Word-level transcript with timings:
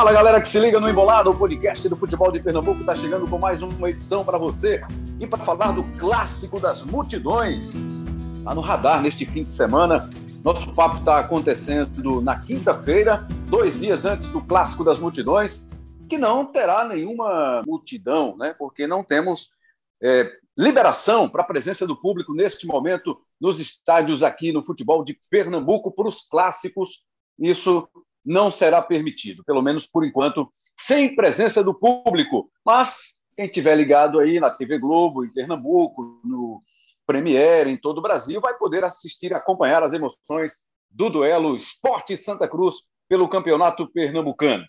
Fala 0.00 0.14
galera 0.14 0.40
que 0.40 0.48
se 0.48 0.58
liga 0.58 0.80
no 0.80 0.88
Embolado, 0.88 1.30
o 1.30 1.36
podcast 1.36 1.86
do 1.86 1.94
futebol 1.94 2.32
de 2.32 2.40
Pernambuco 2.40 2.80
está 2.80 2.94
chegando 2.94 3.28
com 3.28 3.38
mais 3.38 3.60
uma 3.60 3.90
edição 3.90 4.24
para 4.24 4.38
você 4.38 4.82
e 5.20 5.26
para 5.26 5.44
falar 5.44 5.72
do 5.72 5.84
clássico 5.98 6.58
das 6.58 6.82
multidões. 6.82 7.74
Está 8.38 8.54
no 8.54 8.62
radar 8.62 9.02
neste 9.02 9.26
fim 9.26 9.44
de 9.44 9.50
semana. 9.50 10.08
Nosso 10.42 10.74
papo 10.74 11.00
está 11.00 11.18
acontecendo 11.18 12.22
na 12.22 12.40
quinta-feira, 12.40 13.28
dois 13.46 13.78
dias 13.78 14.06
antes 14.06 14.30
do 14.30 14.40
clássico 14.40 14.82
das 14.82 14.98
multidões, 14.98 15.66
que 16.08 16.16
não 16.16 16.46
terá 16.46 16.86
nenhuma 16.86 17.62
multidão, 17.66 18.38
né? 18.38 18.54
Porque 18.58 18.86
não 18.86 19.04
temos 19.04 19.50
é, 20.02 20.32
liberação 20.56 21.28
para 21.28 21.42
a 21.42 21.46
presença 21.46 21.86
do 21.86 21.94
público 21.94 22.32
neste 22.32 22.66
momento 22.66 23.20
nos 23.38 23.60
estádios 23.60 24.22
aqui 24.22 24.50
no 24.50 24.62
futebol 24.62 25.04
de 25.04 25.20
Pernambuco 25.28 25.92
para 25.92 26.08
os 26.08 26.26
clássicos. 26.26 27.04
Isso 27.38 27.86
não 28.24 28.50
será 28.50 28.82
permitido, 28.82 29.44
pelo 29.44 29.62
menos 29.62 29.86
por 29.86 30.04
enquanto, 30.04 30.50
sem 30.78 31.14
presença 31.14 31.62
do 31.62 31.74
público. 31.74 32.50
Mas 32.64 33.20
quem 33.36 33.46
estiver 33.46 33.74
ligado 33.76 34.18
aí 34.18 34.38
na 34.38 34.50
TV 34.50 34.78
Globo, 34.78 35.24
em 35.24 35.32
Pernambuco, 35.32 36.20
no 36.24 36.62
Premiere, 37.06 37.70
em 37.70 37.76
todo 37.76 37.98
o 37.98 38.02
Brasil, 38.02 38.40
vai 38.40 38.56
poder 38.56 38.84
assistir 38.84 39.30
e 39.30 39.34
acompanhar 39.34 39.82
as 39.82 39.92
emoções 39.92 40.58
do 40.90 41.08
duelo 41.08 41.56
Esporte 41.56 42.16
Santa 42.16 42.48
Cruz 42.48 42.76
pelo 43.08 43.28
Campeonato 43.28 43.90
Pernambucano. 43.90 44.64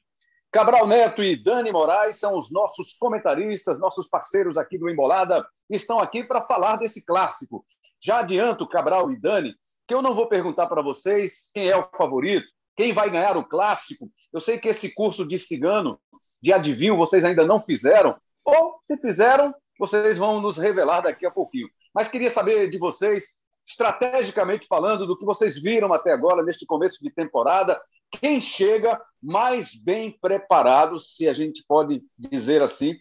Cabral 0.52 0.86
Neto 0.86 1.24
e 1.24 1.36
Dani 1.36 1.72
Moraes 1.72 2.20
são 2.20 2.38
os 2.38 2.52
nossos 2.52 2.94
comentaristas, 2.94 3.80
nossos 3.80 4.08
parceiros 4.08 4.58
aqui 4.58 4.78
do 4.78 4.90
Embolada, 4.90 5.46
estão 5.70 5.98
aqui 6.00 6.24
para 6.24 6.46
falar 6.46 6.76
desse 6.76 7.06
clássico. 7.06 7.64
Já 8.02 8.20
adianto, 8.20 8.68
Cabral 8.68 9.12
e 9.12 9.20
Dani, 9.20 9.56
que 9.88 9.94
eu 9.94 10.02
não 10.02 10.14
vou 10.14 10.28
perguntar 10.28 10.68
para 10.68 10.82
vocês 10.82 11.50
quem 11.54 11.70
é 11.70 11.78
o 11.78 11.88
favorito, 11.98 12.48
quem 12.76 12.94
vai 12.94 13.10
ganhar 13.10 13.38
o 13.38 13.44
clássico? 13.44 14.10
Eu 14.34 14.40
sei 14.40 14.58
que 14.58 14.70
esse 14.70 14.94
curso 14.94 15.26
de 15.26 15.38
cigano, 15.38 16.00
de 16.42 16.54
adivinho, 16.54 16.98
vocês 16.98 17.24
ainda 17.24 17.46
não 17.46 17.62
fizeram, 17.62 18.16
ou 18.44 18.80
se 18.84 18.98
fizeram, 18.98 19.54
vocês 19.80 20.18
vão 20.18 20.42
nos 20.42 20.58
revelar 20.58 21.02
daqui 21.02 21.26
a 21.26 21.32
pouquinho. 21.32 21.70
Mas 21.94 22.08
queria 22.08 22.30
saber 22.30 22.70
de 22.70 22.78
vocês, 22.78 23.34
estrategicamente 23.68 24.68
falando, 24.68 25.06
do 25.06 25.18
que 25.18 25.26
vocês 25.26 25.62
viram 25.62 25.94
até 25.94 26.12
agora 26.12 26.44
neste 26.44 26.66
começo 26.66 27.04
de 27.04 27.12
temporada, 27.12 27.80
quem 28.20 28.42
chega 28.42 29.00
mais 29.22 29.74
bem 29.74 30.18
preparado, 30.20 31.00
se 31.00 31.28
a 31.28 31.34
gente 31.34 31.64
pode 31.68 32.04
dizer 32.18 32.62
assim, 32.62 32.96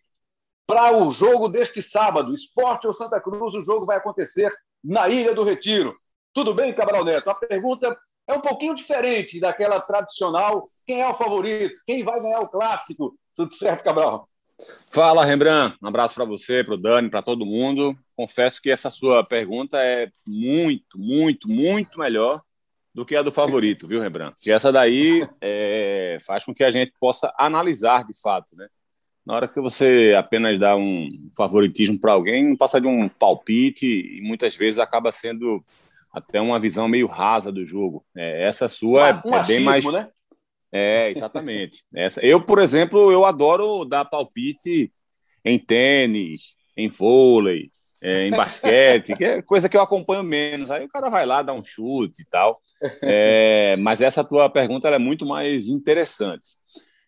para 0.66 0.96
o 0.96 1.10
jogo 1.10 1.48
deste 1.48 1.82
sábado, 1.82 2.32
Esporte 2.32 2.86
ou 2.86 2.94
Santa 2.94 3.20
Cruz, 3.20 3.54
o 3.54 3.62
jogo 3.62 3.84
vai 3.84 3.96
acontecer 3.96 4.52
na 4.82 5.08
Ilha 5.08 5.34
do 5.34 5.42
Retiro. 5.42 5.96
Tudo 6.32 6.54
bem, 6.54 6.72
Cabral 6.72 7.04
Neto? 7.04 7.28
A 7.28 7.34
pergunta 7.34 7.98
é 8.26 8.34
um 8.34 8.40
pouquinho 8.40 8.74
diferente 8.74 9.40
daquela 9.40 9.80
tradicional. 9.80 10.70
Quem 10.86 11.02
é 11.02 11.08
o 11.08 11.14
favorito? 11.14 11.80
Quem 11.86 12.04
vai 12.04 12.20
ganhar 12.20 12.40
o 12.40 12.48
clássico? 12.48 13.16
Tudo 13.34 13.54
certo, 13.54 13.84
Cabral? 13.84 14.28
Fala, 14.90 15.24
Rembrandt. 15.24 15.76
Um 15.82 15.88
abraço 15.88 16.14
para 16.14 16.24
você, 16.24 16.62
para 16.62 16.74
o 16.74 16.78
Dani, 16.78 17.10
para 17.10 17.22
todo 17.22 17.46
mundo. 17.46 17.96
Confesso 18.16 18.60
que 18.60 18.70
essa 18.70 18.90
sua 18.90 19.24
pergunta 19.24 19.78
é 19.78 20.10
muito, 20.26 20.98
muito, 20.98 21.48
muito 21.48 21.98
melhor 21.98 22.42
do 22.94 23.06
que 23.06 23.16
a 23.16 23.22
do 23.22 23.30
favorito, 23.30 23.86
viu, 23.86 24.00
Rembrandt? 24.00 24.40
E 24.46 24.50
essa 24.50 24.72
daí 24.72 25.26
é, 25.40 26.18
faz 26.20 26.44
com 26.44 26.54
que 26.54 26.64
a 26.64 26.70
gente 26.70 26.92
possa 27.00 27.32
analisar 27.38 28.04
de 28.04 28.20
fato, 28.20 28.56
né? 28.56 28.68
Na 29.24 29.34
hora 29.34 29.48
que 29.48 29.60
você 29.60 30.14
apenas 30.18 30.58
dá 30.58 30.76
um 30.76 31.30
favoritismo 31.36 31.98
para 32.00 32.12
alguém, 32.12 32.48
não 32.48 32.56
passa 32.56 32.80
de 32.80 32.86
um 32.86 33.08
palpite 33.08 33.86
e 33.86 34.20
muitas 34.22 34.56
vezes 34.56 34.80
acaba 34.80 35.12
sendo 35.12 35.62
até 36.12 36.40
uma 36.40 36.58
visão 36.58 36.88
meio 36.88 37.06
rasa 37.06 37.52
do 37.52 37.64
jogo. 37.64 38.04
É, 38.16 38.46
essa 38.46 38.68
sua 38.68 39.02
um, 39.02 39.06
é, 39.06 39.22
um 39.26 39.36
é 39.36 39.46
bem 39.46 39.60
mais. 39.60 39.84
Né? 39.84 40.08
É, 40.72 41.10
exatamente. 41.10 41.84
Essa, 41.94 42.24
eu, 42.24 42.40
por 42.40 42.60
exemplo, 42.60 43.10
eu 43.10 43.24
adoro 43.24 43.84
dar 43.84 44.04
palpite 44.04 44.92
em 45.44 45.58
tênis, 45.58 46.54
em 46.76 46.88
vôlei, 46.88 47.70
é, 48.00 48.26
em 48.26 48.30
basquete, 48.30 49.16
que 49.16 49.24
é 49.24 49.42
coisa 49.42 49.68
que 49.68 49.76
eu 49.76 49.82
acompanho 49.82 50.22
menos. 50.22 50.70
Aí 50.70 50.84
o 50.84 50.88
cara 50.88 51.08
vai 51.08 51.26
lá, 51.26 51.42
dá 51.42 51.52
um 51.52 51.64
chute 51.64 52.22
e 52.22 52.24
tal. 52.26 52.60
É, 53.02 53.76
mas 53.76 54.00
essa 54.00 54.24
tua 54.24 54.48
pergunta 54.48 54.88
é 54.88 54.98
muito 54.98 55.26
mais 55.26 55.68
interessante. 55.68 56.59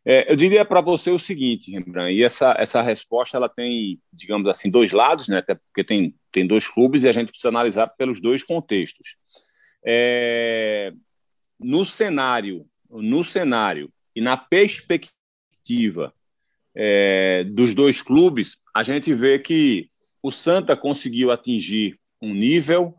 É, 0.05 0.31
eu 0.33 0.37
diria 0.37 0.65
para 0.65 0.81
você 0.81 1.11
o 1.11 1.19
seguinte, 1.19 1.71
Rembrandt, 1.71 2.13
e 2.13 2.25
essa, 2.25 2.55
essa 2.59 2.83
resposta 2.83 3.37
ela 3.37 3.49
tem, 3.49 4.01
digamos 4.13 4.49
assim, 4.49 4.69
dois 4.69 4.91
lados, 4.93 5.29
né? 5.29 5.39
Até 5.39 5.55
porque 5.55 5.85
tem, 5.85 6.15
tem 6.33 6.47
dois 6.47 6.67
clubes 6.67 7.05
e 7.05 7.09
a 7.09 7.13
gente 7.13 7.29
precisa 7.29 7.49
analisar 7.49 7.87
pelos 7.87 8.21
dois 8.21 8.43
contextos. 8.43 9.17
É, 9.85 10.93
no 11.59 11.85
cenário, 11.85 12.67
no 12.91 13.23
cenário 13.23 13.93
e 14.15 14.21
na 14.21 14.37
perspectiva 14.37 16.13
é, 16.75 17.45
dos 17.45 17.75
dois 17.75 18.03
clubes, 18.03 18.57
a 18.75 18.83
gente 18.83 19.15
vê 19.15 19.39
que 19.39 19.89
o 20.23 20.33
Santa 20.33 20.77
conseguiu 20.77 21.31
atingir 21.31 21.99
um 22.21 22.35
nível 22.35 22.95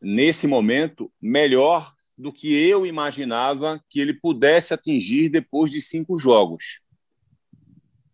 nesse 0.00 0.46
momento 0.46 1.10
melhor 1.20 1.92
do 2.18 2.32
que 2.32 2.52
eu 2.52 2.84
imaginava 2.84 3.80
que 3.88 4.00
ele 4.00 4.12
pudesse 4.12 4.74
atingir 4.74 5.28
depois 5.28 5.70
de 5.70 5.80
cinco 5.80 6.18
jogos. 6.18 6.80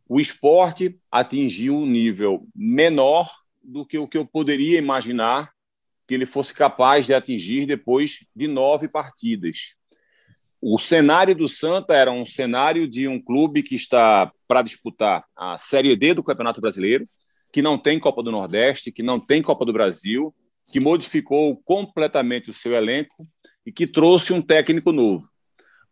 O 0.06 0.20
esporte 0.20 1.00
atingiu 1.10 1.74
um 1.74 1.86
nível 1.86 2.46
menor 2.54 3.32
do 3.62 3.86
que 3.86 3.96
o 3.96 4.06
que 4.06 4.18
eu 4.18 4.26
poderia 4.26 4.78
imaginar 4.78 5.50
que 6.06 6.12
ele 6.12 6.26
fosse 6.26 6.52
capaz 6.52 7.06
de 7.06 7.14
atingir 7.14 7.64
depois 7.64 8.26
de 8.36 8.46
nove 8.46 8.86
partidas. 8.86 9.74
O 10.60 10.78
cenário 10.78 11.34
do 11.34 11.48
Santa 11.48 11.94
era 11.94 12.12
um 12.12 12.26
cenário 12.26 12.86
de 12.86 13.08
um 13.08 13.18
clube 13.18 13.62
que 13.62 13.74
está 13.74 14.30
para 14.46 14.60
disputar 14.60 15.24
a 15.34 15.56
Série 15.56 15.96
D 15.96 16.12
do 16.12 16.22
Campeonato 16.22 16.60
Brasileiro, 16.60 17.08
que 17.50 17.62
não 17.62 17.78
tem 17.78 17.98
Copa 17.98 18.22
do 18.22 18.30
Nordeste, 18.30 18.92
que 18.92 19.02
não 19.02 19.18
tem 19.18 19.40
Copa 19.40 19.64
do 19.64 19.72
Brasil, 19.72 20.34
que 20.72 20.80
modificou 20.80 21.56
completamente 21.64 22.50
o 22.50 22.54
seu 22.54 22.74
elenco 22.74 23.28
e 23.66 23.72
que 23.72 23.86
trouxe 23.86 24.32
um 24.32 24.42
técnico 24.42 24.92
novo. 24.92 25.24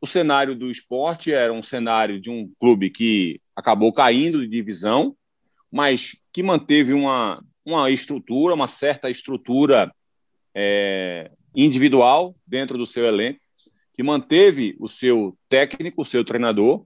O 0.01 0.07
cenário 0.07 0.55
do 0.55 0.71
esporte 0.71 1.33
era 1.33 1.53
um 1.53 1.63
cenário 1.63 2.21
de 2.21 2.31
um 2.31 2.53
clube 2.59 2.91
que 2.91 3.41
acabou 3.55 3.93
caindo 3.93 4.41
de 4.41 4.49
divisão, 4.49 5.17
mas 5.71 6.17
que 6.33 6.43
manteve 6.43 6.93
uma, 6.93 7.43
uma 7.65 7.91
estrutura, 7.91 8.55
uma 8.55 8.69
certa 8.69 9.09
estrutura 9.11 9.93
é, 10.55 11.31
individual 11.55 12.35
dentro 12.47 12.77
do 12.77 12.87
seu 12.87 13.07
elenco, 13.07 13.41
que 13.95 14.03
manteve 14.03 14.75
o 14.81 14.89
seu 14.89 15.37
técnico, 15.49 16.03
o 16.03 16.05
seu 16.05 16.25
treinador, 16.25 16.85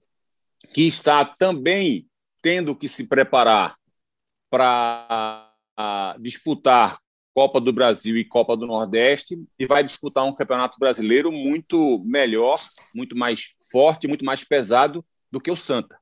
que 0.75 0.83
está 0.83 1.25
também 1.25 2.07
tendo 2.43 2.77
que 2.77 2.89
se 2.89 3.05
preparar 3.05 3.77
para 4.51 5.51
disputar 6.21 6.99
Copa 7.37 7.61
do 7.61 7.71
Brasil 7.71 8.17
e 8.17 8.25
Copa 8.25 8.57
do 8.57 8.67
Nordeste 8.67 9.39
e 9.59 9.67
vai 9.67 9.85
disputar 9.85 10.25
um 10.25 10.35
campeonato 10.35 10.79
brasileiro 10.79 11.31
muito 11.31 12.03
melhor, 12.03 12.55
muito 12.95 13.15
mais 13.15 13.51
forte, 13.71 14.09
muito 14.09 14.25
mais 14.25 14.43
pesado 14.43 15.05
do 15.31 15.39
que 15.39 15.51
o 15.51 15.57
Santa. 15.57 15.99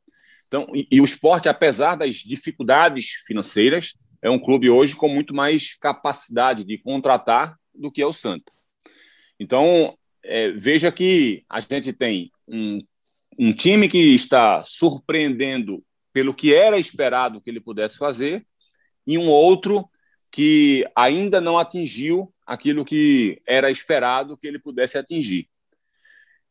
Então, 0.47 0.69
e, 0.73 0.87
e 0.89 1.01
o 1.01 1.05
esporte, 1.05 1.49
apesar 1.49 1.97
das 1.97 2.19
dificuldades 2.19 3.15
financeiras, 3.27 3.95
é 4.23 4.31
um 4.31 4.39
clube 4.39 4.71
hoje 4.71 4.95
com 4.95 5.09
muito 5.09 5.35
mais 5.35 5.77
capacidade 5.77 6.63
de 6.63 6.79
contratar 6.79 7.59
do 7.75 7.91
que 7.91 8.01
é 8.01 8.07
o 8.07 8.13
Santa. 8.13 8.53
Então, 9.37 9.99
é, 10.23 10.53
veja 10.53 10.93
que 10.93 11.43
a 11.51 11.59
gente 11.59 11.93
tem 11.93 12.31
um, 12.47 12.79
um 13.37 13.53
time 13.53 13.89
que 13.89 14.15
está 14.15 14.63
surpreendendo 14.63 15.85
pelo 16.13 16.33
que 16.33 16.55
era 16.55 16.79
esperado 16.79 17.41
que 17.41 17.51
ele 17.51 17.61
pudesse 17.61 17.99
fazer, 17.99 18.47
e 19.05 19.19
um 19.19 19.29
outro 19.29 19.91
que 20.35 20.85
ainda 20.97 21.41
não 21.41 21.57
atingiu 21.57 22.35
aquilo 22.45 22.85
que 22.85 23.41
era 23.47 23.71
esperado 23.71 24.37
que 24.37 24.49
ele 24.49 24.59
pudesse 24.59 24.99
atingir. 24.99 25.49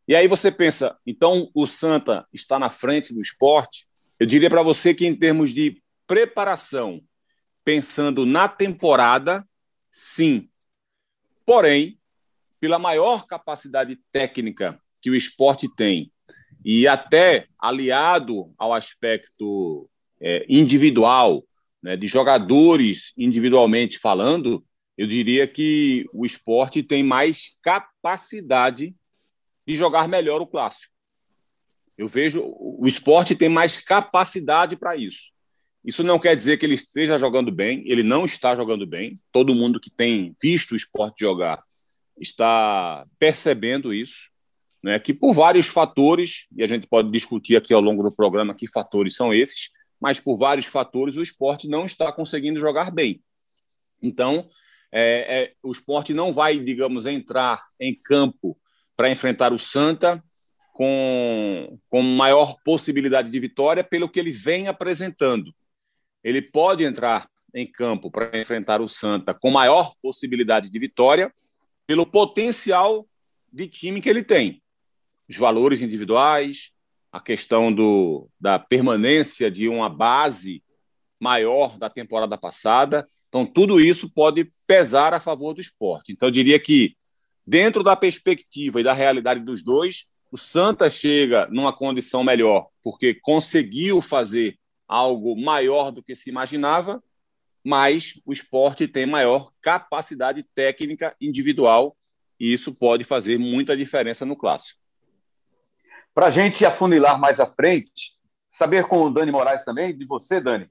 E 0.07 0.15
aí 0.15 0.25
você 0.25 0.49
pensa, 0.49 0.97
então 1.05 1.51
o 1.53 1.67
Santa 1.67 2.25
está 2.31 2.57
na 2.57 2.69
frente 2.69 3.13
do 3.13 3.19
esporte? 3.19 3.85
Eu 4.17 4.25
diria 4.25 4.49
para 4.49 4.63
você 4.63 4.93
que, 4.93 5.05
em 5.05 5.13
termos 5.13 5.53
de 5.53 5.83
preparação, 6.07 7.01
pensando 7.61 8.25
na 8.25 8.47
temporada, 8.47 9.45
sim. 9.91 10.47
Porém, 11.45 11.99
pela 12.61 12.79
maior 12.79 13.25
capacidade 13.27 13.99
técnica 14.13 14.79
que 15.01 15.09
o 15.09 15.15
esporte 15.15 15.67
tem, 15.75 16.09
e 16.63 16.87
até 16.87 17.47
aliado 17.59 18.53
ao 18.57 18.73
aspecto 18.73 19.89
é, 20.21 20.45
individual, 20.47 21.43
né, 21.83 21.97
de 21.97 22.07
jogadores 22.07 23.11
individualmente 23.17 23.99
falando, 23.99 24.65
eu 24.97 25.05
diria 25.05 25.45
que 25.45 26.05
o 26.13 26.25
esporte 26.25 26.81
tem 26.81 27.03
mais 27.03 27.59
capacidade 27.61 28.95
de 29.67 29.75
jogar 29.75 30.07
melhor 30.07 30.41
o 30.41 30.47
clássico. 30.47 30.93
Eu 31.97 32.07
vejo 32.07 32.41
o 32.43 32.87
esporte 32.87 33.35
tem 33.35 33.49
mais 33.49 33.79
capacidade 33.79 34.75
para 34.77 34.95
isso. 34.95 35.33
Isso 35.85 36.01
não 36.01 36.17
quer 36.17 36.35
dizer 36.35 36.57
que 36.57 36.65
ele 36.65 36.75
esteja 36.75 37.19
jogando 37.19 37.51
bem, 37.51 37.83
ele 37.85 38.03
não 38.03 38.23
está 38.23 38.55
jogando 38.55 38.87
bem. 38.87 39.15
Todo 39.31 39.53
mundo 39.53 39.79
que 39.79 39.89
tem 39.91 40.35
visto 40.41 40.71
o 40.71 40.77
esporte 40.77 41.19
jogar 41.19 41.61
está 42.19 43.05
percebendo 43.19 43.93
isso. 43.93 44.31
né, 44.81 44.99
que 44.99 45.13
por 45.13 45.33
vários 45.33 45.67
fatores, 45.67 46.45
e 46.55 46.61
a 46.61 46.67
gente 46.67 46.87
pode 46.87 47.09
discutir 47.09 47.55
aqui 47.55 47.73
ao 47.73 47.79
longo 47.79 48.03
do 48.03 48.11
programa 48.11 48.53
que 48.53 48.67
fatores 48.67 49.15
são 49.15 49.33
esses, 49.33 49.69
mas 50.03 50.19
por 50.19 50.35
vários 50.35 50.65
fatores 50.65 51.15
o 51.15 51.21
esporte 51.21 51.65
não 51.65 51.85
está 51.85 52.11
conseguindo 52.11 52.59
jogar 52.59 52.91
bem. 52.91 53.23
Então, 54.01 54.49
é, 54.91 55.43
é, 55.43 55.53
o 55.63 55.71
esporte 55.71 56.13
não 56.13 56.33
vai, 56.33 56.59
digamos, 56.59 57.05
entrar 57.05 57.65
em 57.79 57.95
campo 57.95 58.59
para 58.97 59.09
enfrentar 59.09 59.53
o 59.53 59.57
Santa 59.57 60.21
com, 60.73 61.79
com 61.89 62.01
maior 62.01 62.57
possibilidade 62.65 63.31
de 63.31 63.39
vitória 63.39 63.81
pelo 63.81 64.09
que 64.09 64.19
ele 64.19 64.31
vem 64.31 64.67
apresentando. 64.67 65.55
Ele 66.21 66.41
pode 66.41 66.83
entrar 66.83 67.29
em 67.55 67.65
campo 67.65 68.11
para 68.11 68.37
enfrentar 68.37 68.81
o 68.81 68.89
Santa 68.89 69.33
com 69.33 69.49
maior 69.51 69.93
possibilidade 70.01 70.69
de 70.69 70.79
vitória 70.79 71.33
pelo 71.87 72.05
potencial 72.05 73.07
de 73.53 73.69
time 73.69 74.01
que 74.01 74.09
ele 74.09 74.21
tem. 74.21 74.61
Os 75.29 75.37
valores 75.37 75.81
individuais, 75.81 76.72
a 77.13 77.19
questão 77.19 77.71
do, 77.71 78.27
da 78.39 78.57
permanência 78.57 79.51
de 79.51 79.69
uma 79.69 79.87
base 79.87 80.63
maior 81.19 81.77
da 81.77 81.87
temporada 81.87 82.35
passada. 82.39 83.07
Então, 83.29 83.45
tudo 83.45 83.79
isso 83.79 84.09
pode 84.09 84.51
pesar 84.65 85.13
a 85.13 85.19
favor 85.19 85.53
do 85.53 85.61
esporte. 85.61 86.11
Então, 86.11 86.27
eu 86.27 86.31
diria 86.31 86.59
que, 86.59 86.97
dentro 87.45 87.83
da 87.83 87.95
perspectiva 87.95 88.81
e 88.81 88.83
da 88.83 88.93
realidade 88.93 89.41
dos 89.41 89.63
dois, 89.63 90.07
o 90.31 90.37
Santa 90.39 90.89
chega 90.89 91.47
numa 91.51 91.71
condição 91.71 92.23
melhor, 92.23 92.67
porque 92.81 93.13
conseguiu 93.13 94.01
fazer 94.01 94.57
algo 94.87 95.39
maior 95.39 95.91
do 95.91 96.01
que 96.01 96.15
se 96.15 96.31
imaginava, 96.31 97.01
mas 97.63 98.19
o 98.25 98.33
esporte 98.33 98.87
tem 98.87 99.05
maior 99.05 99.51
capacidade 99.61 100.43
técnica 100.55 101.15
individual 101.21 101.95
e 102.39 102.51
isso 102.51 102.73
pode 102.73 103.03
fazer 103.03 103.37
muita 103.37 103.77
diferença 103.77 104.25
no 104.25 104.35
clássico. 104.35 104.82
Para 106.13 106.27
a 106.27 106.31
gente 106.31 106.65
afunilar 106.65 107.19
mais 107.19 107.39
à 107.39 107.45
frente, 107.45 108.13
saber 108.49 108.85
com 108.85 109.03
o 109.03 109.09
Dani 109.09 109.31
Moraes 109.31 109.63
também, 109.63 109.97
de 109.97 110.05
você, 110.05 110.39
Dani, 110.39 110.69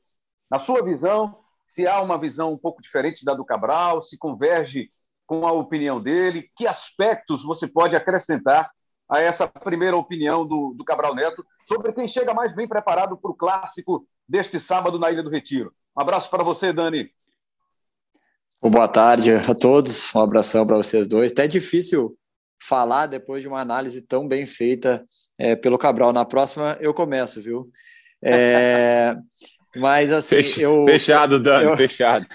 na 0.51 0.59
sua 0.59 0.83
visão, 0.83 1.37
se 1.67 1.87
há 1.87 2.01
uma 2.01 2.19
visão 2.19 2.53
um 2.53 2.59
pouco 2.59 2.81
diferente 2.81 3.25
da 3.25 3.35
do 3.35 3.45
Cabral, 3.45 4.01
se 4.01 4.19
converge 4.19 4.91
com 5.27 5.47
a 5.47 5.53
opinião 5.53 6.01
dele, 6.01 6.51
que 6.55 6.67
aspectos 6.67 7.43
você 7.43 7.67
pode 7.67 7.97
acrescentar 7.97 8.71
a 9.09 9.21
essa 9.21 9.49
primeira 9.49 9.97
opinião 9.97 10.47
do, 10.47 10.75
do 10.77 10.85
Cabral 10.85 11.15
Neto 11.15 11.45
sobre 11.67 11.93
quem 11.93 12.07
chega 12.07 12.35
mais 12.35 12.55
bem 12.55 12.69
preparado 12.69 13.17
para 13.17 13.31
o 13.31 13.35
clássico 13.35 14.07
deste 14.29 14.61
sábado 14.61 14.99
na 14.99 15.11
Ilha 15.11 15.23
do 15.23 15.31
Retiro. 15.31 15.73
Um 15.97 16.01
abraço 16.01 16.31
para 16.31 16.45
você, 16.45 16.73
Dani. 16.73 17.11
Boa 18.63 18.87
tarde 18.87 19.33
a 19.35 19.55
todos, 19.55 20.15
um 20.15 20.21
abração 20.21 20.67
para 20.67 20.77
vocês 20.77 21.09
dois. 21.09 21.33
Até 21.33 21.49
difícil 21.49 22.17
falar 22.69 23.07
depois 23.07 23.43
de 23.43 23.49
uma 23.49 23.61
análise 23.61 24.01
tão 24.03 24.27
bem 24.27 24.47
feita 24.47 25.05
é, 25.39 25.57
pelo 25.57 25.79
Cabral. 25.79 26.13
Na 26.13 26.25
próxima 26.25 26.79
eu 26.81 26.95
começo, 26.95 27.43
viu? 27.43 27.71
É, 28.23 29.17
mas 29.77 30.13
assim, 30.13 30.37
eu, 30.61 30.85
fechado, 30.87 31.41
Dani, 31.41 31.71
eu, 31.71 31.77
fechado. 31.77 32.27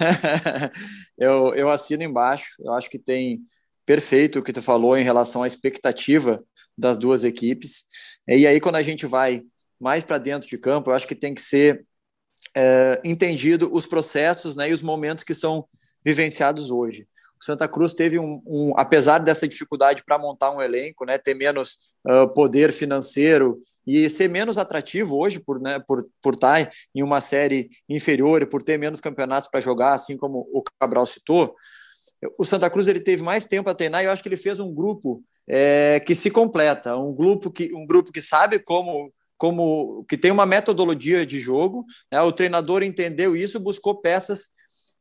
eu, 1.17 1.53
eu 1.55 1.69
assino 1.69 2.03
embaixo. 2.03 2.55
Eu 2.59 2.73
acho 2.73 2.89
que 2.89 2.99
tem 2.99 3.39
perfeito 3.85 4.39
o 4.39 4.43
que 4.43 4.51
tu 4.51 4.61
falou 4.61 4.97
em 4.97 5.03
relação 5.03 5.43
à 5.43 5.47
expectativa 5.47 6.43
das 6.77 6.97
duas 6.97 7.23
equipes. 7.23 7.85
E 8.27 8.45
aí, 8.45 8.59
quando 8.59 8.75
a 8.75 8.81
gente 8.81 9.05
vai 9.05 9.41
mais 9.79 10.03
para 10.03 10.17
dentro 10.17 10.49
de 10.49 10.57
campo, 10.57 10.89
eu 10.89 10.93
acho 10.95 11.07
que 11.07 11.15
tem 11.15 11.33
que 11.33 11.41
ser 11.41 11.85
é, 12.53 12.99
entendido 13.03 13.69
os 13.71 13.87
processos 13.87 14.55
né, 14.55 14.69
e 14.69 14.73
os 14.73 14.81
momentos 14.81 15.23
que 15.23 15.33
são 15.33 15.65
vivenciados 16.03 16.69
hoje. 16.69 17.07
O 17.39 17.45
Santa 17.45 17.67
Cruz 17.67 17.93
teve 17.93 18.19
um, 18.19 18.41
um 18.45 18.73
apesar 18.75 19.19
dessa 19.19 19.47
dificuldade 19.47 20.03
para 20.05 20.17
montar 20.17 20.51
um 20.51 20.61
elenco, 20.61 21.05
né, 21.05 21.17
ter 21.17 21.33
menos 21.33 21.77
uh, 22.05 22.27
poder 22.33 22.71
financeiro 22.71 23.61
e 23.85 24.09
ser 24.09 24.27
menos 24.29 24.57
atrativo 24.57 25.17
hoje 25.17 25.39
por, 25.39 25.61
né, 25.61 25.79
por, 25.87 26.05
por 26.21 26.33
estar 26.33 26.69
em 26.93 27.03
uma 27.03 27.21
série 27.21 27.69
inferior 27.87 28.41
e 28.41 28.45
por 28.45 28.61
ter 28.61 28.77
menos 28.77 28.99
campeonatos 28.99 29.49
para 29.49 29.61
jogar, 29.61 29.93
assim 29.93 30.17
como 30.17 30.39
o 30.51 30.61
Cabral 30.79 31.05
citou, 31.05 31.55
o 32.37 32.43
Santa 32.43 32.69
Cruz 32.69 32.87
ele 32.87 32.99
teve 32.99 33.23
mais 33.23 33.45
tempo 33.45 33.69
a 33.69 33.75
treinar 33.75 34.01
e 34.01 34.05
eu 34.07 34.11
acho 34.11 34.23
que 34.23 34.29
ele 34.29 34.37
fez 34.37 34.59
um 34.59 34.73
grupo 34.73 35.23
é, 35.47 36.01
que 36.05 36.15
se 36.15 36.29
completa, 36.29 36.97
um 36.97 37.13
grupo 37.13 37.51
que, 37.51 37.73
um 37.73 37.85
grupo 37.85 38.11
que 38.11 38.21
sabe 38.21 38.59
como 38.59 39.11
como 39.37 40.03
que 40.09 40.17
tem 40.17 40.31
uma 40.31 40.45
metodologia 40.45 41.25
de 41.25 41.39
jogo. 41.39 41.85
Né? 42.11 42.19
O 42.21 42.31
treinador 42.31 42.81
entendeu 42.81 43.35
isso, 43.35 43.59
buscou 43.59 44.01
peças 44.01 44.49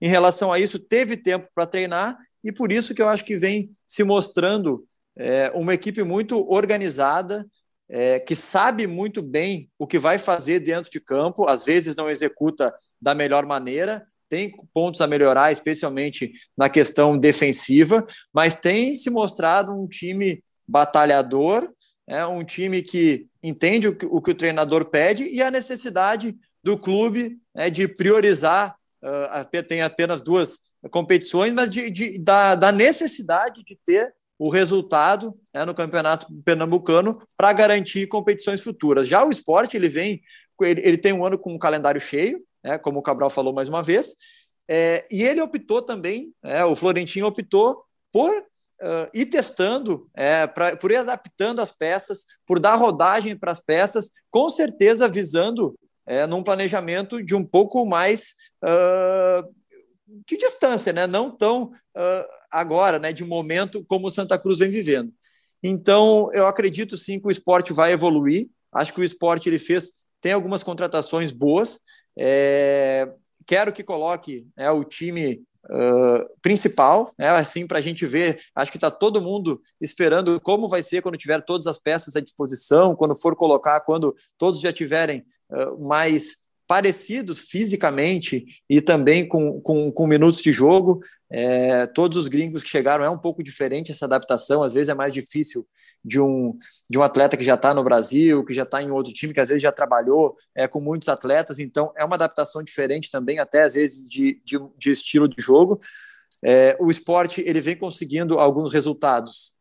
em 0.01 0.09
relação 0.09 0.53
a 0.53 0.59
isso, 0.59 0.79
teve 0.79 1.17
tempo 1.17 1.49
para 1.55 1.67
treinar 1.67 2.19
e 2.47 2.53
por 2.53 2.73
isso 2.73 2.95
que 2.95 3.03
eu 3.03 3.09
acho 3.09 3.25
que 3.25 3.37
vem 3.37 3.71
se 3.87 4.05
mostrando 4.05 4.87
é, 5.17 5.51
uma 5.55 5.75
equipe 5.75 6.03
muito 6.03 6.51
organizada, 6.51 7.47
é, 7.89 8.19
que 8.19 8.35
sabe 8.35 8.87
muito 8.87 9.23
bem 9.23 9.71
o 9.79 9.87
que 9.87 9.99
vai 9.99 10.19
fazer 10.19 10.61
dentro 10.61 10.91
de 10.91 11.01
campo, 11.01 11.49
às 11.49 11.65
vezes 11.65 11.95
não 11.97 12.11
executa 12.11 12.75
da 13.01 13.15
melhor 13.15 13.47
maneira, 13.47 14.07
tem 14.29 14.53
pontos 14.75 15.01
a 15.01 15.07
melhorar, 15.07 15.53
especialmente 15.53 16.33
na 16.57 16.69
questão 16.69 17.17
defensiva, 17.17 18.05
mas 18.33 18.57
tem 18.57 18.97
se 18.97 19.09
mostrado 19.09 19.73
um 19.73 19.87
time 19.87 20.43
batalhador 20.67 21.71
é 22.07 22.25
um 22.25 22.45
time 22.45 22.83
que 22.83 23.27
entende 23.43 23.89
o 23.89 23.97
que, 23.97 24.07
o, 24.07 24.23
que 24.23 24.31
o 24.31 24.35
treinador 24.35 24.85
pede 24.85 25.25
e 25.25 25.43
a 25.43 25.51
necessidade 25.51 26.37
do 26.63 26.79
clube 26.79 27.39
né, 27.55 27.69
de 27.69 27.89
priorizar. 27.89 28.77
Uh, 29.07 29.63
tem 29.63 29.83
apenas 29.83 30.21
duas 30.21 30.59
competições, 30.91 31.53
mas 31.53 31.71
de, 31.71 31.89
de 31.91 32.19
da, 32.19 32.57
da, 32.57 32.73
necessidade 32.73 33.63
de 33.63 33.79
ter 33.87 34.13
o 34.37 34.51
resultado 34.51 35.33
né, 35.55 35.65
no 35.65 35.75
campeonato 35.75 36.27
pernambucano 36.45 37.17
para 37.37 37.53
garantir 37.53 38.09
competições 38.09 38.63
futuras. 38.63 39.07
Já 39.07 39.25
o 39.25 39.31
esporte 39.31 39.77
ele 39.77 39.89
vem, 39.89 40.21
ele, 40.61 40.83
ele 40.85 40.99
tem 40.99 41.13
um 41.13 41.25
ano 41.25 41.39
com 41.39 41.55
um 41.55 41.59
calendário 41.59 42.01
cheio, 42.01 42.45
né, 42.65 42.79
como 42.79 42.99
o 42.99 43.03
Cabral 43.03 43.31
falou 43.31 43.53
mais 43.53 43.69
uma 43.69 43.81
vez, 43.81 44.13
é, 44.69 45.07
e 45.11 45.23
ele 45.23 45.41
optou 45.41 45.81
também, 45.81 46.33
é, 46.43 46.65
o 46.65 46.75
Florentino 46.75 47.29
optou 47.29 47.85
por 48.13 48.31
uh, 48.33 49.09
ir 49.15 49.27
testando, 49.27 50.09
é, 50.15 50.47
pra, 50.47 50.77
por 50.77 50.91
ir 50.91 50.97
adaptando 50.97 51.61
as 51.61 51.71
peças, 51.71 52.25
por 52.47 52.59
dar 52.59 52.75
rodagem 52.75 53.39
para 53.39 53.53
as 53.53 53.61
peças, 53.61 54.11
com 54.31 54.49
certeza 54.49 55.09
visando 55.09 55.79
é, 56.07 56.27
num 56.27 56.43
planejamento 56.43 57.23
de 57.23 57.35
um 57.35 57.45
pouco 57.45 57.85
mais 57.85 58.35
uh, 58.65 59.47
de 60.27 60.37
distância, 60.37 60.93
né? 60.93 61.07
não 61.07 61.31
tão 61.31 61.65
uh, 61.65 62.27
agora, 62.51 62.99
né? 62.99 63.13
de 63.13 63.25
momento 63.25 63.85
como 63.85 64.07
o 64.07 64.11
Santa 64.11 64.39
Cruz 64.39 64.59
vem 64.59 64.71
vivendo. 64.71 65.13
Então, 65.63 66.31
eu 66.33 66.47
acredito 66.47 66.97
sim 66.97 67.19
que 67.19 67.27
o 67.27 67.31
esporte 67.31 67.73
vai 67.73 67.93
evoluir. 67.93 68.49
Acho 68.73 68.95
que 68.95 69.01
o 69.01 69.05
esporte 69.05 69.49
ele 69.49 69.59
fez, 69.59 69.91
tem 70.21 70.33
algumas 70.33 70.63
contratações 70.63 71.33
boas. 71.33 71.81
É, 72.17 73.09
quero 73.47 73.73
que 73.73 73.83
coloque 73.83 74.47
é, 74.57 74.71
o 74.71 74.85
time 74.85 75.43
Uh, 75.69 76.23
principal, 76.41 77.13
né? 77.19 77.29
assim, 77.31 77.67
para 77.67 77.79
a 77.79 77.81
gente 77.81 78.07
ver. 78.07 78.41
Acho 78.55 78.71
que 78.71 78.77
está 78.77 78.89
todo 78.89 79.21
mundo 79.21 79.61
esperando 79.81 80.41
como 80.41 80.69
vai 80.69 80.81
ser 80.81 81.03
quando 81.03 81.19
tiver 81.19 81.45
todas 81.45 81.67
as 81.67 81.77
peças 81.77 82.15
à 82.15 82.21
disposição, 82.21 82.95
quando 82.95 83.21
for 83.21 83.35
colocar, 83.35 83.81
quando 83.81 84.15
todos 84.39 84.61
já 84.61 84.73
tiverem 84.73 85.27
mais 85.85 86.47
parecidos 86.67 87.39
fisicamente 87.39 88.45
e 88.69 88.81
também 88.81 89.27
com, 89.27 89.61
com, 89.61 89.91
com 89.91 90.07
minutos 90.07 90.43
de 90.43 90.53
jogo. 90.53 91.01
É, 91.31 91.87
todos 91.89 92.17
os 92.17 92.29
gringos 92.29 92.63
que 92.63 92.69
chegaram 92.69 93.05
é 93.05 93.11
um 93.11 93.19
pouco 93.19 93.43
diferente 93.43 93.91
essa 93.91 94.05
adaptação, 94.05 94.63
às 94.63 94.75
vezes 94.75 94.89
é 94.89 94.95
mais 94.95 95.13
difícil 95.13 95.67
de 96.05 96.21
um, 96.21 96.57
de 96.89 96.97
um 96.97 97.03
atleta 97.03 97.37
que 97.37 97.43
já 97.43 97.55
está 97.55 97.75
no 97.75 97.83
Brasil, 97.83 98.45
que 98.45 98.55
já 98.55 98.63
está 98.63 98.81
em 98.81 98.91
outro 98.93 99.13
time, 99.13 99.33
que 99.33 99.41
às 99.41 99.49
vezes 99.49 99.63
já 99.63 99.73
trabalhou 99.73 100.37
é, 100.55 100.69
com 100.69 100.81
muitos 100.81 101.09
atletas, 101.09 101.59
então 101.59 101.93
é 101.97 102.05
uma 102.05 102.15
adaptação 102.15 102.63
diferente 102.63 103.11
também, 103.11 103.41
até 103.41 103.65
às 103.65 103.75
vezes 103.75 104.09
de, 104.09 104.41
de, 104.45 104.57
de 104.79 104.91
estilo 104.91 105.29
de 105.29 105.43
jogo. 105.43 105.81
É, 106.45 106.77
o 106.79 106.91
esporte 106.91 107.43
ele 107.45 107.61
vem 107.61 107.77
conseguindo 107.77 108.39
alguns 108.39 108.73
resultados 108.73 109.55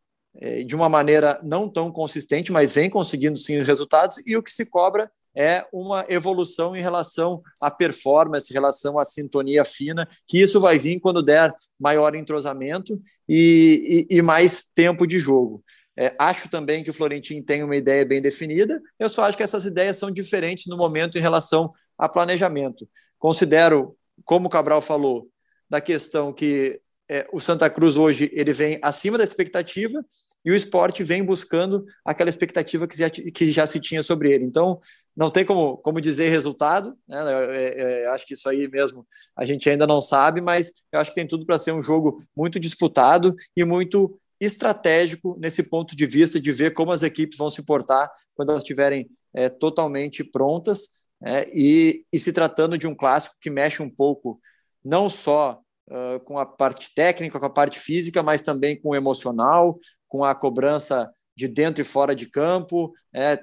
de 0.66 0.76
uma 0.76 0.86
maneira 0.86 1.40
não 1.42 1.66
tão 1.66 1.90
consistente, 1.90 2.52
mas 2.52 2.74
vem 2.74 2.90
conseguindo 2.90 3.38
sim 3.38 3.62
resultados, 3.62 4.18
e 4.26 4.36
o 4.36 4.42
que 4.42 4.52
se 4.52 4.66
cobra 4.66 5.10
é 5.36 5.66
uma 5.70 6.06
evolução 6.08 6.74
em 6.74 6.80
relação 6.80 7.40
à 7.60 7.70
performance, 7.70 8.50
em 8.50 8.54
relação 8.54 8.98
à 8.98 9.04
sintonia 9.04 9.64
fina, 9.64 10.08
que 10.26 10.40
isso 10.40 10.58
vai 10.60 10.78
vir 10.78 10.98
quando 10.98 11.22
der 11.22 11.54
maior 11.78 12.14
entrosamento 12.14 12.98
e, 13.28 14.06
e, 14.10 14.16
e 14.16 14.22
mais 14.22 14.64
tempo 14.74 15.06
de 15.06 15.18
jogo. 15.18 15.62
É, 15.98 16.14
acho 16.18 16.48
também 16.48 16.82
que 16.82 16.90
o 16.90 16.94
Florentino 16.94 17.44
tem 17.44 17.62
uma 17.62 17.76
ideia 17.76 18.04
bem 18.04 18.20
definida, 18.20 18.80
eu 18.98 19.08
só 19.08 19.24
acho 19.24 19.36
que 19.36 19.42
essas 19.42 19.64
ideias 19.64 19.96
são 19.96 20.10
diferentes 20.10 20.66
no 20.66 20.76
momento 20.76 21.16
em 21.16 21.22
relação 21.22 21.70
a 21.98 22.08
planejamento. 22.08 22.88
Considero, 23.18 23.96
como 24.24 24.46
o 24.46 24.50
Cabral 24.50 24.80
falou, 24.80 25.28
da 25.68 25.80
questão 25.80 26.32
que 26.32 26.80
é, 27.08 27.26
o 27.32 27.38
Santa 27.38 27.70
Cruz 27.70 27.96
hoje 27.96 28.30
ele 28.34 28.52
vem 28.52 28.78
acima 28.82 29.16
da 29.16 29.24
expectativa 29.24 30.04
e 30.44 30.50
o 30.50 30.54
esporte 30.54 31.04
vem 31.04 31.24
buscando 31.24 31.84
aquela 32.04 32.28
expectativa 32.28 32.86
que 32.86 32.96
já, 32.96 33.08
que 33.10 33.52
já 33.52 33.66
se 33.66 33.80
tinha 33.80 34.02
sobre 34.02 34.34
ele. 34.34 34.44
Então, 34.44 34.80
não 35.16 35.30
tem 35.30 35.44
como, 35.44 35.78
como 35.78 36.00
dizer 36.00 36.28
resultado, 36.28 36.96
né? 37.08 37.18
É, 37.56 38.02
é, 38.02 38.06
acho 38.08 38.26
que 38.26 38.34
isso 38.34 38.48
aí 38.48 38.68
mesmo 38.68 39.06
a 39.34 39.44
gente 39.44 39.68
ainda 39.68 39.86
não 39.86 40.00
sabe, 40.00 40.40
mas 40.40 40.72
eu 40.92 41.00
acho 41.00 41.10
que 41.10 41.14
tem 41.14 41.26
tudo 41.26 41.46
para 41.46 41.58
ser 41.58 41.72
um 41.72 41.82
jogo 41.82 42.22
muito 42.36 42.60
disputado 42.60 43.34
e 43.56 43.64
muito 43.64 44.18
estratégico 44.38 45.36
nesse 45.40 45.62
ponto 45.62 45.96
de 45.96 46.04
vista 46.06 46.38
de 46.38 46.52
ver 46.52 46.74
como 46.74 46.92
as 46.92 47.02
equipes 47.02 47.38
vão 47.38 47.48
se 47.48 47.62
portar 47.62 48.10
quando 48.34 48.50
elas 48.50 48.62
estiverem 48.62 49.08
é, 49.32 49.48
totalmente 49.48 50.22
prontas 50.22 50.88
é, 51.24 51.48
e, 51.54 52.04
e, 52.12 52.18
se 52.18 52.30
tratando 52.32 52.76
de 52.76 52.86
um 52.86 52.94
clássico 52.94 53.36
que 53.40 53.48
mexe 53.48 53.82
um 53.82 53.88
pouco 53.88 54.38
não 54.84 55.08
só 55.08 55.60
uh, 55.88 56.20
com 56.20 56.38
a 56.38 56.44
parte 56.44 56.94
técnica, 56.94 57.40
com 57.40 57.46
a 57.46 57.50
parte 57.50 57.78
física, 57.78 58.22
mas 58.22 58.42
também 58.42 58.78
com 58.78 58.90
o 58.90 58.94
emocional, 58.94 59.78
com 60.06 60.24
a 60.24 60.34
cobrança 60.34 61.10
de 61.36 61.46
dentro 61.46 61.82
e 61.82 61.84
fora 61.84 62.14
de 62.16 62.28
campo. 62.28 62.92
É, 63.12 63.38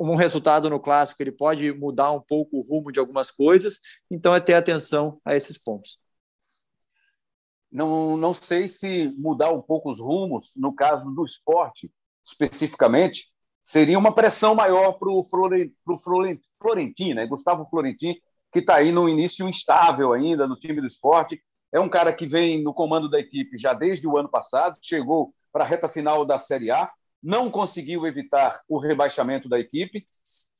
um 0.00 0.16
resultado 0.16 0.68
no 0.68 0.80
clássico 0.80 1.22
ele 1.22 1.32
pode 1.32 1.72
mudar 1.72 2.10
um 2.10 2.20
pouco 2.20 2.56
o 2.56 2.62
rumo 2.62 2.90
de 2.90 2.98
algumas 2.98 3.30
coisas, 3.30 3.80
então 4.10 4.34
é 4.34 4.40
ter 4.40 4.54
atenção 4.54 5.20
a 5.24 5.36
esses 5.36 5.56
pontos. 5.56 5.98
Não, 7.70 8.16
não 8.16 8.34
sei 8.34 8.68
se 8.68 9.12
mudar 9.16 9.52
um 9.52 9.62
pouco 9.62 9.90
os 9.90 10.00
rumos, 10.00 10.52
no 10.56 10.74
caso 10.74 11.10
do 11.10 11.24
esporte 11.24 11.90
especificamente, 12.26 13.30
seria 13.62 13.98
uma 13.98 14.14
pressão 14.14 14.54
maior 14.54 14.92
para 14.92 15.10
o 15.10 15.22
Florentino, 15.24 17.14
né? 17.14 17.26
Gustavo 17.26 17.66
Florentino, 17.70 18.16
que 18.52 18.60
está 18.60 18.76
aí 18.76 18.90
no 18.90 19.08
início 19.08 19.48
instável 19.48 20.12
ainda 20.12 20.46
no 20.46 20.56
time 20.56 20.80
do 20.80 20.86
esporte. 20.86 21.42
É 21.72 21.78
um 21.78 21.88
cara 21.88 22.12
que 22.12 22.26
vem 22.26 22.62
no 22.62 22.72
comando 22.72 23.08
da 23.08 23.18
equipe 23.18 23.56
já 23.58 23.72
desde 23.74 24.08
o 24.08 24.16
ano 24.16 24.28
passado, 24.28 24.78
chegou 24.82 25.34
para 25.52 25.64
a 25.64 25.66
reta 25.66 25.88
final 25.88 26.24
da 26.24 26.38
Série 26.38 26.70
A, 26.70 26.90
não 27.22 27.50
conseguiu 27.50 28.06
evitar 28.06 28.60
o 28.68 28.78
rebaixamento 28.78 29.48
da 29.48 29.58
equipe. 29.58 30.04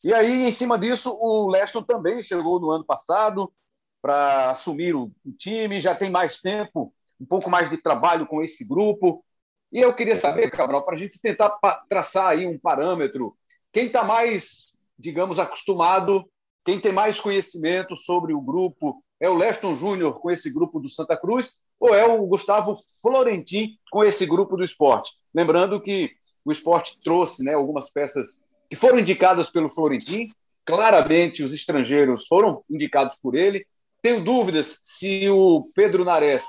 E 0.04 0.12
aí, 0.12 0.46
em 0.46 0.52
cima 0.52 0.78
disso, 0.78 1.10
o 1.20 1.48
Leston 1.48 1.82
também 1.82 2.22
chegou 2.22 2.60
no 2.60 2.70
ano 2.70 2.84
passado 2.84 3.52
para 4.00 4.50
assumir 4.50 4.94
o, 4.94 5.10
time, 5.38 5.80
já 5.80 5.94
tem 5.94 6.10
mais 6.10 6.40
tempo, 6.40 6.94
um 7.20 7.26
pouco 7.26 7.50
mais 7.50 7.68
de 7.68 7.76
trabalho 7.76 8.26
com 8.26 8.42
esse 8.42 8.66
grupo. 8.66 9.24
E 9.72 9.80
eu 9.80 9.94
queria 9.94 10.16
saber, 10.16 10.50
Cabral, 10.50 10.84
para 10.84 10.94
a 10.94 10.98
gente 10.98 11.20
tentar 11.20 11.58
traçar 11.88 12.28
aí 12.28 12.46
um 12.46 12.58
parâmetro, 12.58 13.36
quem 13.72 13.86
está 13.86 14.02
mais, 14.02 14.76
digamos, 14.98 15.38
acostumado, 15.38 16.28
quem 16.64 16.80
tem 16.80 16.92
mais 16.92 17.20
conhecimento 17.20 17.96
sobre 17.96 18.32
o 18.32 18.40
grupo, 18.40 19.02
é 19.20 19.28
o 19.28 19.34
Leston 19.34 19.74
Júnior 19.74 20.20
com 20.20 20.30
esse 20.30 20.50
grupo 20.50 20.78
do 20.78 20.88
Santa 20.88 21.16
Cruz 21.16 21.58
ou 21.78 21.94
é 21.94 22.04
o 22.04 22.24
Gustavo 22.26 22.76
Florentin 23.02 23.76
com 23.90 24.04
esse 24.04 24.24
grupo 24.24 24.56
do 24.56 24.64
esporte? 24.64 25.12
Lembrando 25.34 25.80
que 25.80 26.12
o 26.49 26.52
esporte 26.52 26.99
trouxe 27.05 27.45
né, 27.45 27.52
algumas 27.52 27.90
peças 27.90 28.49
que 28.71 28.75
foram 28.75 28.99
indicadas 28.99 29.50
pelo 29.50 29.69
Florentin, 29.69 30.31
claramente 30.64 31.43
os 31.43 31.52
estrangeiros 31.52 32.26
foram 32.26 32.64
indicados 32.71 33.19
por 33.23 33.35
ele. 33.35 33.67
Tenho 34.00 34.25
dúvidas 34.25 34.81
se 34.83 35.28
o 35.28 35.71
Pedro 35.75 36.07
Nares 36.07 36.47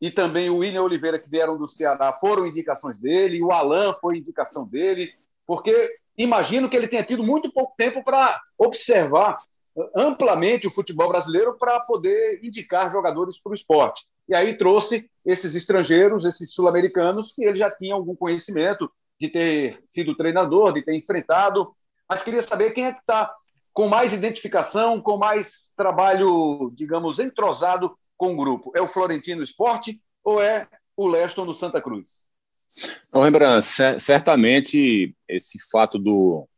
e 0.00 0.10
também 0.10 0.50
o 0.50 0.56
William 0.56 0.82
Oliveira, 0.82 1.20
que 1.20 1.30
vieram 1.30 1.56
do 1.56 1.68
Ceará, 1.68 2.12
foram 2.20 2.48
indicações 2.48 2.98
dele, 2.98 3.40
o 3.40 3.52
Alan 3.52 3.94
foi 4.00 4.18
indicação 4.18 4.66
dele, 4.66 5.14
porque 5.46 5.94
imagino 6.18 6.68
que 6.68 6.76
ele 6.76 6.88
tenha 6.88 7.04
tido 7.04 7.22
muito 7.22 7.52
pouco 7.52 7.74
tempo 7.76 8.02
para 8.02 8.40
observar 8.58 9.36
amplamente 9.94 10.66
o 10.66 10.70
futebol 10.70 11.08
brasileiro 11.08 11.56
para 11.56 11.78
poder 11.78 12.40
indicar 12.42 12.90
jogadores 12.90 13.40
para 13.40 13.52
o 13.52 13.54
esporte. 13.54 14.04
E 14.28 14.34
aí 14.34 14.56
trouxe 14.56 15.08
esses 15.24 15.54
estrangeiros, 15.54 16.24
esses 16.24 16.52
sul-americanos, 16.52 17.32
que 17.32 17.44
ele 17.44 17.56
já 17.56 17.70
tinha 17.70 17.94
algum 17.94 18.16
conhecimento 18.16 18.90
de 19.22 19.28
ter 19.28 19.80
sido 19.86 20.16
treinador, 20.16 20.72
de 20.72 20.82
ter 20.82 20.94
enfrentado. 20.94 21.72
Mas 22.08 22.22
queria 22.22 22.42
saber 22.42 22.72
quem 22.72 22.86
é 22.86 22.92
que 22.92 23.00
está 23.00 23.32
com 23.72 23.88
mais 23.88 24.12
identificação, 24.12 25.00
com 25.00 25.16
mais 25.16 25.70
trabalho, 25.76 26.72
digamos, 26.74 27.18
entrosado 27.20 27.96
com 28.16 28.32
o 28.32 28.36
grupo. 28.36 28.72
É 28.74 28.82
o 28.82 28.88
Florentino 28.88 29.42
Esporte 29.42 30.00
ou 30.24 30.42
é 30.42 30.66
o 30.96 31.06
Leston 31.06 31.46
do 31.46 31.54
Santa 31.54 31.80
Cruz? 31.80 32.22
Não, 33.14 33.22
Rembrandt, 33.22 33.64
certamente 34.00 35.14
esse 35.28 35.58
fato 35.70 35.98
do, 35.98 36.48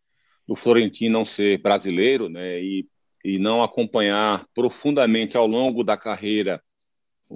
do 0.48 0.56
Florentino 0.56 1.18
não 1.18 1.24
ser 1.24 1.58
brasileiro 1.58 2.28
né, 2.28 2.60
e 2.60 2.88
e 3.24 3.38
não 3.38 3.62
acompanhar 3.62 4.46
profundamente 4.54 5.34
ao 5.34 5.46
longo 5.46 5.82
da 5.82 5.96
carreira 5.96 6.62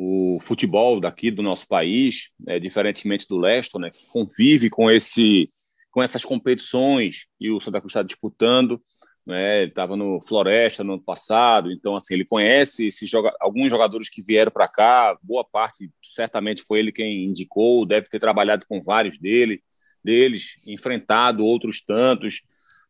o 0.01 0.39
futebol 0.41 1.01
daqui 1.01 1.29
do 1.29 1.43
nosso 1.43 1.67
país, 1.67 2.29
né, 2.47 2.61
diferentemente 2.61 3.27
do 3.27 3.37
Leston, 3.37 3.81
né, 3.81 3.91
que 3.91 4.07
convive 4.13 4.71
com 4.71 4.89
esse 4.89 5.49
com 5.91 6.01
essas 6.01 6.25
competições 6.25 7.27
e 7.41 7.51
o 7.51 7.61
Santa 7.61 7.81
Cruz 7.81 7.91
está 7.91 8.03
disputando, 8.05 8.81
né, 9.27 9.63
ele 9.63 9.71
estava 9.71 9.97
no 9.97 10.21
Floresta 10.21 10.85
no 10.85 10.93
ano 10.93 11.03
passado, 11.03 11.73
então 11.73 11.97
assim 11.97 12.15
ele 12.15 12.25
conhece 12.25 12.87
esses 12.87 13.11
joga 13.11 13.35
alguns 13.41 13.69
jogadores 13.69 14.09
que 14.09 14.23
vieram 14.23 14.53
para 14.53 14.69
cá, 14.69 15.19
boa 15.21 15.45
parte 15.45 15.91
certamente 16.01 16.63
foi 16.63 16.79
ele 16.79 16.93
quem 16.93 17.25
indicou, 17.25 17.85
deve 17.85 18.09
ter 18.09 18.21
trabalhado 18.21 18.65
com 18.69 18.81
vários 18.81 19.19
dele, 19.19 19.61
deles, 20.05 20.65
enfrentado 20.69 21.45
outros 21.45 21.83
tantos, 21.85 22.43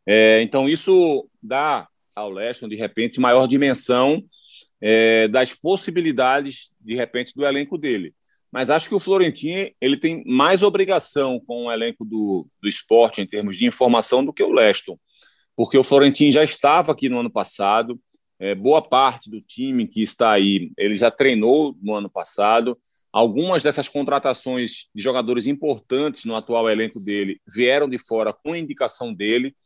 é, 0.07 0.43
então 0.43 0.69
isso 0.69 1.27
dá 1.43 1.89
ao 2.15 2.31
Leston, 2.31 2.69
de 2.69 2.77
repente, 2.77 3.19
maior 3.19 3.47
dimensão 3.47 4.23
é, 4.81 5.29
das 5.29 5.53
possibilidades, 5.55 6.71
de 6.81 6.95
repente, 6.95 7.33
do 7.35 7.45
elenco 7.45 7.77
dele. 7.77 8.15
Mas 8.51 8.71
acho 8.71 8.89
que 8.89 8.95
o 8.95 9.01
Florentino 9.01 9.71
ele 9.81 9.97
tem 9.97 10.23
mais 10.27 10.63
obrigação 10.63 11.39
com 11.41 11.67
o 11.67 11.73
elenco 11.73 12.05
do, 12.05 12.47
do 12.63 12.69
esporte 12.69 13.21
em 13.21 13.27
termos 13.27 13.57
de 13.57 13.67
informação 13.67 14.25
do 14.25 14.33
que 14.33 14.43
o 14.43 14.53
Leston, 14.53 14.99
porque 15.55 15.77
o 15.77 15.85
Florentino 15.85 16.33
já 16.33 16.45
estava 16.45 16.93
aqui 16.93 17.09
no 17.09 17.19
ano 17.19 17.31
passado, 17.31 18.01
é, 18.41 18.55
boa 18.55 18.81
parte 18.81 19.29
do 19.29 19.41
time 19.41 19.87
que 19.87 20.01
está 20.01 20.31
aí 20.31 20.71
ele 20.79 20.97
já 20.97 21.11
treinou 21.11 21.77
no 21.83 21.95
ano 21.95 22.09
passado. 22.09 22.79
Algumas 23.13 23.63
dessas 23.63 23.89
contratações 23.89 24.89
de 24.95 25.03
jogadores 25.03 25.47
importantes 25.47 26.25
no 26.25 26.37
atual 26.37 26.71
elenco 26.71 27.01
dele 27.01 27.41
vieram 27.47 27.89
de 27.89 27.99
fora 27.99 28.33
com 28.33 28.55
indicação 28.55 29.13
dele. 29.13 29.57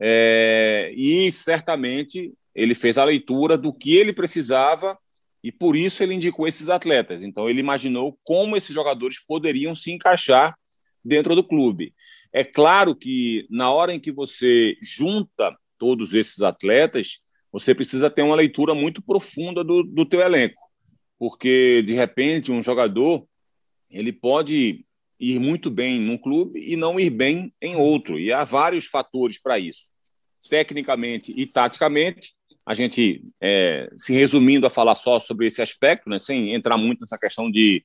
É, 0.00 0.92
e 0.96 1.30
certamente 1.30 2.32
ele 2.58 2.74
fez 2.74 2.98
a 2.98 3.04
leitura 3.04 3.56
do 3.56 3.72
que 3.72 3.96
ele 3.96 4.12
precisava 4.12 4.98
e 5.44 5.52
por 5.52 5.76
isso 5.76 6.02
ele 6.02 6.14
indicou 6.14 6.48
esses 6.48 6.68
atletas. 6.68 7.22
Então 7.22 7.48
ele 7.48 7.60
imaginou 7.60 8.18
como 8.24 8.56
esses 8.56 8.74
jogadores 8.74 9.24
poderiam 9.24 9.76
se 9.76 9.92
encaixar 9.92 10.58
dentro 11.04 11.36
do 11.36 11.44
clube. 11.44 11.94
É 12.32 12.42
claro 12.42 12.96
que 12.96 13.46
na 13.48 13.70
hora 13.70 13.94
em 13.94 14.00
que 14.00 14.10
você 14.10 14.76
junta 14.82 15.56
todos 15.78 16.12
esses 16.12 16.42
atletas, 16.42 17.20
você 17.52 17.72
precisa 17.72 18.10
ter 18.10 18.22
uma 18.22 18.34
leitura 18.34 18.74
muito 18.74 19.00
profunda 19.00 19.62
do, 19.62 19.84
do 19.84 20.04
teu 20.04 20.20
elenco, 20.20 20.60
porque 21.16 21.82
de 21.86 21.94
repente 21.94 22.50
um 22.50 22.60
jogador 22.60 23.24
ele 23.88 24.12
pode 24.12 24.84
ir 25.20 25.38
muito 25.38 25.70
bem 25.70 26.00
num 26.00 26.18
clube 26.18 26.60
e 26.60 26.76
não 26.76 26.98
ir 26.98 27.10
bem 27.10 27.54
em 27.62 27.76
outro. 27.76 28.18
E 28.18 28.32
há 28.32 28.42
vários 28.42 28.86
fatores 28.86 29.40
para 29.40 29.60
isso. 29.60 29.90
Tecnicamente 30.50 31.32
e 31.36 31.46
taticamente, 31.46 32.34
a 32.68 32.74
gente, 32.74 33.22
é, 33.40 33.88
se 33.96 34.12
resumindo 34.12 34.66
a 34.66 34.70
falar 34.70 34.94
só 34.94 35.18
sobre 35.18 35.46
esse 35.46 35.62
aspecto, 35.62 36.10
né, 36.10 36.18
sem 36.18 36.54
entrar 36.54 36.76
muito 36.76 37.00
nessa 37.00 37.16
questão 37.16 37.50
de, 37.50 37.82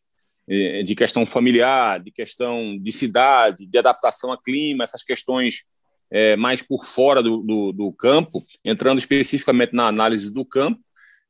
é, 0.50 0.84
de 0.84 0.94
questão 0.94 1.25
familiar, 1.25 2.02
de 2.02 2.12
questão 2.12 2.78
de 2.78 2.92
cidade, 2.92 3.66
de 3.66 3.78
adaptação 3.78 4.32
a 4.32 4.42
clima, 4.42 4.84
essas 4.84 5.04
questões 5.04 5.63
é, 6.12 6.36
mais 6.36 6.62
por 6.62 6.86
fora 6.86 7.24
do, 7.24 7.38
do, 7.38 7.72
do, 7.72 7.94
campo, 7.94 8.40
entrando 8.63 9.00
especificamente 9.00 9.74
na 9.74 9.88
análise 9.88 10.32
do 10.32 10.44
campo, 10.44 10.80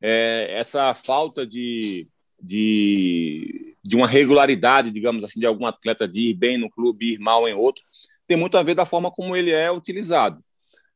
é, 0.02 0.48
essa 0.58 0.94
falta 0.96 1.46
de, 1.46 2.08
de 2.42 3.74
de 3.84 3.96
uma 3.96 4.08
regularidade, 4.08 4.90
digamos 4.90 5.24
assim, 5.24 5.40
de 5.40 5.46
algum 5.46 5.66
atleta 5.66 6.08
de 6.08 6.30
ir 6.30 6.34
bem 6.34 6.58
no 6.58 6.70
clube, 6.70 7.14
ir 7.14 7.20
mal 7.20 7.48
em 7.48 7.54
outro, 7.54 7.84
tem 8.26 8.38
muito 8.38 8.58
a 8.58 8.64
ver 8.64 8.76
da 8.76 8.86
forma 8.86 9.12
como 9.12 9.36
ele 9.36 9.52
é 9.52 9.70
utilizado. 9.70 10.42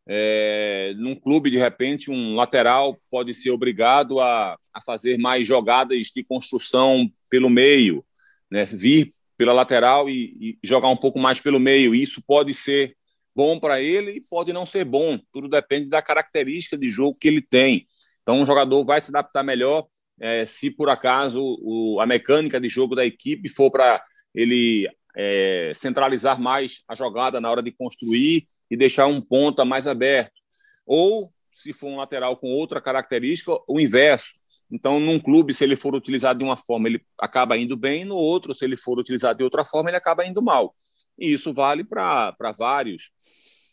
É, 0.10 0.94
num 0.98 1.16
clube, 1.16 1.50
de 1.50 1.58
repente, 1.58 2.10
um 2.10 2.36
lateral 2.36 2.98
pode 3.12 3.34
ser 3.34 3.52
obrigado 3.52 4.20
a, 4.22 4.58
a 4.74 4.82
fazer 4.82 5.18
mais 5.18 5.46
jogadas 5.46 6.08
de 6.16 6.24
construção 6.24 7.12
pelo 7.30 7.50
meio, 7.50 8.06
né? 8.50 8.66
vir 8.66 9.14
pela 9.38 9.54
lateral 9.54 10.10
e, 10.10 10.58
e 10.62 10.68
jogar 10.68 10.88
um 10.88 10.96
pouco 10.96 11.20
mais 11.20 11.40
pelo 11.40 11.60
meio. 11.60 11.94
Isso 11.94 12.24
pode 12.26 12.54
ser 12.54 12.96
bom 13.36 13.60
para 13.60 13.82
ele 13.82 14.12
e 14.12 14.22
pode 14.30 14.54
não 14.54 14.66
ser 14.66 14.86
bom. 14.86 15.20
Tudo 15.32 15.48
depende 15.48 15.88
da 15.88 16.02
característica 16.02 16.78
de 16.78 16.90
jogo 16.90 17.18
que 17.20 17.28
ele 17.28 17.42
tem. 17.42 17.86
Então, 18.24 18.42
um 18.42 18.46
jogador 18.46 18.84
vai 18.84 19.00
se 19.00 19.12
adaptar 19.12 19.44
melhor 19.44 19.86
é, 20.20 20.46
se 20.46 20.72
por 20.72 20.90
acaso 20.90 21.42
o, 21.62 22.00
a 22.02 22.06
mecânica 22.06 22.60
de 22.60 22.68
jogo 22.68 22.96
da 22.96 23.06
equipe 23.06 23.48
for 23.48 23.70
para 23.70 24.04
ele 24.34 24.90
é, 25.16 25.72
centralizar 25.76 26.40
mais 26.40 26.82
a 26.88 26.96
jogada 26.96 27.40
na 27.40 27.50
hora 27.50 27.62
de 27.62 27.72
construir 27.72 28.48
e 28.70 28.78
deixar 28.78 29.08
um 29.08 29.22
ponta 29.22 29.64
mais 29.64 29.88
aberto. 29.88 30.34
Ou, 30.86 31.32
se 31.54 31.74
for 31.74 31.88
um 31.88 31.98
lateral 31.98 32.38
com 32.38 32.48
outra 32.48 32.82
característica, 32.82 33.52
o 33.68 33.80
inverso. 33.80 34.36
Então, 34.70 35.00
num 35.00 35.20
clube, 35.20 35.54
se 35.54 35.64
ele 35.64 35.76
for 35.76 35.96
utilizado 35.96 36.40
de 36.40 36.46
uma 36.46 36.58
forma, 36.58 36.88
ele 36.88 37.02
acaba 37.20 37.58
indo 37.58 37.78
bem, 37.78 38.04
no 38.04 38.16
outro, 38.16 38.54
se 38.54 38.66
ele 38.66 38.76
for 38.76 39.00
utilizado 39.00 39.38
de 39.38 39.44
outra 39.44 39.64
forma, 39.64 39.90
ele 39.90 39.98
acaba 39.98 40.26
indo 40.26 40.42
mal. 40.42 40.76
E 41.18 41.32
isso 41.32 41.54
vale 41.54 41.84
para 41.84 42.36
vários 42.58 43.12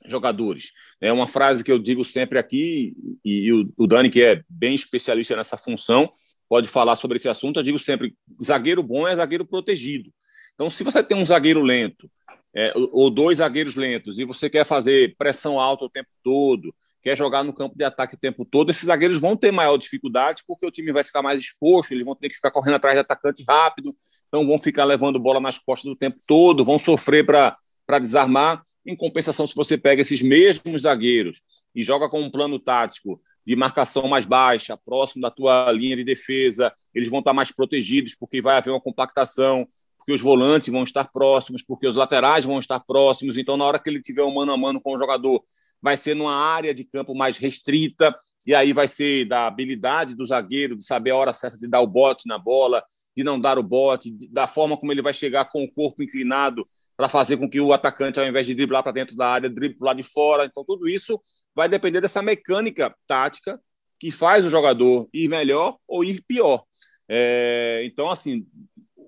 jogadores. 0.06 0.72
É 1.00 1.12
uma 1.12 1.26
frase 1.26 1.64
que 1.64 1.72
eu 1.72 1.78
digo 1.78 2.04
sempre 2.04 2.38
aqui, 2.38 2.94
e 3.24 3.52
o, 3.52 3.72
o 3.76 3.86
Dani, 3.86 4.08
que 4.08 4.22
é 4.22 4.42
bem 4.48 4.74
especialista 4.74 5.36
nessa 5.36 5.56
função, 5.56 6.08
pode 6.48 6.68
falar 6.68 6.96
sobre 6.96 7.16
esse 7.16 7.28
assunto. 7.28 7.58
Eu 7.58 7.64
digo 7.64 7.78
sempre: 7.78 8.14
zagueiro 8.42 8.82
bom 8.82 9.06
é 9.06 9.16
zagueiro 9.16 9.44
protegido. 9.44 10.12
Então, 10.54 10.70
se 10.70 10.84
você 10.84 11.02
tem 11.02 11.16
um 11.16 11.26
zagueiro 11.26 11.60
lento, 11.62 12.08
é, 12.54 12.73
ou 12.92 13.11
dois 13.11 13.38
zagueiros 13.38 13.75
lentos, 13.75 14.18
e 14.18 14.25
você 14.25 14.49
quer 14.49 14.64
fazer 14.64 15.16
pressão 15.18 15.58
alta 15.58 15.84
o 15.84 15.90
tempo 15.90 16.08
todo, 16.23 16.75
quer 17.02 17.16
jogar 17.16 17.42
no 17.42 17.52
campo 17.52 17.76
de 17.76 17.84
ataque 17.84 18.14
o 18.14 18.18
tempo 18.18 18.44
todo, 18.44 18.70
esses 18.70 18.84
zagueiros 18.84 19.20
vão 19.20 19.37
ter 19.37 19.50
maior 19.50 19.76
dificuldade, 19.76 20.42
porque 20.46 20.66
o 20.66 20.70
time 20.70 20.92
vai 20.92 21.02
ficar 21.04 21.20
mais 21.20 21.40
exposto, 21.40 21.92
eles 21.92 22.04
vão 22.04 22.14
ter 22.14 22.28
que 22.28 22.37
ficar 22.37 22.50
correndo 22.50 22.76
atrás 22.76 22.94
de 22.94 23.00
atacante 23.00 23.44
rápido, 23.46 23.94
então 24.28 24.46
vão 24.46 24.58
ficar 24.58 24.84
levando 24.84 25.18
bola 25.18 25.40
nas 25.40 25.58
costas 25.58 25.90
do 25.90 25.96
tempo 25.96 26.16
todo, 26.26 26.64
vão 26.64 26.78
sofrer 26.78 27.26
para 27.26 27.58
desarmar. 28.00 28.62
Em 28.87 28.94
compensação, 28.94 29.46
se 29.46 29.54
você 29.54 29.78
pega 29.78 30.02
esses 30.02 30.20
mesmos 30.23 30.82
zagueiros 30.82 31.40
e 31.75 31.82
joga 31.82 32.08
com 32.08 32.20
um 32.20 32.30
plano 32.30 32.58
tático 32.58 33.20
de 33.46 33.56
marcação 33.56 34.08
mais 34.08 34.25
baixa, 34.25 34.76
próximo 34.76 35.23
da 35.23 35.30
tua 35.30 35.70
linha 35.73 35.96
de 35.96 36.04
defesa, 36.04 36.73
eles 36.94 37.08
vão 37.08 37.18
estar 37.18 37.32
mais 37.32 37.52
protegidos, 37.52 38.14
porque 38.14 38.40
vai 38.40 38.56
haver 38.56 38.70
uma 38.70 38.80
compactação, 38.80 39.66
porque 40.04 40.12
os 40.12 40.20
volantes 40.20 40.70
vão 40.70 40.82
estar 40.82 41.11
próximos, 41.11 41.62
porque 41.62 41.87
os 41.87 41.96
laterais 41.96 42.44
vão 42.44 42.58
estar 42.58 42.78
próximos. 42.78 43.38
Então, 43.38 43.56
na 43.56 43.64
hora 43.64 43.78
que 43.78 43.88
ele 43.88 44.02
tiver 44.02 44.23
um 44.23 44.34
mano 44.34 44.52
a 44.52 44.56
mano 44.56 44.78
com 44.78 44.94
o 44.94 44.99
jogador, 44.99 45.42
vai 45.80 45.96
ser 45.96 46.14
numa 46.14 46.37
área 46.37 46.75
de 46.75 46.84
campo 46.84 47.14
mais 47.14 47.38
restrita, 47.38 48.14
e 48.46 48.54
aí 48.54 48.75
vai 48.75 48.87
ser 48.87 49.25
da 49.25 49.46
habilidade 49.46 50.14
do 50.14 50.26
zagueiro, 50.26 50.76
de 50.76 50.84
saber 50.84 51.12
a 51.12 51.16
hora 51.16 51.32
certa 51.32 51.56
de 51.56 51.66
dar 51.66 51.80
o 51.80 51.87
bote 51.87 52.28
na 52.28 52.38
bola, 52.38 52.84
de 53.16 53.25
não 53.25 53.40
dar 53.40 53.58
o 53.58 53.62
bote, 53.62 54.11
da 54.30 54.46
forma 54.46 54.76
como 54.76 54.92
ele 54.92 55.00
vai 55.00 55.14
chegar 55.14 55.46
com 55.46 55.64
o 55.64 55.73
corpo 55.73 56.02
inclinado 56.02 56.66
para 56.94 57.08
fazer 57.08 57.38
com 57.38 57.49
que 57.49 57.58
o 57.58 57.73
atacante, 57.73 58.20
ao 58.20 58.26
invés 58.26 58.46
de 58.46 58.54
driblar 58.54 58.82
para 58.82 58.92
dentro 58.92 59.16
da 59.16 59.26
área, 59.26 59.49
drible 59.49 59.78
para 59.78 59.87
lá 59.87 59.94
de 59.94 60.02
fora. 60.02 60.44
Então, 60.44 60.62
tudo 60.62 60.87
isso 60.87 61.18
vai 61.54 61.66
depender 61.66 62.02
dessa 62.02 62.20
mecânica 62.20 62.94
tática 63.06 63.58
que 63.99 64.12
faz 64.12 64.44
o 64.44 64.50
jogador 64.50 65.08
ir 65.14 65.28
melhor 65.28 65.78
ou 65.88 66.04
ir 66.04 66.23
pior. 66.28 66.62
É, 67.08 67.80
então, 67.84 68.11
assim, 68.11 68.46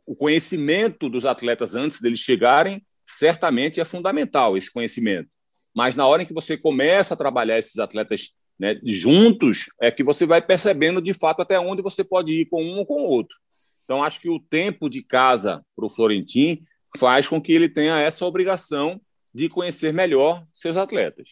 o 0.06 0.14
conhecimento 0.14 1.08
dos 1.08 1.26
atletas 1.26 1.74
antes 1.74 2.00
deles 2.00 2.20
chegarem 2.20 2.84
certamente 3.04 3.80
é 3.80 3.84
fundamental 3.84 4.56
esse 4.56 4.72
conhecimento. 4.72 5.28
Mas 5.74 5.96
na 5.96 6.06
hora 6.06 6.22
em 6.22 6.26
que 6.26 6.32
você 6.32 6.56
começa 6.56 7.14
a 7.14 7.16
trabalhar 7.16 7.58
esses 7.58 7.78
atletas 7.78 8.30
né, 8.58 8.80
juntos, 8.84 9.66
é 9.80 9.90
que 9.90 10.02
você 10.02 10.24
vai 10.24 10.40
percebendo 10.40 11.02
de 11.02 11.12
fato 11.12 11.42
até 11.42 11.60
onde 11.60 11.82
você 11.82 12.02
pode 12.02 12.32
ir 12.32 12.46
com 12.46 12.62
um 12.64 12.78
ou 12.78 12.86
com 12.86 13.02
o 13.02 13.08
outro. 13.08 13.36
Então, 13.84 14.02
acho 14.02 14.20
que 14.20 14.28
o 14.28 14.40
tempo 14.40 14.88
de 14.88 15.02
casa 15.02 15.64
para 15.76 15.86
o 15.86 15.90
Florentin 15.90 16.64
faz 16.96 17.28
com 17.28 17.40
que 17.40 17.52
ele 17.52 17.68
tenha 17.68 18.00
essa 18.00 18.24
obrigação 18.24 19.00
de 19.34 19.48
conhecer 19.48 19.92
melhor 19.92 20.44
seus 20.52 20.76
atletas. 20.76 21.28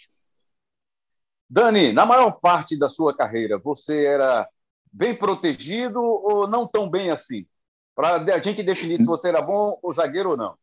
Dani, 1.49 1.93
na 1.93 2.04
maior 2.04 2.38
parte 2.40 2.78
da 2.78 2.88
sua 2.88 3.16
carreira, 3.16 3.59
você 3.59 4.04
era 4.04 4.49
bem 4.93 5.16
protegido 5.16 6.00
ou 6.00 6.47
não 6.47 6.66
tão 6.66 6.88
bem 6.88 7.11
assim? 7.11 7.47
Para 7.95 8.17
a 8.17 8.43
gente 8.43 8.63
definir 8.63 8.99
se 8.99 9.07
você 9.07 9.29
era 9.29 9.41
bom 9.41 9.79
ou 9.83 9.93
zagueiro 9.93 10.31
ou 10.31 10.37
não. 10.37 10.57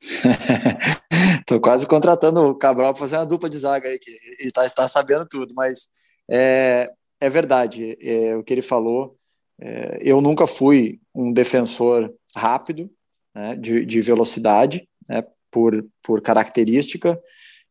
Estou 1.40 1.60
quase 1.60 1.86
contratando 1.86 2.40
o 2.40 2.54
Cabral 2.54 2.92
para 2.92 3.00
fazer 3.00 3.16
uma 3.16 3.26
dupla 3.26 3.48
de 3.48 3.58
zaga 3.58 3.88
aí, 3.88 3.98
que 3.98 4.10
está 4.40 4.68
tá 4.68 4.88
sabendo 4.88 5.26
tudo, 5.26 5.54
mas 5.54 5.88
é, 6.28 6.88
é 7.20 7.30
verdade 7.30 7.96
é, 8.00 8.36
o 8.36 8.42
que 8.42 8.52
ele 8.52 8.62
falou. 8.62 9.16
É, 9.60 9.98
eu 10.00 10.20
nunca 10.20 10.46
fui 10.46 11.00
um 11.14 11.32
defensor 11.32 12.12
rápido, 12.34 12.90
né, 13.34 13.54
de, 13.54 13.84
de, 13.84 14.00
velocidade, 14.00 14.88
né, 15.08 15.22
por, 15.50 15.86
por 16.02 16.20
característica. 16.20 17.20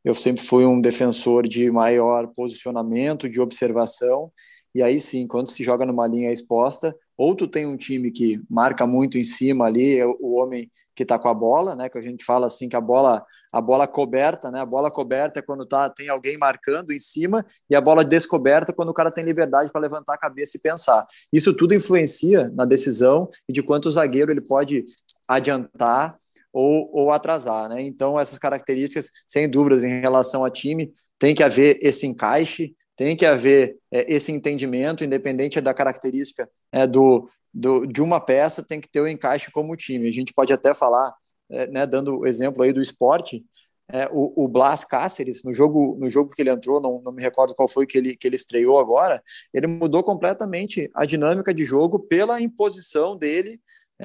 Eu 0.04 0.16
sempre 0.16 0.42
fui 0.42 0.66
um 0.66 0.80
defensor 0.80 1.48
de 1.48 1.70
maior 1.70 2.28
posicionamento, 2.28 3.30
de 3.30 3.42
observação, 3.42 4.32
e 4.74 4.82
aí 4.82 5.00
sim, 5.00 5.28
quando 5.28 5.50
se 5.50 5.64
joga 5.64 5.86
numa 5.86 6.08
linha 6.08 6.32
exposta, 6.32 6.96
ou 7.18 7.36
tu 7.36 7.48
tem 7.48 7.66
um 7.66 7.78
time 7.78 8.10
que 8.10 8.42
marca 8.50 8.88
muito 8.88 9.18
em 9.18 9.24
cima 9.24 9.66
ali, 9.66 10.00
é 10.00 10.06
o 10.06 10.34
homem 10.34 10.72
que 10.96 11.04
está 11.04 11.20
com 11.20 11.28
a 11.28 11.34
bola, 11.34 11.76
né? 11.76 11.90
Que 11.90 11.98
a 11.98 12.02
gente 12.02 12.24
fala 12.24 12.48
assim 12.48 12.70
que 12.70 12.76
a 12.76 12.82
bola, 12.82 13.24
a 13.54 13.62
bola 13.62 13.86
coberta, 13.86 14.50
né? 14.50 14.62
A 14.62 14.66
bola 14.66 14.90
coberta 14.90 15.40
é 15.40 15.42
quando 15.44 15.66
tá, 15.66 15.90
tem 15.90 16.10
alguém 16.10 16.38
marcando 16.38 16.92
em 16.92 17.00
cima, 17.00 17.46
e 17.70 17.76
a 17.76 17.82
bola 17.82 18.04
descoberta 18.04 18.72
é 18.72 18.76
quando 18.76 18.90
o 18.90 18.94
cara 18.94 19.12
tem 19.12 19.24
liberdade 19.24 19.72
para 19.72 19.82
levantar 19.82 20.16
a 20.16 20.18
cabeça 20.18 20.58
e 20.58 20.60
pensar. 20.60 21.06
Isso 21.32 21.54
tudo 21.54 21.76
influencia 21.76 22.50
na 22.56 22.66
decisão 22.66 23.30
e 23.48 23.54
de 23.54 23.62
quanto 23.62 23.88
o 23.88 23.92
zagueiro 23.92 24.32
ele 24.32 24.46
pode 24.48 24.84
adiantar 25.28 26.18
ou, 26.54 26.90
ou 26.92 27.12
atrasar, 27.12 27.70
né? 27.70 27.82
Então, 27.82 28.20
essas 28.20 28.40
características, 28.40 29.10
sem 29.28 29.50
dúvidas, 29.50 29.84
em 29.84 30.02
relação 30.02 30.44
a 30.44 30.50
time, 30.50 30.92
tem 31.20 31.36
que 31.36 31.44
haver 31.44 31.78
esse 31.82 32.08
encaixe, 32.08 32.76
tem 33.02 33.16
que 33.16 33.26
haver 33.26 33.80
é, 33.92 34.14
esse 34.14 34.32
entendimento, 34.32 35.04
independente 35.04 35.60
da 35.60 35.74
característica 35.74 36.48
é, 36.72 36.86
do, 36.86 37.28
do, 37.52 37.88
de 37.88 38.00
uma 38.00 38.22
peça, 38.22 38.62
tem 38.62 38.80
que 38.80 38.88
ter 38.88 39.02
o 39.02 39.08
encaixe 39.08 39.50
como 39.50 39.76
time. 39.76 40.08
A 40.08 40.12
gente 40.12 40.32
pode 40.36 40.54
até 40.54 40.72
falar, 40.72 41.12
é, 41.50 41.66
né, 41.66 41.88
dando 41.88 42.20
o 42.20 42.28
exemplo 42.28 42.62
aí 42.62 42.72
do 42.72 42.80
esporte, 42.80 43.44
é, 43.92 44.08
o, 44.12 44.44
o, 44.44 44.48
Blas 44.48 44.86
Cáceres, 44.86 45.44
no 45.44 45.52
jogo, 45.52 45.98
no 46.00 46.12
jogo 46.12 46.30
que 46.30 46.44
ele 46.44 46.52
entrou, 46.52 46.80
não, 46.80 47.02
não 47.02 47.12
me 47.12 47.24
recordo 47.24 47.56
qual 47.56 47.68
foi 47.68 47.88
que 47.88 47.98
ele, 47.98 48.16
que 48.16 48.28
ele 48.28 48.36
estreou 48.36 48.78
agora, 48.78 49.20
ele 49.52 49.66
mudou 49.66 50.04
completamente 50.04 50.88
a 50.94 51.04
dinâmica 51.04 51.52
de 51.52 51.66
jogo 51.66 51.98
pela 52.02 52.40
imposição 52.40 53.18
dele, 53.18 53.60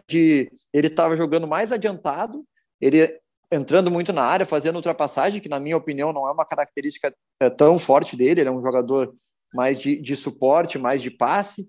de 0.09 0.51
ele 0.73 0.87
estava 0.87 1.15
jogando 1.19 1.47
mais 1.47 1.71
adiantado, 1.71 2.47
ele 2.81 3.21
entrando 3.51 3.91
muito 3.91 4.13
na 4.13 4.23
área, 4.23 4.47
fazendo 4.47 4.77
ultrapassagem, 4.77 5.41
que 5.41 5.49
na 5.49 5.61
minha 5.61 5.77
opinião 5.77 6.13
não 6.13 6.27
é 6.27 6.33
uma 6.33 6.45
característica 6.45 7.15
é, 7.41 7.49
tão 7.49 7.79
forte 7.79 8.17
dele, 8.17 8.41
ele 8.41 8.49
é 8.49 8.53
um 8.53 8.63
jogador 8.63 9.15
mais 9.55 9.79
de, 9.79 10.01
de 10.01 10.17
suporte, 10.17 10.79
mais 10.79 11.01
de 11.01 11.11
passe, 11.11 11.69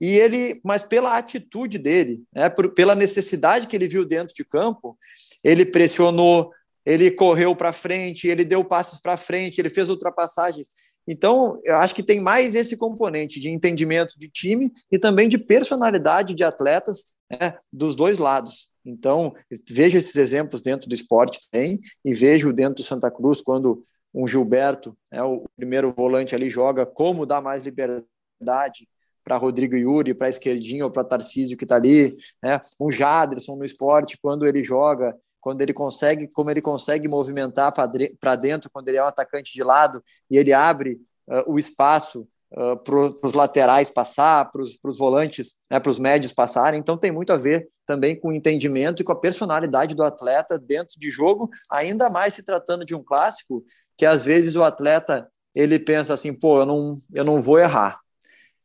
e 0.00 0.18
ele, 0.18 0.60
mas 0.64 0.82
pela 0.82 1.16
atitude 1.16 1.78
dele, 1.78 2.24
né, 2.34 2.48
por, 2.48 2.74
pela 2.74 2.94
necessidade 2.94 3.68
que 3.68 3.76
ele 3.76 3.86
viu 3.86 4.04
dentro 4.04 4.34
de 4.34 4.44
campo, 4.44 4.98
ele 5.44 5.64
pressionou, 5.64 6.50
ele 6.84 7.08
correu 7.08 7.54
para 7.54 7.72
frente, 7.72 8.26
ele 8.26 8.44
deu 8.44 8.64
passes 8.64 9.00
para 9.00 9.16
frente, 9.16 9.60
ele 9.60 9.70
fez 9.70 9.88
ultrapassagens. 9.88 10.70
Então, 11.06 11.60
eu 11.64 11.76
acho 11.76 11.94
que 11.94 12.02
tem 12.02 12.20
mais 12.20 12.54
esse 12.56 12.76
componente 12.76 13.38
de 13.38 13.48
entendimento 13.48 14.18
de 14.18 14.28
time 14.28 14.72
e 14.90 14.98
também 14.98 15.28
de 15.28 15.38
personalidade 15.38 16.34
de 16.34 16.42
atletas 16.42 17.14
né, 17.30 17.56
dos 17.72 17.94
dois 17.94 18.18
lados. 18.18 18.71
Então, 18.84 19.34
vejo 19.70 19.96
esses 19.96 20.16
exemplos 20.16 20.60
dentro 20.60 20.88
do 20.88 20.94
esporte 20.94 21.48
tem 21.50 21.78
e 22.04 22.12
vejo 22.12 22.52
dentro 22.52 22.76
do 22.76 22.82
Santa 22.82 23.10
Cruz 23.10 23.40
quando 23.40 23.82
um 24.14 24.26
Gilberto, 24.26 24.96
né, 25.10 25.22
o 25.22 25.38
primeiro 25.56 25.92
volante 25.92 26.34
ali, 26.34 26.50
joga 26.50 26.84
como 26.84 27.24
dá 27.24 27.40
mais 27.40 27.64
liberdade 27.64 28.88
para 29.24 29.36
Rodrigo 29.36 29.76
Yuri, 29.76 30.14
para 30.14 30.28
esquerdinho 30.28 30.84
ou 30.84 30.90
para 30.90 31.04
Tarcísio 31.04 31.56
que 31.56 31.64
está 31.64 31.76
ali, 31.76 32.16
né? 32.42 32.60
um 32.80 32.90
Jadson 32.90 33.56
no 33.56 33.64
esporte, 33.64 34.18
quando 34.20 34.46
ele 34.46 34.64
joga, 34.64 35.16
quando 35.40 35.62
ele 35.62 35.72
consegue, 35.72 36.28
como 36.32 36.50
ele 36.50 36.60
consegue 36.60 37.08
movimentar 37.08 37.72
para 37.72 38.36
dentro, 38.36 38.70
quando 38.70 38.88
ele 38.88 38.96
é 38.96 39.02
um 39.02 39.06
atacante 39.06 39.52
de 39.52 39.62
lado 39.62 40.02
e 40.30 40.36
ele 40.36 40.52
abre 40.52 41.00
uh, 41.28 41.52
o 41.52 41.58
espaço 41.58 42.26
uh, 42.56 42.76
para 42.76 43.28
os 43.28 43.34
laterais 43.34 43.90
passar, 43.90 44.50
para 44.50 44.62
os 44.62 44.98
volantes, 44.98 45.54
né, 45.70 45.80
para 45.80 45.90
os 45.90 45.98
médios 45.98 46.32
passarem. 46.32 46.80
Então 46.80 46.96
tem 46.96 47.10
muito 47.10 47.32
a 47.32 47.36
ver 47.36 47.68
também 47.86 48.18
com 48.18 48.28
o 48.28 48.32
entendimento 48.32 49.02
e 49.02 49.04
com 49.04 49.12
a 49.12 49.18
personalidade 49.18 49.94
do 49.94 50.04
atleta 50.04 50.58
dentro 50.58 50.98
de 50.98 51.10
jogo, 51.10 51.50
ainda 51.70 52.08
mais 52.08 52.34
se 52.34 52.42
tratando 52.42 52.84
de 52.84 52.94
um 52.94 53.02
clássico, 53.02 53.64
que 53.96 54.06
às 54.06 54.24
vezes 54.24 54.56
o 54.56 54.64
atleta 54.64 55.28
ele 55.54 55.78
pensa 55.78 56.14
assim, 56.14 56.32
pô, 56.32 56.58
eu 56.58 56.66
não, 56.66 56.96
eu 57.12 57.24
não 57.24 57.42
vou 57.42 57.58
errar. 57.58 58.00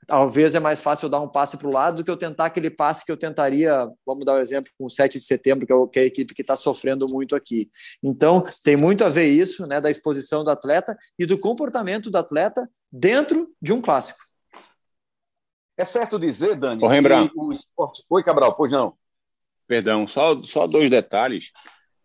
Talvez 0.07 0.55
é 0.55 0.59
mais 0.59 0.79
fácil 0.79 1.07
eu 1.07 1.09
dar 1.09 1.19
um 1.19 1.27
passe 1.27 1.57
para 1.57 1.67
o 1.67 1.71
lado 1.71 1.97
do 1.97 2.03
que 2.05 2.09
eu 2.09 2.15
tentar 2.15 2.45
aquele 2.45 2.69
passe 2.69 3.03
que 3.03 3.11
eu 3.11 3.17
tentaria, 3.17 3.85
vamos 4.05 4.23
dar 4.23 4.35
um 4.35 4.39
exemplo 4.39 4.71
com 4.77 4.85
o 4.85 4.89
7 4.89 5.19
de 5.19 5.25
setembro, 5.25 5.67
que 5.67 5.73
é, 5.73 5.87
que 5.91 5.99
é 5.99 6.01
a 6.03 6.05
equipe 6.05 6.33
que 6.33 6.41
está 6.41 6.55
sofrendo 6.55 7.07
muito 7.09 7.35
aqui. 7.35 7.69
Então, 8.01 8.41
tem 8.63 8.77
muito 8.77 9.03
a 9.03 9.09
ver 9.09 9.25
isso, 9.25 9.67
né, 9.67 9.81
da 9.81 9.91
exposição 9.91 10.45
do 10.45 10.49
atleta 10.49 10.97
e 11.19 11.25
do 11.25 11.37
comportamento 11.37 12.09
do 12.09 12.17
atleta 12.17 12.69
dentro 12.91 13.49
de 13.61 13.73
um 13.73 13.81
clássico. 13.81 14.19
É 15.77 15.85
certo 15.85 16.19
dizer, 16.19 16.55
Dani, 16.55 16.83
Ô, 16.83 16.87
Rembrandt. 16.87 17.31
o 17.35 17.53
esporte... 17.53 18.03
Oi, 18.09 18.23
Cabral, 18.23 18.55
pois 18.55 18.71
não. 18.71 18.93
Perdão, 19.67 20.07
só, 20.07 20.39
só 20.39 20.65
dois 20.65 20.89
detalhes. 20.89 21.51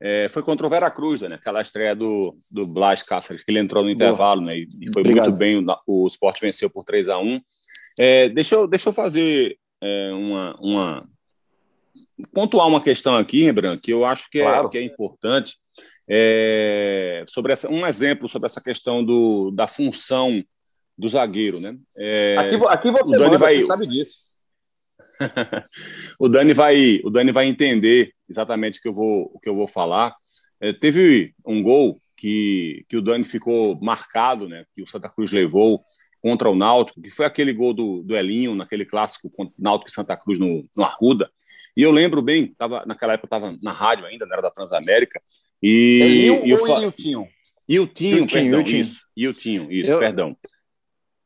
É, 0.00 0.28
foi 0.28 0.42
contra 0.42 0.66
o 0.66 0.70
Veracruz, 0.70 1.20
né? 1.20 1.36
Aquela 1.36 1.62
estreia 1.62 1.94
do, 1.94 2.36
do 2.50 2.66
Blas 2.66 3.02
Cáceres, 3.02 3.42
que 3.42 3.50
ele 3.50 3.60
entrou 3.60 3.84
no 3.84 3.90
intervalo, 3.90 4.40
né? 4.40 4.58
E 4.58 4.92
foi 4.92 5.00
Obrigado. 5.00 5.28
muito 5.28 5.38
bem, 5.38 5.64
o, 5.86 6.04
o 6.04 6.06
esporte 6.06 6.40
venceu 6.40 6.68
por 6.68 6.84
3 6.84 7.08
a 7.08 7.18
1 7.18 7.40
é, 7.98 8.28
deixa, 8.28 8.54
eu, 8.54 8.66
deixa 8.66 8.88
eu 8.88 8.92
fazer 8.92 9.56
é, 9.80 10.12
uma, 10.12 10.56
uma. 10.60 11.08
pontuar 12.32 12.66
uma 12.66 12.82
questão 12.82 13.16
aqui, 13.16 13.42
Rembrandt, 13.42 13.82
que 13.82 13.92
eu 13.92 14.04
acho 14.04 14.30
que 14.30 14.40
é, 14.40 14.44
claro. 14.44 14.68
que 14.68 14.78
é 14.78 14.82
importante. 14.82 15.56
É, 16.08 17.24
sobre 17.28 17.52
essa, 17.52 17.70
um 17.70 17.86
exemplo 17.86 18.28
sobre 18.28 18.46
essa 18.46 18.60
questão 18.60 19.02
do, 19.04 19.50
da 19.52 19.66
função 19.66 20.42
do 20.96 21.08
zagueiro, 21.08 21.60
né? 21.60 21.76
É, 21.96 22.36
aqui, 22.38 22.54
aqui 22.66 22.90
você, 22.90 23.02
o 23.02 23.10
Dani 23.10 23.24
manda, 23.24 23.38
vai, 23.38 23.64
sabe 23.64 23.86
disso. 23.86 24.24
o 26.18 26.28
Dani 26.28 26.52
vai, 26.52 27.00
o 27.04 27.10
Dani 27.10 27.32
vai 27.32 27.46
entender 27.46 28.12
exatamente 28.28 28.78
o 28.78 28.82
que 28.82 28.88
eu 28.88 28.92
vou, 28.92 29.30
o 29.34 29.40
que 29.40 29.48
eu 29.48 29.54
vou 29.54 29.68
falar. 29.68 30.14
É, 30.60 30.72
teve 30.72 31.34
um 31.46 31.62
gol 31.62 31.96
que, 32.16 32.84
que 32.88 32.96
o 32.96 33.02
Dani 33.02 33.24
ficou 33.24 33.78
marcado, 33.80 34.48
né? 34.48 34.64
Que 34.74 34.82
o 34.82 34.86
Santa 34.86 35.08
Cruz 35.08 35.32
levou 35.32 35.84
contra 36.20 36.48
o 36.48 36.54
Náutico, 36.54 37.02
que 37.02 37.10
foi 37.10 37.26
aquele 37.26 37.52
gol 37.52 37.74
do, 37.74 38.00
do 38.04 38.16
Elinho, 38.16 38.54
naquele 38.54 38.84
clássico 38.84 39.28
contra 39.28 39.52
o 39.58 39.62
Náutico 39.62 39.90
e 39.90 39.92
Santa 39.92 40.16
Cruz 40.16 40.38
no, 40.38 40.64
no 40.76 40.84
Arruda. 40.84 41.28
E 41.76 41.82
eu 41.82 41.90
lembro 41.90 42.22
bem, 42.22 42.54
tava, 42.56 42.84
naquela 42.86 43.14
época 43.14 43.26
eu 43.26 43.38
estava 43.38 43.56
na 43.60 43.72
rádio 43.72 44.06
ainda, 44.06 44.24
não 44.24 44.32
era 44.34 44.42
da 44.42 44.50
Transamérica. 44.50 45.20
E, 45.60 46.00
Elinho 46.00 46.46
e 46.46 46.50
eu 46.50 46.60
ou. 46.60 46.82
Iltinho? 46.82 47.28
Iltinho, 47.68 48.18
Iltinho, 48.18 48.26
perdão, 48.28 48.60
Iltinho. 48.60 48.80
isso. 48.80 49.02
Iltinho, 49.16 49.72
isso, 49.72 49.90
Eu- 49.90 49.98
perdão. 49.98 50.36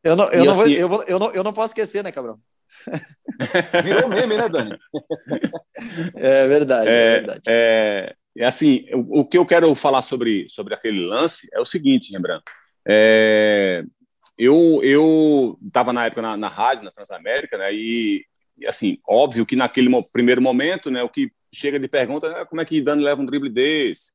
Eu 0.07 0.15
não, 0.15 0.31
eu, 0.31 0.45
não 0.45 0.55
vou, 0.55 0.63
assim- 0.63 0.73
eu, 0.75 0.89
vou- 0.89 1.03
eu, 1.03 1.19
não, 1.19 1.33
eu 1.33 1.43
não 1.43 1.53
posso 1.53 1.73
esquecer, 1.73 2.05
né, 2.05 2.13
Cabral? 2.13 2.39
Virou 3.83 4.09
meme, 4.09 4.37
né, 4.37 4.49
Dani? 4.49 4.79
É 6.15 6.47
verdade, 6.47 6.89
é, 6.89 6.93
É, 6.93 7.11
verdade. 7.19 7.41
é, 7.49 8.15
é 8.39 8.47
assim, 8.47 8.87
o, 8.95 9.21
o 9.21 9.25
que 9.25 9.37
eu 9.37 9.45
quero 9.45 9.75
falar 9.75 10.03
sobre, 10.03 10.47
sobre 10.49 10.75
aquele 10.75 11.05
lance 11.05 11.49
é 11.53 11.61
o 11.61 11.67
seguinte, 11.67 12.13
Rembrandt. 12.13 12.45
É, 12.87 13.83
eu 14.39 14.81
eu 14.85 15.59
estava 15.67 15.93
na 15.93 16.07
época 16.07 16.23
na, 16.23 16.37
na 16.37 16.49
rádio, 16.49 16.85
na 16.85 16.93
Transamérica, 16.93 17.59
né? 17.59 17.75
E, 17.75 18.25
e, 18.59 18.67
assim, 18.67 18.99
óbvio 19.09 19.45
que 19.45 19.57
naquele 19.57 19.89
mo- 19.89 20.05
primeiro 20.13 20.41
momento, 20.41 20.89
né? 20.89 21.03
O 21.03 21.09
que 21.09 21.33
chega 21.53 21.81
de 21.81 21.89
pergunta 21.89 22.29
é 22.29 22.45
como 22.45 22.61
é 22.61 22.65
que 22.65 22.81
Dani 22.81 23.03
leva 23.03 23.21
um 23.21 23.27
drible 23.27 23.51
desse? 23.51 24.13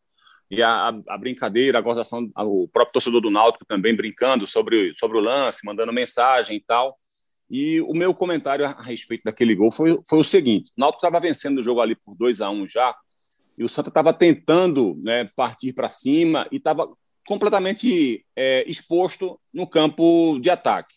E 0.51 0.61
a, 0.61 0.89
a, 1.07 1.17
brincadeira, 1.17 1.77
a 1.77 1.81
gozação, 1.81 2.29
o 2.35 2.67
próprio 2.67 2.91
torcedor 2.91 3.21
do 3.21 3.31
Náutico 3.31 3.63
também 3.65 3.95
brincando 3.95 4.45
sobre, 4.45 4.93
sobre 4.97 5.17
o 5.17 5.21
lance, 5.21 5.65
mandando 5.65 5.93
mensagem 5.93 6.57
e 6.57 6.61
tal. 6.61 6.99
E 7.49 7.79
o 7.79 7.93
meu 7.93 8.13
comentário 8.13 8.65
a 8.65 8.81
respeito 8.81 9.23
daquele 9.23 9.55
gol 9.55 9.71
foi, 9.71 9.97
foi 10.09 10.19
o 10.19 10.25
seguinte: 10.25 10.69
o 10.77 10.81
Náutico 10.81 11.05
estava 11.05 11.25
vencendo 11.25 11.59
o 11.59 11.63
jogo 11.63 11.79
ali 11.79 11.95
por 11.95 12.15
2 12.15 12.41
a 12.41 12.49
1 12.49 12.67
já, 12.67 12.93
e 13.57 13.63
o 13.63 13.69
Santa 13.69 13.87
estava 13.87 14.11
tentando 14.11 14.99
né, 15.01 15.25
partir 15.33 15.71
para 15.71 15.87
cima 15.87 16.45
e 16.51 16.57
estava 16.57 16.85
completamente 17.25 18.25
é, 18.35 18.69
exposto 18.69 19.39
no 19.53 19.65
campo 19.65 20.37
de 20.39 20.49
ataque. 20.49 20.95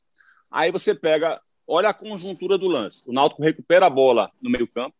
Aí 0.50 0.72
você 0.72 0.96
pega, 0.96 1.40
olha 1.64 1.90
a 1.90 1.94
conjuntura 1.94 2.58
do 2.58 2.66
lance. 2.66 3.02
O 3.06 3.12
Náutico 3.12 3.42
recupera 3.42 3.86
a 3.86 3.90
bola 3.90 4.32
no 4.42 4.50
meio-campo. 4.50 4.96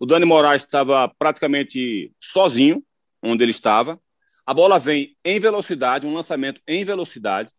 O 0.00 0.06
Dani 0.06 0.24
Moraes 0.24 0.62
estava 0.64 1.08
praticamente 1.16 2.10
sozinho 2.20 2.82
onde 3.24 3.42
ele 3.42 3.50
estava. 3.50 3.98
A 4.46 4.52
bola 4.52 4.78
vem 4.78 5.16
em 5.24 5.40
velocidade, 5.40 6.06
um 6.06 6.14
lançamento 6.14 6.60
em 6.68 6.84
velocidade. 6.84 7.50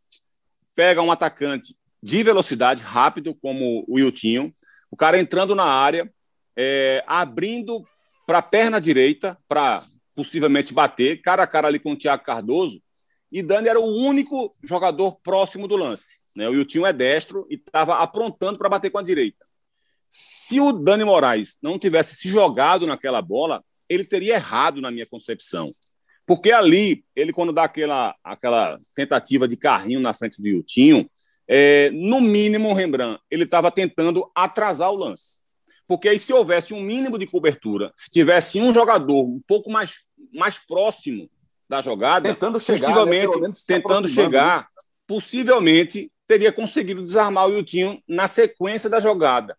Pega 0.76 1.02
um 1.02 1.12
atacante 1.12 1.76
de 2.02 2.22
velocidade, 2.22 2.84
rápido, 2.84 3.34
como 3.34 3.84
o 3.88 3.96
Wiltinho. 3.96 4.54
O 4.92 4.96
cara 4.96 5.20
entrando 5.20 5.56
na 5.56 5.66
área, 5.66 6.12
é, 6.56 7.04
abrindo 7.08 7.84
para 8.28 8.38
a 8.38 8.44
perna 8.44 8.80
direita, 8.80 9.38
para 9.48 9.82
possivelmente 10.16 10.74
bater, 10.74 11.22
cara 11.22 11.44
a 11.44 11.48
cara 11.48 11.68
ali 11.68 11.80
com 11.80 11.94
o 11.94 11.98
Thiago 11.98 12.24
Cardoso. 12.24 12.82
E 13.32 13.42
Dani 13.42 13.68
era 13.68 13.80
o 13.80 13.98
único 13.98 14.56
jogador 14.64 15.20
próximo 15.22 15.68
do 15.68 15.76
lance. 15.76 16.20
Né? 16.36 16.48
O 16.48 16.52
Wiltinho 16.52 16.86
é 16.86 16.94
destro 16.94 17.48
e 17.50 17.56
estava 17.56 17.98
aprontando 17.98 18.58
para 18.58 18.70
bater 18.70 18.90
com 18.90 19.00
a 19.00 19.04
direita. 19.04 19.46
Se 20.10 20.60
o 20.60 20.72
Dani 20.72 21.04
Moraes 21.04 21.58
não 21.62 21.80
tivesse 21.80 22.16
se 22.16 22.30
jogado 22.30 22.86
naquela 22.86 23.22
bola, 23.22 23.64
ele 23.90 24.06
teria 24.06 24.36
errado 24.36 24.82
na 24.82 24.92
minha 24.92 25.06
concepção. 25.06 25.70
Porque 26.28 26.52
ali, 26.52 27.06
ele 27.16 27.32
quando 27.32 27.54
dá 27.54 27.64
aquela, 27.64 28.16
aquela 28.24 28.76
tentativa 28.96 29.48
de 29.48 29.56
carrinho 29.56 30.00
na 30.00 30.14
frente 30.14 30.42
do 30.42 30.48
Wiltinho, 30.48 31.10
é, 31.48 31.92
no 31.92 32.20
mínimo, 32.20 32.74
Rembrandt, 32.74 33.22
ele 33.30 33.44
estava 33.44 33.70
tentando 33.70 34.30
atrasar 34.34 34.92
o 34.92 34.96
lance. 34.96 35.44
Porque 35.88 36.10
aí, 36.10 36.18
se 36.18 36.34
houvesse 36.34 36.74
um 36.74 36.82
mínimo 36.82 37.20
de 37.20 37.28
cobertura, 37.28 37.92
se 37.96 38.10
tivesse 38.10 38.60
um 38.60 38.74
jogador 38.74 39.24
um 39.24 39.40
pouco 39.46 39.70
mais, 39.70 40.06
mais 40.34 40.58
próximo 40.58 41.30
da 41.70 41.82
jogada, 41.82 42.30
Tentando 42.30 42.60
chegar, 42.60 43.06
né, 43.06 43.28
possivelmente 43.28 43.60
se 43.60 43.66
tentando 43.66 44.10
chegar, 44.10 44.68
possivelmente 45.08 46.12
teria 46.28 46.52
conseguido 46.52 47.06
desarmar 47.06 47.48
o 47.48 47.52
Wiltinho 47.52 48.02
na 48.08 48.28
sequência 48.28 48.90
da 48.90 49.00
jogada. 49.00 49.56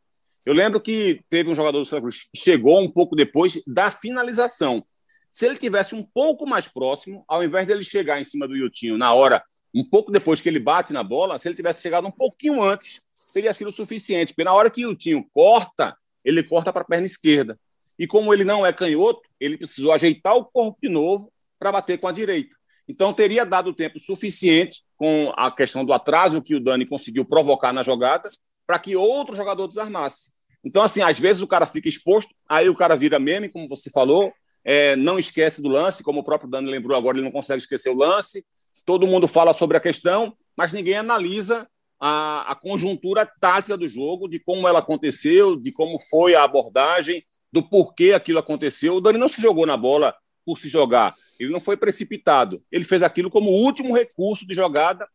Eu 0.46 0.54
lembro 0.54 0.80
que 0.80 1.24
teve 1.28 1.50
um 1.50 1.56
jogador 1.56 1.80
do 1.80 1.84
Santa 1.84 2.02
Cruz 2.02 2.28
que 2.32 2.40
chegou 2.40 2.80
um 2.80 2.88
pouco 2.88 3.16
depois 3.16 3.60
da 3.66 3.90
finalização. 3.90 4.86
Se 5.32 5.44
ele 5.44 5.56
tivesse 5.56 5.92
um 5.92 6.04
pouco 6.04 6.46
mais 6.46 6.68
próximo, 6.68 7.24
ao 7.26 7.42
invés 7.42 7.66
dele 7.66 7.82
chegar 7.82 8.20
em 8.20 8.24
cima 8.24 8.46
do 8.46 8.54
Wiltinho 8.54 8.96
na 8.96 9.12
hora, 9.12 9.42
um 9.74 9.82
pouco 9.82 10.12
depois 10.12 10.40
que 10.40 10.48
ele 10.48 10.60
bate 10.60 10.92
na 10.92 11.02
bola, 11.02 11.36
se 11.36 11.48
ele 11.48 11.56
tivesse 11.56 11.82
chegado 11.82 12.06
um 12.06 12.12
pouquinho 12.12 12.62
antes, 12.62 12.98
teria 13.34 13.52
sido 13.52 13.72
suficiente. 13.72 14.32
Porque 14.32 14.44
na 14.44 14.54
hora 14.54 14.70
que 14.70 14.86
o 14.86 14.90
Wiltinho 14.90 15.28
corta, 15.34 15.96
ele 16.24 16.44
corta 16.44 16.72
para 16.72 16.82
a 16.82 16.86
perna 16.86 17.06
esquerda. 17.06 17.58
E 17.98 18.06
como 18.06 18.32
ele 18.32 18.44
não 18.44 18.64
é 18.64 18.72
canhoto, 18.72 19.22
ele 19.40 19.58
precisou 19.58 19.92
ajeitar 19.92 20.36
o 20.36 20.44
corpo 20.44 20.78
de 20.80 20.88
novo 20.88 21.32
para 21.58 21.72
bater 21.72 21.98
com 21.98 22.06
a 22.06 22.12
direita. 22.12 22.54
Então, 22.88 23.12
teria 23.12 23.44
dado 23.44 23.74
tempo 23.74 23.98
suficiente 23.98 24.84
com 24.96 25.32
a 25.36 25.50
questão 25.50 25.84
do 25.84 25.92
atraso 25.92 26.40
que 26.40 26.54
o 26.54 26.60
Dani 26.60 26.86
conseguiu 26.86 27.24
provocar 27.24 27.72
na 27.72 27.82
jogada 27.82 28.28
para 28.64 28.78
que 28.78 28.94
outro 28.94 29.34
jogador 29.34 29.66
desarmasse. 29.66 30.35
Então, 30.66 30.82
assim, 30.82 31.00
às 31.00 31.16
vezes 31.16 31.40
o 31.40 31.46
cara 31.46 31.64
fica 31.64 31.88
exposto, 31.88 32.34
aí 32.48 32.68
o 32.68 32.74
cara 32.74 32.96
vira 32.96 33.20
meme, 33.20 33.48
como 33.48 33.68
você 33.68 33.88
falou, 33.88 34.32
é, 34.64 34.96
não 34.96 35.16
esquece 35.16 35.62
do 35.62 35.68
lance, 35.68 36.02
como 36.02 36.18
o 36.18 36.24
próprio 36.24 36.50
Dani 36.50 36.68
lembrou 36.68 36.98
agora, 36.98 37.16
ele 37.16 37.24
não 37.24 37.30
consegue 37.30 37.60
esquecer 37.60 37.88
o 37.88 37.94
lance. 37.94 38.44
Todo 38.84 39.06
mundo 39.06 39.28
fala 39.28 39.52
sobre 39.52 39.76
a 39.76 39.80
questão, 39.80 40.36
mas 40.56 40.72
ninguém 40.72 40.96
analisa 40.96 41.68
a, 42.00 42.50
a 42.50 42.54
conjuntura 42.56 43.24
tática 43.24 43.76
do 43.76 43.86
jogo, 43.86 44.26
de 44.26 44.40
como 44.40 44.66
ela 44.66 44.80
aconteceu, 44.80 45.54
de 45.54 45.70
como 45.70 46.00
foi 46.00 46.34
a 46.34 46.42
abordagem, 46.42 47.22
do 47.52 47.62
porquê 47.62 48.12
aquilo 48.12 48.40
aconteceu. 48.40 48.96
O 48.96 49.00
Dani 49.00 49.18
não 49.18 49.28
se 49.28 49.40
jogou 49.40 49.66
na 49.66 49.76
bola 49.76 50.12
por 50.44 50.58
se 50.58 50.68
jogar. 50.68 51.14
Ele 51.38 51.52
não 51.52 51.60
foi 51.60 51.76
precipitado. 51.76 52.60
Ele 52.72 52.84
fez 52.84 53.04
aquilo 53.04 53.30
como 53.30 53.52
último 53.52 53.94
recurso 53.94 54.44
de 54.44 54.52
jogada, 54.52 55.08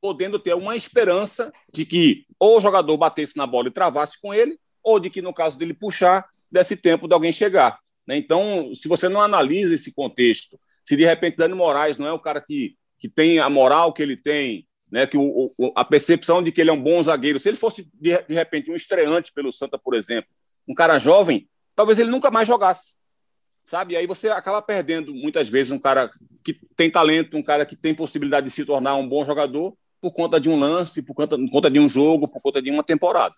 podendo 0.00 0.40
ter 0.40 0.54
uma 0.54 0.74
esperança 0.74 1.52
de 1.72 1.86
que 1.86 2.26
ou 2.36 2.58
o 2.58 2.60
jogador 2.60 2.96
batesse 2.96 3.36
na 3.36 3.46
bola 3.46 3.68
e 3.68 3.72
travasse 3.72 4.20
com 4.20 4.34
ele, 4.34 4.58
ou 4.82 4.98
de 4.98 5.10
que, 5.10 5.22
no 5.22 5.32
caso 5.32 5.58
dele 5.58 5.74
puxar, 5.74 6.26
desse 6.50 6.76
tempo 6.76 7.08
de 7.08 7.14
alguém 7.14 7.32
chegar. 7.32 7.78
Né? 8.06 8.16
Então, 8.16 8.74
se 8.74 8.88
você 8.88 9.08
não 9.08 9.20
analisa 9.20 9.74
esse 9.74 9.92
contexto, 9.92 10.58
se 10.84 10.96
de 10.96 11.04
repente 11.04 11.36
Dani 11.36 11.54
Moraes 11.54 11.96
não 11.96 12.06
é 12.06 12.12
o 12.12 12.18
cara 12.18 12.40
que, 12.40 12.76
que 12.98 13.08
tem 13.08 13.38
a 13.38 13.48
moral 13.48 13.92
que 13.92 14.02
ele 14.02 14.16
tem, 14.16 14.66
né? 14.90 15.06
que 15.06 15.16
o, 15.16 15.52
o, 15.56 15.72
a 15.76 15.84
percepção 15.84 16.42
de 16.42 16.50
que 16.52 16.60
ele 16.60 16.70
é 16.70 16.72
um 16.72 16.82
bom 16.82 17.02
zagueiro, 17.02 17.38
se 17.38 17.48
ele 17.48 17.56
fosse 17.56 17.88
de, 17.94 18.22
de 18.22 18.34
repente 18.34 18.70
um 18.70 18.74
estreante 18.74 19.32
pelo 19.32 19.52
Santa, 19.52 19.78
por 19.78 19.94
exemplo, 19.94 20.30
um 20.68 20.74
cara 20.74 20.98
jovem, 20.98 21.48
talvez 21.74 21.98
ele 21.98 22.10
nunca 22.10 22.30
mais 22.30 22.46
jogasse 22.46 23.02
sabe? 23.64 23.96
Aí 23.96 24.06
você 24.06 24.28
acaba 24.28 24.60
perdendo 24.60 25.14
muitas 25.14 25.48
vezes 25.48 25.72
um 25.72 25.78
cara 25.78 26.10
que 26.44 26.54
tem 26.76 26.90
talento, 26.90 27.36
um 27.36 27.42
cara 27.42 27.64
que 27.64 27.76
tem 27.76 27.94
possibilidade 27.94 28.46
de 28.46 28.52
se 28.52 28.64
tornar 28.64 28.96
um 28.96 29.08
bom 29.08 29.24
jogador 29.24 29.76
por 30.00 30.12
conta 30.12 30.40
de 30.40 30.48
um 30.48 30.58
lance, 30.58 31.00
por 31.00 31.14
conta, 31.14 31.38
por 31.38 31.50
conta 31.50 31.70
de 31.70 31.78
um 31.78 31.88
jogo, 31.88 32.28
por 32.28 32.42
conta 32.42 32.60
de 32.60 32.70
uma 32.70 32.82
temporada. 32.82 33.34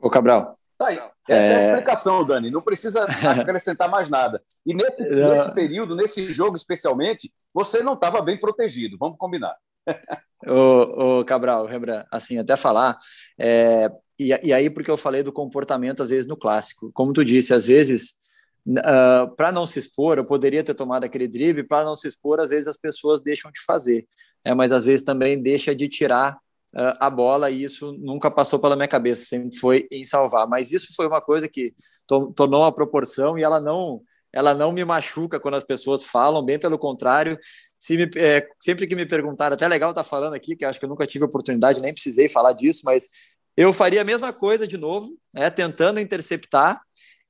Ô, 0.00 0.08
Cabral. 0.08 0.58
Tá 0.78 0.88
aí. 0.88 0.96
Essa 1.28 1.42
é... 1.42 1.52
é 1.52 1.56
a 1.56 1.68
explicação, 1.72 2.24
Dani. 2.24 2.50
Não 2.50 2.62
precisa 2.62 3.04
acrescentar 3.04 3.90
mais 3.90 4.08
nada. 4.08 4.42
E 4.64 4.74
nesse, 4.74 5.02
nesse 5.02 5.52
período, 5.52 5.94
nesse 5.94 6.32
jogo 6.32 6.56
especialmente, 6.56 7.32
você 7.52 7.82
não 7.82 7.92
estava 7.92 8.22
bem 8.22 8.38
protegido. 8.38 8.96
Vamos 8.98 9.18
combinar. 9.18 9.54
ô, 10.46 11.18
ô, 11.20 11.24
Cabral, 11.24 11.66
Rembrandt, 11.66 12.06
assim, 12.10 12.38
até 12.38 12.56
falar, 12.56 12.98
é, 13.38 13.90
e, 14.18 14.28
e 14.42 14.52
aí 14.52 14.70
porque 14.70 14.90
eu 14.90 14.96
falei 14.96 15.22
do 15.22 15.32
comportamento, 15.32 16.02
às 16.02 16.10
vezes, 16.10 16.26
no 16.26 16.36
clássico. 16.36 16.90
Como 16.92 17.12
tu 17.12 17.24
disse, 17.24 17.52
às 17.52 17.66
vezes 17.66 18.18
Uh, 18.66 19.34
para 19.36 19.50
não 19.50 19.66
se 19.66 19.78
expor, 19.78 20.18
eu 20.18 20.26
poderia 20.26 20.62
ter 20.62 20.74
tomado 20.74 21.04
aquele 21.04 21.26
drible, 21.26 21.64
para 21.64 21.84
não 21.84 21.96
se 21.96 22.06
expor, 22.06 22.40
às 22.40 22.48
vezes 22.48 22.68
as 22.68 22.76
pessoas 22.76 23.20
deixam 23.20 23.50
de 23.50 23.58
fazer, 23.64 24.06
né? 24.44 24.52
mas 24.52 24.70
às 24.70 24.84
vezes 24.84 25.02
também 25.02 25.40
deixa 25.40 25.74
de 25.74 25.88
tirar 25.88 26.38
uh, 26.74 26.92
a 26.98 27.10
bola 27.10 27.50
e 27.50 27.62
isso 27.64 27.92
nunca 27.98 28.30
passou 28.30 28.58
pela 28.58 28.76
minha 28.76 28.88
cabeça, 28.88 29.24
sempre 29.24 29.56
foi 29.56 29.86
em 29.90 30.04
salvar. 30.04 30.48
Mas 30.48 30.72
isso 30.72 30.94
foi 30.94 31.06
uma 31.06 31.20
coisa 31.20 31.48
que 31.48 31.74
to 32.06 32.32
tornou 32.34 32.62
uma 32.62 32.72
proporção 32.72 33.38
e 33.38 33.42
ela 33.42 33.60
não, 33.60 34.02
ela 34.32 34.54
não 34.54 34.72
me 34.72 34.84
machuca 34.84 35.40
quando 35.40 35.54
as 35.54 35.64
pessoas 35.64 36.04
falam, 36.04 36.44
bem 36.44 36.58
pelo 36.58 36.78
contrário. 36.78 37.38
Se 37.78 37.96
me, 37.96 38.10
é, 38.16 38.46
sempre 38.60 38.86
que 38.86 38.96
me 38.96 39.06
perguntaram, 39.06 39.54
até 39.54 39.66
legal 39.68 39.90
estar 39.90 40.02
tá 40.02 40.08
falando 40.08 40.34
aqui, 40.34 40.56
que 40.56 40.64
acho 40.64 40.78
que 40.78 40.84
eu 40.84 40.90
nunca 40.90 41.06
tive 41.06 41.24
oportunidade, 41.24 41.80
nem 41.80 41.94
precisei 41.94 42.28
falar 42.28 42.52
disso, 42.52 42.82
mas 42.84 43.08
eu 43.56 43.72
faria 43.72 44.02
a 44.02 44.04
mesma 44.04 44.32
coisa 44.32 44.66
de 44.66 44.76
novo, 44.76 45.10
né? 45.34 45.50
tentando 45.50 46.00
interceptar. 46.00 46.80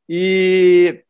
E 0.09 1.03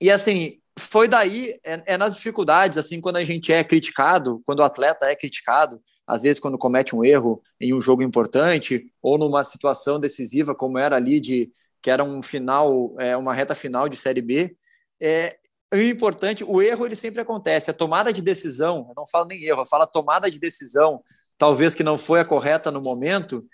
e 0.00 0.10
assim, 0.10 0.60
foi 0.78 1.08
daí, 1.08 1.58
é, 1.64 1.82
é, 1.86 1.98
nas 1.98 2.14
dificuldades, 2.14 2.78
assim, 2.78 3.00
quando 3.00 3.16
a 3.16 3.24
gente 3.24 3.52
é 3.52 3.64
criticado, 3.64 4.40
quando 4.46 4.60
o 4.60 4.64
atleta 4.64 5.06
é 5.06 5.16
criticado, 5.16 5.80
às 6.08 6.22
vezes 6.22 6.40
quando 6.40 6.56
comete 6.56 6.96
um 6.96 7.04
erro 7.04 7.42
em 7.60 7.74
um 7.74 7.80
jogo 7.80 8.02
importante 8.02 8.90
ou 9.02 9.18
numa 9.18 9.44
situação 9.44 10.00
decisiva, 10.00 10.54
como 10.54 10.78
era 10.78 10.96
ali 10.96 11.20
de 11.20 11.52
que 11.82 11.90
era 11.90 12.02
um 12.02 12.22
final, 12.22 12.96
é, 12.98 13.16
uma 13.16 13.34
reta 13.34 13.54
final 13.54 13.88
de 13.88 13.96
Série 13.96 14.22
B, 14.22 14.56
é, 15.00 15.36
o 15.72 15.76
importante, 15.76 16.42
o 16.42 16.62
erro 16.62 16.86
ele 16.86 16.96
sempre 16.96 17.20
acontece, 17.20 17.70
a 17.70 17.74
tomada 17.74 18.10
de 18.10 18.22
decisão, 18.22 18.86
eu 18.88 18.94
não 18.96 19.06
falo 19.06 19.26
nem 19.26 19.44
erro, 19.44 19.60
eu 19.60 19.66
falo 19.66 19.82
a 19.82 19.86
tomada 19.86 20.30
de 20.30 20.40
decisão, 20.40 21.02
talvez 21.36 21.74
que 21.74 21.84
não 21.84 21.98
foi 21.98 22.20
a 22.20 22.24
correta 22.24 22.70
no 22.70 22.80
momento, 22.80 23.44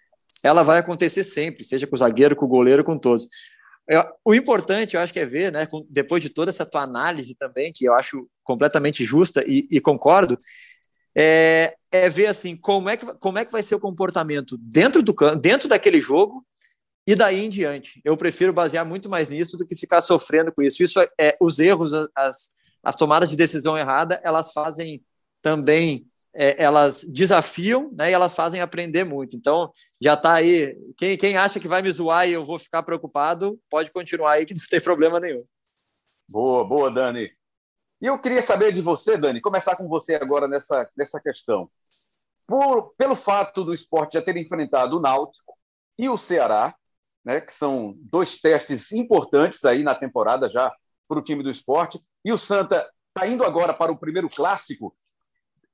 ela 0.43 0.63
vai 0.63 0.79
acontecer 0.79 1.25
sempre, 1.25 1.65
seja 1.65 1.87
com 1.87 1.97
o 1.97 1.99
zagueiro, 1.99 2.37
com 2.37 2.45
o 2.45 2.49
goleiro, 2.49 2.85
com 2.85 2.97
todos. 2.97 3.29
Eu, 3.89 4.05
o 4.25 4.35
importante, 4.35 4.95
eu 4.95 5.01
acho 5.01 5.13
que 5.13 5.21
é 5.21 5.27
ver, 5.27 5.51
né, 5.51 5.67
depois 5.91 6.23
de 6.23 6.31
toda 6.31 6.51
essa 6.51 6.65
tua 6.65 6.83
análise 6.83 7.35
também, 7.35 7.73
que 7.73 7.85
eu 7.85 7.95
acho 7.95 8.29
completamente 8.45 9.05
justa 9.05 9.43
e, 9.47 9.67
e 9.71 9.81
concordo, 9.81 10.39
é, 11.17 11.75
é 11.93 12.09
ver 12.09 12.27
assim 12.27 12.57
como 12.57 12.89
é, 12.89 12.97
que, 12.97 13.07
como 13.19 13.39
é 13.39 13.45
que 13.45 13.53
vai 13.53 13.63
ser 13.63 13.75
o 13.75 13.81
comportamento 13.81 14.57
dentro 14.59 15.03
do 15.03 15.15
dentro 15.37 15.69
daquele 15.69 16.01
jogo 16.01 16.45
e 17.07 17.15
daí 17.15 17.45
em 17.45 17.51
diante. 17.51 18.01
Eu 18.05 18.17
prefiro 18.17 18.53
basear 18.53 18.85
muito 18.85 19.09
mais 19.11 19.29
nisso 19.29 19.57
do 19.57 19.67
que 19.67 19.77
ficar 19.77 20.01
sofrendo 20.01 20.53
com 20.53 20.63
isso. 20.63 20.83
Isso 20.83 21.01
é, 21.01 21.09
é 21.19 21.37
os 21.41 21.59
erros, 21.59 21.93
as, 22.17 22.51
as 22.83 22.97
tomadas 22.97 23.29
de 23.29 23.37
decisão 23.37 23.77
errada, 23.77 24.21
elas 24.25 24.53
fazem 24.53 25.03
também 25.43 26.07
é, 26.35 26.63
elas 26.63 27.05
desafiam 27.05 27.91
né, 27.93 28.11
e 28.11 28.13
elas 28.13 28.35
fazem 28.35 28.61
aprender 28.61 29.05
muito. 29.05 29.37
Então, 29.37 29.73
já 30.01 30.15
está 30.15 30.35
aí. 30.35 30.77
Quem, 30.97 31.17
quem 31.17 31.37
acha 31.37 31.61
que 31.61 31.69
vai 31.69 31.81
me 31.81 31.91
zoar 31.91 32.29
e 32.29 32.33
eu 32.33 32.45
vou 32.45 32.59
ficar 32.59 32.83
preocupado, 32.83 33.59
pode 33.71 33.91
continuar 33.93 34.33
aí, 34.33 34.45
que 34.45 34.55
não 34.55 34.61
tem 34.69 34.81
problema 34.81 35.21
nenhum. 35.21 35.45
Boa, 36.29 36.65
boa, 36.65 36.91
Dani. 36.91 37.31
E 38.01 38.07
eu 38.07 38.19
queria 38.19 38.43
saber 38.43 38.73
de 38.73 38.83
você, 38.83 39.17
Dani, 39.17 39.41
começar 39.41 39.77
com 39.77 39.89
você 39.89 40.15
agora 40.15 40.47
nessa, 40.47 40.89
nessa 40.97 41.21
questão. 41.21 41.71
Por, 42.47 42.95
pelo 42.97 43.17
fato 43.17 43.65
do 43.65 43.73
esporte 43.73 44.15
já 44.15 44.23
ter 44.23 44.37
enfrentado 44.37 44.97
o 44.97 45.01
Náutico 45.01 45.55
e 45.99 46.09
o 46.09 46.19
Ceará, 46.19 46.75
né, 47.25 47.41
que 47.41 47.53
são 47.53 47.97
dois 48.11 48.39
testes 48.41 48.93
importantes 48.93 49.65
aí 49.65 49.83
na 49.83 49.95
temporada 49.95 50.51
já 50.51 50.71
para 51.09 51.19
o 51.19 51.23
time 51.23 51.43
do 51.43 51.51
esporte, 51.51 51.99
e 52.25 52.33
o 52.33 52.39
Santa 52.39 52.87
está 53.09 53.27
indo 53.27 53.45
agora 53.45 53.73
para 53.73 53.93
o 53.93 53.97
primeiro 53.97 54.29
clássico, 54.29 54.95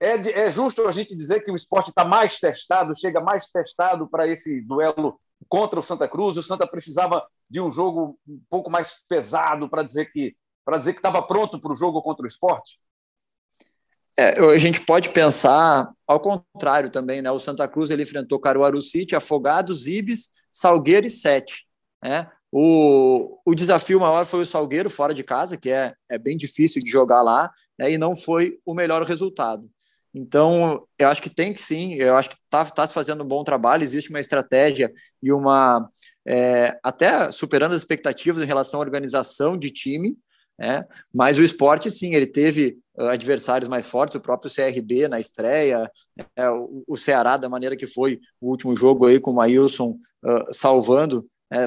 é, 0.00 0.14
é 0.14 0.50
justo 0.50 0.88
a 0.88 0.92
gente 0.92 1.14
dizer 1.14 1.40
que 1.40 1.50
o 1.50 1.56
esporte 1.56 1.90
está 1.90 2.04
mais 2.04 2.38
testado, 2.38 2.98
chega 2.98 3.20
mais 3.20 3.48
testado 3.50 4.08
para 4.08 4.26
esse 4.26 4.62
duelo 4.62 5.20
contra 5.46 5.78
o 5.78 5.82
Santa 5.82 6.08
Cruz. 6.08 6.38
O 6.38 6.42
Santa 6.42 6.66
precisava 6.66 7.26
de 7.48 7.60
um 7.60 7.70
jogo 7.70 8.18
um 8.26 8.40
pouco 8.48 8.70
mais 8.70 9.04
pesado 9.06 9.68
para 9.68 9.82
dizer 9.82 10.10
que 10.10 10.34
para 10.64 10.78
dizer 10.78 10.92
que 10.92 10.98
estava 10.98 11.22
pronto 11.22 11.60
para 11.60 11.72
o 11.72 11.76
jogo 11.76 12.02
contra 12.02 12.24
o 12.24 12.28
esporte. 12.28 12.78
É, 14.18 14.38
a 14.38 14.58
gente 14.58 14.80
pode 14.80 15.10
pensar 15.10 15.90
ao 16.06 16.20
contrário 16.20 16.90
também, 16.90 17.22
né? 17.22 17.30
O 17.30 17.38
Santa 17.38 17.66
Cruz 17.68 17.90
ele 17.90 18.02
enfrentou 18.02 18.40
Caruaru 18.40 18.80
City, 18.80 19.16
Afogados, 19.16 19.86
Ibis, 19.86 20.28
Salgueiro 20.52 21.06
e 21.06 21.10
Sete. 21.10 21.66
Né? 22.02 22.28
O, 22.52 23.38
o 23.46 23.54
desafio 23.54 24.00
maior 24.00 24.26
foi 24.26 24.42
o 24.42 24.46
Salgueiro 24.46 24.90
fora 24.90 25.14
de 25.14 25.22
casa, 25.22 25.56
que 25.56 25.70
é, 25.70 25.94
é 26.08 26.18
bem 26.18 26.36
difícil 26.36 26.82
de 26.82 26.90
jogar 26.90 27.22
lá, 27.22 27.50
né? 27.78 27.90
e 27.90 27.98
não 27.98 28.16
foi 28.16 28.58
o 28.66 28.74
melhor 28.74 29.02
resultado. 29.04 29.70
Então, 30.12 30.84
eu 30.98 31.08
acho 31.08 31.22
que 31.22 31.30
tem 31.30 31.52
que 31.52 31.60
sim, 31.60 31.94
eu 31.94 32.16
acho 32.16 32.30
que 32.30 32.36
está 32.44 32.64
tá 32.64 32.86
se 32.86 32.92
fazendo 32.92 33.22
um 33.22 33.28
bom 33.28 33.44
trabalho, 33.44 33.84
existe 33.84 34.10
uma 34.10 34.18
estratégia 34.18 34.92
e 35.22 35.32
uma. 35.32 35.88
É, 36.26 36.76
até 36.82 37.30
superando 37.30 37.72
as 37.72 37.80
expectativas 37.80 38.42
em 38.42 38.46
relação 38.46 38.80
à 38.80 38.82
organização 38.82 39.56
de 39.56 39.70
time, 39.70 40.16
é, 40.60 40.84
mas 41.12 41.38
o 41.38 41.42
esporte, 41.42 41.90
sim, 41.90 42.14
ele 42.14 42.26
teve 42.26 42.78
uh, 42.98 43.06
adversários 43.06 43.66
mais 43.66 43.86
fortes, 43.86 44.14
o 44.14 44.20
próprio 44.20 44.52
CRB 44.52 45.08
na 45.08 45.18
estreia, 45.18 45.90
é, 46.36 46.50
o, 46.50 46.84
o, 46.86 46.96
Ceará, 46.98 47.38
da 47.38 47.48
maneira 47.48 47.74
que 47.74 47.86
foi 47.86 48.20
o 48.38 48.50
último 48.50 48.76
jogo 48.76 49.06
aí 49.06 49.18
com 49.18 49.30
o 49.30 49.34
Maílson 49.34 49.96
uh, 50.22 50.52
salvando, 50.52 51.26
é, 51.50 51.66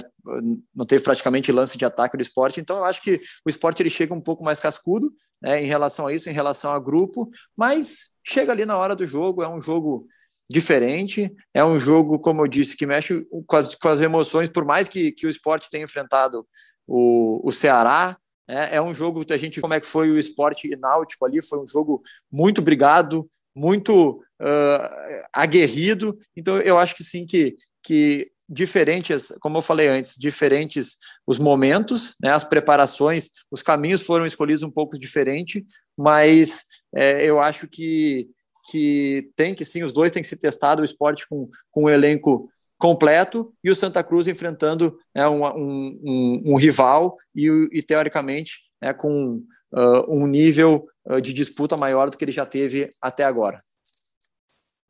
não 0.73 0.85
teve 0.85 1.03
praticamente 1.03 1.51
lance 1.51 1.75
de 1.75 1.83
ataque 1.83 2.15
do 2.15 2.21
esporte, 2.21 2.61
então 2.61 2.77
eu 2.77 2.85
acho 2.85 3.01
que 3.01 3.19
o 3.45 3.49
esporte 3.49 3.81
ele 3.81 3.89
chega 3.89 4.13
um 4.13 4.21
pouco 4.21 4.43
mais 4.43 4.59
cascudo 4.59 5.11
né, 5.41 5.61
em 5.61 5.65
relação 5.65 6.05
a 6.05 6.13
isso, 6.13 6.29
em 6.29 6.33
relação 6.33 6.69
a 6.69 6.79
grupo, 6.79 7.29
mas 7.57 8.11
chega 8.23 8.51
ali 8.51 8.63
na 8.63 8.77
hora 8.77 8.95
do 8.95 9.07
jogo, 9.07 9.43
é 9.43 9.49
um 9.49 9.59
jogo 9.59 10.07
diferente, 10.47 11.33
é 11.51 11.65
um 11.65 11.79
jogo, 11.79 12.19
como 12.19 12.43
eu 12.43 12.47
disse, 12.47 12.77
que 12.77 12.85
mexe 12.85 13.25
com 13.47 13.55
as, 13.55 13.73
com 13.73 13.87
as 13.89 14.01
emoções, 14.01 14.49
por 14.49 14.63
mais 14.63 14.87
que, 14.87 15.11
que 15.11 15.25
o 15.25 15.29
esporte 15.29 15.69
tenha 15.69 15.83
enfrentado 15.83 16.47
o, 16.87 17.41
o 17.43 17.51
Ceará, 17.51 18.17
é, 18.47 18.77
é 18.77 18.81
um 18.81 18.93
jogo 18.93 19.25
que 19.25 19.33
a 19.33 19.37
gente 19.37 19.61
como 19.61 19.73
é 19.73 19.79
que 19.79 19.85
foi 19.85 20.09
o 20.09 20.19
esporte 20.19 20.67
náutico 20.75 21.25
ali, 21.25 21.41
foi 21.41 21.59
um 21.59 21.67
jogo 21.67 22.01
muito 22.31 22.61
brigado, 22.61 23.29
muito 23.55 24.23
uh, 24.41 25.25
aguerrido, 25.31 26.17
então 26.35 26.57
eu 26.57 26.77
acho 26.77 26.95
que 26.95 27.03
sim, 27.03 27.25
que, 27.25 27.55
que 27.83 28.31
diferentes, 28.49 29.31
como 29.39 29.57
eu 29.57 29.61
falei 29.61 29.87
antes, 29.87 30.15
diferentes 30.17 30.97
os 31.25 31.39
momentos, 31.39 32.15
né, 32.21 32.31
as 32.31 32.43
preparações, 32.43 33.29
os 33.49 33.61
caminhos 33.61 34.03
foram 34.03 34.25
escolhidos 34.25 34.63
um 34.63 34.71
pouco 34.71 34.97
diferente, 34.97 35.63
mas 35.97 36.65
é, 36.95 37.23
eu 37.25 37.39
acho 37.39 37.67
que, 37.67 38.27
que 38.69 39.31
tem 39.35 39.55
que 39.55 39.63
sim, 39.63 39.83
os 39.83 39.93
dois 39.93 40.11
têm 40.11 40.21
que 40.21 40.27
ser 40.27 40.37
testados, 40.37 40.81
o 40.81 40.85
esporte 40.85 41.27
com, 41.27 41.49
com 41.71 41.83
um 41.83 41.89
elenco 41.89 42.49
completo 42.83 43.53
e 43.63 43.71
o 43.71 43.75
Santa 43.75 44.03
Cruz 44.03 44.27
enfrentando 44.27 44.99
né, 45.15 45.25
um, 45.25 45.41
um, 45.45 46.43
um, 46.47 46.57
rival 46.57 47.15
e, 47.33 47.47
e 47.71 47.81
teoricamente, 47.81 48.59
né, 48.81 48.93
com 48.93 49.41
uh, 49.71 50.05
um 50.09 50.27
nível 50.27 50.85
uh, 51.05 51.21
de 51.21 51.31
disputa 51.31 51.77
maior 51.77 52.09
do 52.09 52.17
que 52.17 52.25
ele 52.25 52.33
já 52.33 52.45
teve 52.45 52.89
até 53.01 53.23
agora. 53.23 53.57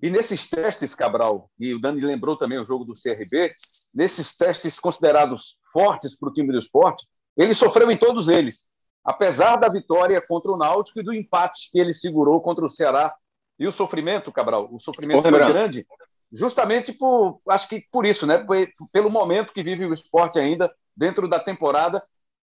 E 0.01 0.10
nesses 0.10 0.49
testes, 0.49 0.95
Cabral, 0.95 1.51
e 1.60 1.71
o 1.71 1.79
Dani 1.79 2.01
lembrou 2.01 2.36
também 2.36 2.58
o 2.58 2.65
jogo 2.65 2.84
do 2.84 2.93
CRB, 2.93 3.51
nesses 3.93 4.36
testes 4.36 4.79
considerados 4.79 5.60
fortes 5.71 6.17
para 6.17 6.29
o 6.29 6.34
time 6.34 6.51
do 6.51 6.58
esporte, 6.58 7.06
ele 7.38 7.53
sofreu 7.53 7.91
em 7.91 7.97
todos 7.97 8.27
eles, 8.27 8.71
apesar 9.06 9.58
da 9.58 9.69
vitória 9.69 10.19
contra 10.19 10.51
o 10.51 10.58
Náutico 10.58 10.99
e 10.99 11.03
do 11.03 11.13
empate 11.13 11.69
que 11.71 11.79
ele 11.79 11.93
segurou 11.93 12.41
contra 12.41 12.65
o 12.65 12.69
Ceará. 12.69 13.13
E 13.60 13.67
o 13.67 13.71
sofrimento, 13.71 14.32
Cabral, 14.32 14.67
o 14.71 14.79
sofrimento 14.79 15.21
foi 15.21 15.32
grande, 15.32 15.86
justamente 16.34 16.91
por, 16.91 17.39
acho 17.48 17.69
que 17.69 17.86
por 17.91 18.06
isso, 18.06 18.26
né? 18.26 18.46
Pelo 18.91 19.10
momento 19.10 19.54
que 19.54 19.63
vive 19.63 19.86
o 19.86 19.93
esporte 19.93 20.39
ainda 20.39 20.74
dentro 20.98 21.28
da 21.28 21.39
temporada, 21.39 22.04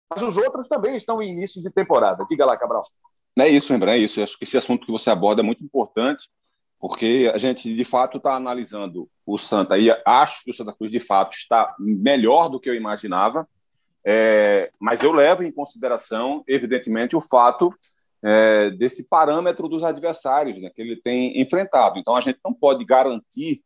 mas 0.10 0.22
os 0.24 0.38
outros 0.38 0.68
também 0.68 0.98
estão 0.98 1.22
em 1.22 1.30
início 1.30 1.62
de 1.62 1.70
temporada. 1.70 2.26
Diga 2.28 2.46
lá, 2.46 2.58
Cabral. 2.58 2.84
É 3.40 3.48
isso, 3.48 3.72
Rembrandt, 3.72 4.00
é 4.00 4.04
isso. 4.04 4.22
Acho 4.22 4.38
que 4.38 4.46
esse 4.46 4.58
assunto 4.58 4.86
que 4.86 4.92
você 4.92 5.10
aborda 5.10 5.42
é 5.42 5.46
muito 5.46 5.64
importante 5.64 6.28
porque 6.80 7.32
a 7.34 7.38
gente 7.38 7.74
de 7.74 7.84
fato 7.84 8.18
está 8.18 8.36
analisando 8.36 9.10
o 9.26 9.38
Santa 9.38 9.78
e 9.78 9.90
acho 10.06 10.44
que 10.44 10.52
o 10.52 10.54
Santa 10.54 10.74
Cruz 10.74 10.92
de 10.92 11.00
fato 11.00 11.36
está 11.36 11.76
melhor 11.80 12.50
do 12.50 12.60
que 12.60 12.70
eu 12.70 12.76
imaginava, 12.76 13.48
é, 14.06 14.72
mas 14.80 15.04
eu 15.04 15.12
levo 15.12 15.44
em 15.44 15.52
consideração, 15.52 16.44
evidentemente, 16.48 17.16
o 17.16 17.22
fato 17.22 17.74
é, 18.24 18.70
desse 18.72 19.08
parâmetro 19.08 19.68
dos 19.68 19.84
adversários 19.84 20.62
né, 20.62 20.70
que 20.70 20.82
ele 20.82 20.96
tem 21.02 21.40
enfrentado. 21.42 22.00
Então 22.00 22.16
a 22.16 22.22
gente 22.22 22.40
não 22.46 22.54
pode 22.54 22.86
garantir, 22.86 23.64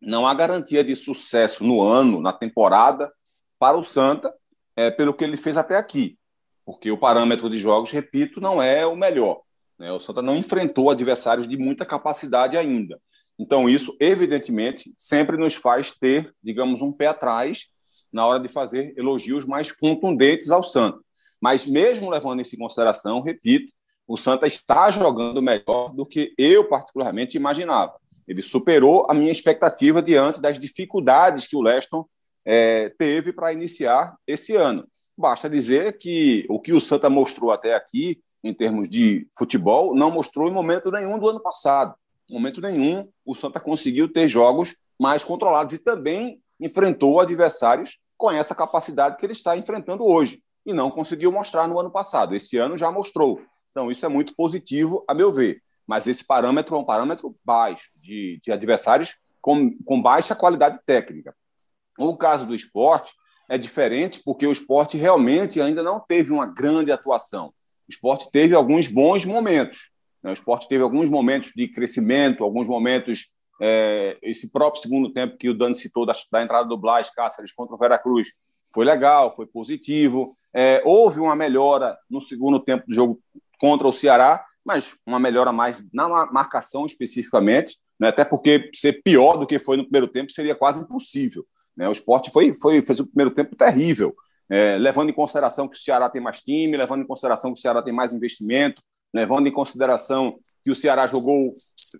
não 0.00 0.26
há 0.26 0.34
garantia 0.34 0.82
de 0.82 0.96
sucesso 0.96 1.64
no 1.64 1.82
ano, 1.82 2.20
na 2.20 2.32
temporada, 2.32 3.12
para 3.58 3.76
o 3.76 3.84
Santa, 3.84 4.32
é, 4.74 4.90
pelo 4.90 5.12
que 5.12 5.22
ele 5.22 5.36
fez 5.36 5.56
até 5.56 5.76
aqui, 5.76 6.16
porque 6.64 6.90
o 6.90 6.98
parâmetro 6.98 7.50
de 7.50 7.58
jogos, 7.58 7.90
repito, 7.90 8.40
não 8.40 8.62
é 8.62 8.86
o 8.86 8.96
melhor. 8.96 9.42
Né? 9.78 9.92
O 9.92 10.00
Santa 10.00 10.22
não 10.22 10.36
enfrentou 10.36 10.90
adversários 10.90 11.46
de 11.46 11.56
muita 11.56 11.84
capacidade 11.84 12.56
ainda. 12.56 13.00
Então, 13.38 13.68
isso, 13.68 13.96
evidentemente, 14.00 14.94
sempre 14.98 15.36
nos 15.36 15.54
faz 15.54 15.92
ter, 15.92 16.34
digamos, 16.42 16.80
um 16.80 16.92
pé 16.92 17.06
atrás 17.06 17.68
na 18.12 18.26
hora 18.26 18.40
de 18.40 18.48
fazer 18.48 18.94
elogios 18.96 19.46
mais 19.46 19.70
contundentes 19.72 20.50
ao 20.50 20.62
Santa. 20.62 20.98
Mas, 21.40 21.66
mesmo 21.66 22.10
levando 22.10 22.40
isso 22.40 22.54
em 22.54 22.58
consideração, 22.58 23.20
repito, 23.20 23.72
o 24.06 24.16
Santa 24.16 24.46
está 24.46 24.90
jogando 24.90 25.40
melhor 25.40 25.94
do 25.94 26.04
que 26.04 26.34
eu, 26.36 26.68
particularmente, 26.68 27.36
imaginava. 27.36 27.99
Ele 28.30 28.42
superou 28.42 29.10
a 29.10 29.14
minha 29.14 29.32
expectativa 29.32 30.00
diante 30.00 30.40
das 30.40 30.56
dificuldades 30.60 31.48
que 31.48 31.56
o 31.56 31.60
Leston 31.60 32.06
é, 32.46 32.92
teve 32.96 33.32
para 33.32 33.52
iniciar 33.52 34.14
esse 34.24 34.54
ano. 34.54 34.86
Basta 35.18 35.50
dizer 35.50 35.98
que 35.98 36.46
o 36.48 36.60
que 36.60 36.72
o 36.72 36.80
Santa 36.80 37.10
mostrou 37.10 37.50
até 37.50 37.74
aqui 37.74 38.22
em 38.44 38.54
termos 38.54 38.88
de 38.88 39.26
futebol, 39.36 39.96
não 39.96 40.12
mostrou 40.12 40.48
em 40.48 40.52
momento 40.52 40.92
nenhum 40.92 41.18
do 41.18 41.28
ano 41.28 41.40
passado. 41.40 41.92
Em 42.28 42.34
momento 42.34 42.60
nenhum, 42.60 43.08
o 43.26 43.34
Santa 43.34 43.58
conseguiu 43.58 44.10
ter 44.10 44.28
jogos 44.28 44.76
mais 44.96 45.24
controlados 45.24 45.74
e 45.74 45.78
também 45.78 46.40
enfrentou 46.60 47.18
adversários 47.18 47.98
com 48.16 48.30
essa 48.30 48.54
capacidade 48.54 49.16
que 49.16 49.26
ele 49.26 49.32
está 49.32 49.56
enfrentando 49.56 50.04
hoje 50.04 50.40
e 50.64 50.72
não 50.72 50.88
conseguiu 50.88 51.32
mostrar 51.32 51.66
no 51.66 51.80
ano 51.80 51.90
passado. 51.90 52.32
Esse 52.32 52.58
ano 52.58 52.76
já 52.76 52.92
mostrou. 52.92 53.40
Então, 53.72 53.90
isso 53.90 54.06
é 54.06 54.08
muito 54.08 54.36
positivo, 54.36 55.04
a 55.08 55.14
meu 55.14 55.32
ver. 55.32 55.60
Mas 55.90 56.06
esse 56.06 56.24
parâmetro 56.24 56.76
é 56.76 56.78
um 56.78 56.84
parâmetro 56.84 57.36
baixo, 57.44 57.90
de, 58.00 58.40
de 58.42 58.52
adversários 58.52 59.18
com, 59.40 59.76
com 59.84 60.00
baixa 60.00 60.34
qualidade 60.34 60.78
técnica. 60.86 61.34
O 61.98 62.16
caso 62.16 62.46
do 62.46 62.54
esporte 62.54 63.12
é 63.48 63.58
diferente 63.58 64.22
porque 64.24 64.46
o 64.46 64.52
esporte 64.52 64.96
realmente 64.96 65.60
ainda 65.60 65.82
não 65.82 65.98
teve 65.98 66.32
uma 66.32 66.46
grande 66.46 66.92
atuação 66.92 67.52
o 67.80 67.92
esporte 67.92 68.30
teve 68.30 68.54
alguns 68.54 68.86
bons 68.86 69.24
momentos. 69.24 69.90
Né? 70.22 70.30
O 70.30 70.32
esporte 70.32 70.68
teve 70.68 70.82
alguns 70.82 71.10
momentos 71.10 71.50
de 71.56 71.66
crescimento, 71.66 72.44
alguns 72.44 72.68
momentos. 72.68 73.32
É, 73.60 74.16
esse 74.22 74.50
próprio 74.50 74.80
segundo 74.80 75.12
tempo 75.12 75.36
que 75.36 75.48
o 75.48 75.54
Dani 75.54 75.74
citou 75.74 76.06
da, 76.06 76.14
da 76.30 76.42
entrada 76.42 76.68
do 76.68 76.78
Blas 76.78 77.10
Cáceres 77.10 77.52
contra 77.52 77.74
o 77.74 77.78
Veracruz 77.78 78.28
foi 78.72 78.84
legal, 78.84 79.34
foi 79.34 79.44
positivo. 79.44 80.36
É, 80.54 80.80
houve 80.84 81.18
uma 81.18 81.34
melhora 81.34 81.98
no 82.08 82.20
segundo 82.20 82.60
tempo 82.60 82.86
do 82.86 82.94
jogo 82.94 83.20
contra 83.58 83.88
o 83.88 83.92
Ceará, 83.92 84.42
mas 84.70 84.94
uma 85.04 85.18
melhora 85.18 85.50
mais 85.52 85.84
na 85.92 86.08
marcação 86.26 86.86
especificamente, 86.86 87.76
né? 87.98 88.08
até 88.08 88.24
porque 88.24 88.70
ser 88.72 89.02
pior 89.02 89.36
do 89.36 89.46
que 89.46 89.58
foi 89.58 89.76
no 89.76 89.82
primeiro 89.82 90.06
tempo 90.06 90.30
seria 90.30 90.54
quase 90.54 90.84
impossível. 90.84 91.44
Né? 91.76 91.88
O 91.88 91.92
esporte 91.92 92.30
foi, 92.30 92.54
foi, 92.54 92.80
fez 92.80 93.00
o 93.00 93.06
primeiro 93.06 93.32
tempo 93.32 93.56
terrível 93.56 94.14
é, 94.48 94.76
levando 94.78 95.10
em 95.10 95.12
consideração 95.12 95.68
que 95.68 95.76
o 95.76 95.80
Ceará 95.80 96.08
tem 96.08 96.22
mais 96.22 96.40
time, 96.40 96.76
levando 96.76 97.02
em 97.02 97.06
consideração 97.06 97.52
que 97.52 97.58
o 97.58 97.62
Ceará 97.62 97.82
tem 97.82 97.92
mais 97.92 98.12
investimento, 98.12 98.80
levando 99.12 99.48
em 99.48 99.52
consideração 99.52 100.38
que 100.62 100.70
o 100.70 100.74
Ceará 100.74 101.06
jogou 101.06 101.50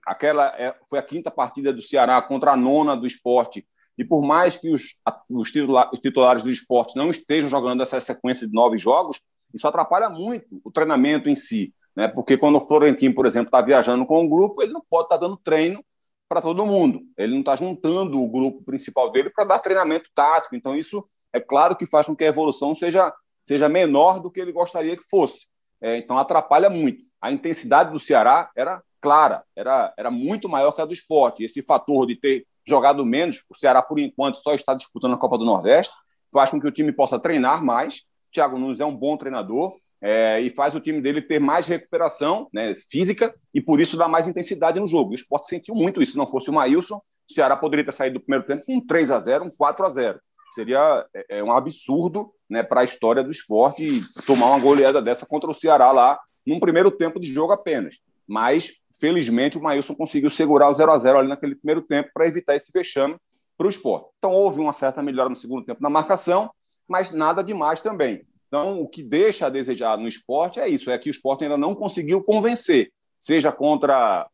aquela 0.07 0.49
é, 0.59 0.75
foi 0.89 0.99
a 0.99 1.03
quinta 1.03 1.31
partida 1.31 1.73
do 1.73 1.83
Ceará 1.83 2.23
contra 2.23 2.53
a 2.53 2.57
nona 2.57 2.97
do 2.97 3.07
esporte. 3.07 3.67
E 3.99 4.05
por 4.05 4.23
mais 4.23 4.57
que 4.57 4.71
os, 4.73 4.97
os, 5.29 5.51
titulares 5.51 6.43
do 6.43 6.51
esporte 6.51 6.97
não 6.97 7.11
estejam 7.11 7.51
jogando 7.51 7.83
essa 7.83 8.01
sequência 8.01 8.47
de 8.47 8.53
nove 8.53 8.79
jogos, 8.79 9.21
isso 9.53 9.67
atrapalha 9.67 10.09
muito 10.09 10.61
o 10.65 10.71
treinamento 10.71 11.29
em 11.29 11.37
si. 11.37 11.75
Né? 11.95 12.09
Porque 12.09 12.37
quando 12.37 12.57
o 12.57 12.61
Florentino, 12.61 13.15
por 13.15 13.27
exemplo, 13.27 13.49
está 13.49 13.61
viajando 13.61 14.07
com 14.07 14.23
um 14.23 14.29
grupo, 14.29 14.63
ele 14.63 14.73
não 14.73 14.83
pode 14.89 15.07
estar 15.07 15.19
tá 15.19 15.27
dando 15.27 15.37
treino 15.37 15.85
para 16.29 16.41
todo 16.41 16.65
mundo. 16.65 17.03
Ele 17.17 17.33
não 17.33 17.41
está 17.41 17.57
juntando 17.57 18.23
o 18.23 18.29
grupo 18.29 18.63
principal 18.63 19.11
dele 19.11 19.31
para 19.31 19.45
dar 19.45 19.59
treinamento 19.59 20.09
tático. 20.15 20.55
Então, 20.55 20.75
isso 20.75 21.05
é 21.33 21.41
claro 21.41 21.77
que 21.77 21.87
faz 21.87 22.07
com 22.07 22.15
que 22.15 22.25
a 22.25 22.29
evolução 22.29 22.75
seja, 22.75 23.13
seja 23.45 23.69
menor 23.69 24.21
do 24.21 24.31
que 24.31 24.41
ele 24.41 24.53
gostaria 24.53 24.97
que 24.97 25.09
fosse. 25.09 25.49
É, 25.81 25.97
então, 25.97 26.19
atrapalha 26.19 26.71
muito. 26.71 27.03
A 27.21 27.33
intensidade 27.33 27.93
do 27.93 27.99
Ceará 27.99 28.51
era 28.57 28.83
clara, 29.01 29.43
era, 29.57 29.93
era 29.97 30.11
muito 30.11 30.49
maior 30.49 30.73
que 30.73 30.81
a 30.81 30.85
do 30.85 30.93
esporte. 30.93 31.43
Esse 31.43 31.63
fator 31.63 32.07
de 32.07 32.17
ter 32.17 32.47
jogado 32.67 33.05
menos, 33.05 33.43
o 33.49 33.57
Ceará, 33.57 33.83
por 33.83 33.99
enquanto, 33.99 34.37
só 34.37 34.55
está 34.55 34.75
disputando 34.75 35.15
a 35.15 35.19
Copa 35.19 35.39
do 35.39 35.45
Nordeste, 35.45 35.95
faz 36.33 36.51
com 36.51 36.61
que 36.61 36.67
o 36.67 36.73
time 36.73 36.93
possa 36.93 37.19
treinar 37.19 37.65
mais. 37.65 38.03
Thiago 38.33 38.59
Nunes 38.59 38.79
é 38.79 38.85
um 38.85 38.95
bom 38.95 39.17
treinador, 39.17 39.73
é, 40.03 40.41
e 40.41 40.49
faz 40.49 40.75
o 40.75 40.81
time 40.81 41.01
dele 41.01 41.21
ter 41.21 41.39
mais 41.39 41.67
recuperação 41.67 42.49
né, 42.53 42.75
física 42.89 43.35
e 43.55 43.61
por 43.61 43.81
isso 43.81 43.97
dá 43.97 44.09
mais 44.09 44.27
intensidade 44.27 44.81
no 44.81 44.87
jogo. 44.87 45.13
O 45.13 45.15
esporte 45.15 45.47
sentiu 45.47 45.75
muito 45.75 46.03
isso. 46.03 46.13
Se 46.13 46.19
não 46.19 46.29
fosse 46.29 46.49
o 46.49 46.53
Maílson, 46.53 46.97
o 46.97 47.33
Ceará 47.33 47.57
poderia 47.57 47.85
ter 47.85 47.93
saído 47.93 48.19
do 48.19 48.25
primeiro 48.25 48.47
tempo 48.47 48.65
com 48.65 48.77
um 48.77 48.87
3 48.87 49.11
a 49.11 49.19
0 49.19 49.45
um 49.45 49.51
4 49.51 49.87
a 49.87 49.89
0 49.89 50.21
Seria 50.53 51.07
é, 51.15 51.39
é, 51.39 51.45
um 51.45 51.53
absurdo 51.53 52.33
né, 52.49 52.63
para 52.63 52.81
a 52.81 52.85
história 52.85 53.23
do 53.23 53.31
esporte 53.31 54.01
tomar 54.27 54.47
uma 54.47 54.59
goleada 54.59 55.01
dessa 55.01 55.25
contra 55.25 55.49
o 55.49 55.55
Ceará 55.55 55.93
lá 55.93 56.19
num 56.45 56.59
primeiro 56.59 56.91
tempo 56.91 57.21
de 57.21 57.33
jogo 57.33 57.53
apenas. 57.53 57.99
Mas, 58.27 58.73
felizmente, 59.01 59.59
o 59.59 59.63
Maílson 59.63 59.95
conseguiu 59.95 60.31
segurar 60.31 60.69
o 60.69 60.75
0 60.75 60.91
a 60.91 60.99
0 60.99 61.19
ali 61.19 61.29
naquele 61.29 61.55
primeiro 61.55 61.83
tempo 61.83 62.11
para 62.13 62.27
evitar 62.27 62.57
esse 62.57 62.73
vexame 62.73 63.17
para 63.57 63.67
o 63.67 63.71
esporte. 63.71 64.09
Então, 64.19 64.33
houve 64.33 64.61
uma 64.61 64.73
certa 64.73 65.03
melhora 65.03 65.29
no 65.29 65.37
segundo 65.37 65.65
tempo 65.65 65.83
na 65.83 65.91
marcação, 65.91 66.51
mas 66.89 67.13
nada 67.13 67.45
demais 67.45 67.81
também. 67.81 68.27
Então, 68.51 68.81
o 68.81 68.89
que 68.89 69.01
deixa 69.01 69.47
a 69.47 69.49
desejar 69.49 69.97
no 69.97 70.09
esporte 70.09 70.59
é 70.59 70.69
isso: 70.69 70.91
é 70.91 70.99
que 70.99 71.09
o 71.09 71.13
esporte 71.13 71.45
ainda 71.45 71.57
não 71.57 71.73
conseguiu 71.73 72.21
convencer, 72.21 72.93
seja 73.19 73.53
contra 73.53 74.29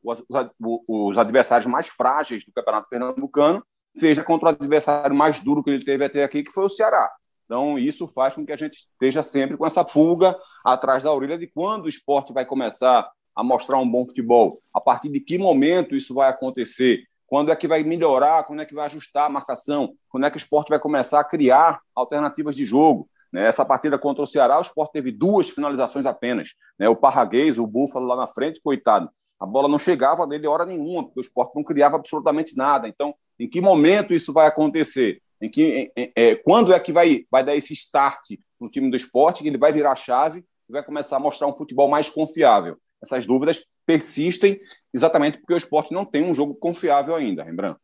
os 0.89 1.19
adversários 1.19 1.71
mais 1.71 1.87
frágeis 1.87 2.43
do 2.43 2.51
Campeonato 2.51 2.89
Pernambucano, 2.89 3.63
seja 3.95 4.25
contra 4.25 4.47
o 4.47 4.53
adversário 4.53 5.15
mais 5.15 5.39
duro 5.41 5.63
que 5.63 5.69
ele 5.69 5.85
teve 5.85 6.03
até 6.03 6.25
aqui, 6.25 6.43
que 6.43 6.51
foi 6.51 6.65
o 6.65 6.69
Ceará. 6.69 7.13
Então, 7.45 7.79
isso 7.79 8.09
faz 8.09 8.35
com 8.35 8.45
que 8.45 8.53
a 8.53 8.57
gente 8.57 8.89
esteja 8.91 9.23
sempre 9.23 9.55
com 9.55 9.67
essa 9.67 9.85
pulga 9.85 10.35
atrás 10.65 11.05
da 11.05 11.13
orelha 11.13 11.37
de 11.37 11.47
quando 11.47 11.85
o 11.85 11.89
esporte 11.89 12.33
vai 12.33 12.47
começar 12.47 13.07
a 13.35 13.45
mostrar 13.45 13.77
um 13.77 13.89
bom 13.89 14.07
futebol, 14.07 14.63
a 14.73 14.81
partir 14.81 15.11
de 15.11 15.21
que 15.21 15.37
momento 15.39 15.95
isso 15.95 16.15
vai 16.15 16.31
acontecer, 16.31 17.05
quando 17.27 17.53
é 17.53 17.57
que 17.57 17.69
vai 17.69 17.85
melhorar, 17.85 18.45
quando 18.45 18.63
é 18.63 18.65
que 18.65 18.75
vai 18.75 18.87
ajustar 18.87 19.27
a 19.27 19.31
marcação, 19.31 19.95
quando 20.09 20.25
é 20.25 20.31
que 20.31 20.37
o 20.37 20.39
esporte 20.39 20.71
vai 20.71 20.79
começar 20.79 21.21
a 21.21 21.25
criar 21.25 21.81
alternativas 21.95 22.57
de 22.57 22.65
jogo. 22.65 23.07
Né? 23.37 23.53
partida 23.67 23.99
contra 23.99 24.23
o 24.23 24.27
Ceará, 24.27 24.57
o 24.57 24.63
Sport 24.63 24.91
teve 24.93 25.13
duas 25.13 25.51
finalizações 25.51 26.07
apenas. 26.07 26.55
Né? 26.79 26.89
O 26.89 26.97
Parraguês, 26.97 27.59
o 27.59 27.67
Búfalo 27.67 28.07
lá 28.07 28.17
na 28.17 28.27
frente, 28.27 28.63
coitado. 28.63 29.11
A 29.39 29.45
bola 29.45 29.69
não 29.69 29.79
chegava 29.79 30.27
nele 30.27 30.47
hora 30.47 30.65
nenhuma, 30.65 31.05
porque 31.05 31.21
o 31.21 31.23
Sport 31.23 31.51
não 31.55 31.63
criava 31.63 31.97
absolutamente 31.97 32.57
nada. 32.57 32.89
Então, 32.89 33.15
em 33.39 33.47
que 33.47 33.61
momento 33.61 34.15
isso 34.15 34.33
vai 34.33 34.47
acontecer? 34.47 35.21
Em 35.39 35.51
que, 35.51 35.93
em, 35.95 36.13
é, 36.17 36.35
quando 36.37 36.73
é 36.73 36.81
que 36.81 36.91
vai, 36.91 37.27
vai 37.31 37.45
dar 37.45 37.55
esse 37.55 37.75
start 37.75 38.39
no 38.59 38.71
time 38.71 38.91
do 38.91 38.97
esporte, 38.97 39.43
que 39.43 39.49
ele 39.51 39.59
vai 39.59 39.71
virar 39.71 39.93
a 39.93 39.97
chave 39.97 40.43
e 40.67 40.73
vai 40.73 40.83
começar 40.83 41.19
a 41.19 41.21
mostrar 41.21 41.47
um 41.47 41.55
futebol 41.55 41.91
mais 41.91 42.09
confiável? 42.09 42.79
Essas 43.03 43.27
dúvidas 43.27 43.67
persistem 43.85 44.59
exatamente 44.95 45.37
porque 45.37 45.53
o 45.53 45.59
esporte 45.59 45.93
não 45.93 46.07
tem 46.07 46.25
um 46.25 46.33
jogo 46.33 46.55
confiável 46.55 47.15
ainda, 47.15 47.45
Rembrandt. 47.45 47.79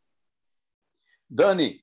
Dani, 1.28 1.82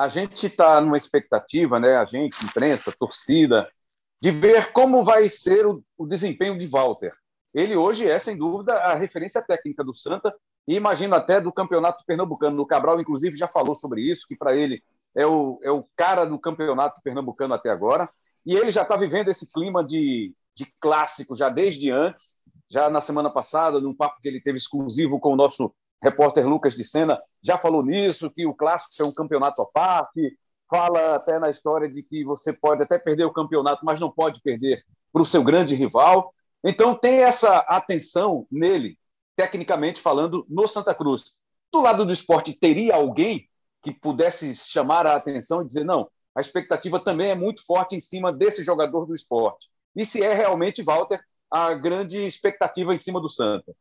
a 0.00 0.08
gente 0.08 0.46
está 0.46 0.80
numa 0.80 0.96
expectativa, 0.96 1.78
né, 1.78 1.98
a 1.98 2.06
gente, 2.06 2.42
imprensa, 2.42 2.90
torcida, 2.98 3.70
de 4.18 4.30
ver 4.30 4.72
como 4.72 5.04
vai 5.04 5.28
ser 5.28 5.66
o, 5.66 5.84
o, 5.98 6.06
desempenho 6.06 6.58
de 6.58 6.66
Walter. 6.66 7.12
Ele 7.52 7.76
hoje 7.76 8.08
é, 8.08 8.18
sem 8.18 8.34
dúvida, 8.34 8.76
a 8.76 8.94
referência 8.94 9.42
técnica 9.42 9.84
do 9.84 9.94
Santa 9.94 10.34
e 10.66 10.74
imagino 10.74 11.14
até 11.14 11.38
do 11.38 11.52
campeonato 11.52 12.02
pernambucano. 12.06 12.62
O 12.62 12.66
Cabral, 12.66 12.98
inclusive, 12.98 13.36
já 13.36 13.46
falou 13.46 13.74
sobre 13.74 14.00
isso, 14.00 14.26
que 14.26 14.34
para 14.34 14.56
ele 14.56 14.82
é 15.14 15.26
o, 15.26 15.60
é 15.62 15.70
o 15.70 15.86
cara 15.94 16.24
do 16.24 16.38
campeonato 16.38 17.02
pernambucano 17.02 17.52
até 17.52 17.68
agora. 17.68 18.08
E 18.46 18.56
ele 18.56 18.70
já 18.70 18.84
está 18.84 18.96
vivendo 18.96 19.28
esse 19.28 19.46
clima 19.52 19.84
de, 19.84 20.34
de 20.54 20.66
clássico 20.80 21.36
já 21.36 21.50
desde 21.50 21.90
antes, 21.90 22.38
já 22.70 22.88
na 22.88 23.02
semana 23.02 23.28
passada, 23.28 23.78
num 23.78 23.94
papo 23.94 24.18
que 24.22 24.28
ele 24.28 24.40
teve 24.40 24.56
exclusivo 24.56 25.20
com 25.20 25.34
o 25.34 25.36
nosso 25.36 25.74
repórter 26.02 26.46
Lucas 26.46 26.74
de 26.74 26.84
Sena 26.84 27.20
já 27.42 27.58
falou 27.58 27.82
nisso, 27.82 28.30
que 28.30 28.46
o 28.46 28.54
clássico 28.54 29.02
é 29.02 29.06
um 29.06 29.14
campeonato 29.14 29.60
à 29.62 29.66
parte, 29.66 30.38
fala 30.68 31.16
até 31.16 31.38
na 31.38 31.50
história 31.50 31.88
de 31.88 32.02
que 32.02 32.24
você 32.24 32.52
pode 32.52 32.82
até 32.82 32.98
perder 32.98 33.24
o 33.24 33.32
campeonato, 33.32 33.84
mas 33.84 34.00
não 34.00 34.10
pode 34.10 34.40
perder 34.40 34.84
para 35.12 35.22
o 35.22 35.26
seu 35.26 35.42
grande 35.42 35.74
rival. 35.74 36.32
Então 36.64 36.94
tem 36.94 37.22
essa 37.22 37.58
atenção 37.58 38.46
nele, 38.50 38.98
tecnicamente 39.34 40.00
falando, 40.00 40.46
no 40.48 40.66
Santa 40.66 40.94
Cruz. 40.94 41.36
Do 41.72 41.80
lado 41.80 42.04
do 42.04 42.12
esporte, 42.12 42.52
teria 42.52 42.94
alguém 42.94 43.48
que 43.82 43.92
pudesse 43.92 44.54
chamar 44.54 45.06
a 45.06 45.16
atenção 45.16 45.62
e 45.62 45.66
dizer, 45.66 45.84
não, 45.84 46.08
a 46.34 46.40
expectativa 46.40 47.00
também 47.00 47.30
é 47.30 47.34
muito 47.34 47.64
forte 47.64 47.96
em 47.96 48.00
cima 48.00 48.32
desse 48.32 48.62
jogador 48.62 49.06
do 49.06 49.14
esporte. 49.14 49.68
E 49.96 50.04
se 50.04 50.22
é 50.22 50.32
realmente, 50.34 50.82
Walter, 50.82 51.20
a 51.50 51.74
grande 51.74 52.18
expectativa 52.18 52.94
em 52.94 52.98
cima 52.98 53.20
do 53.20 53.28
Santa? 53.28 53.74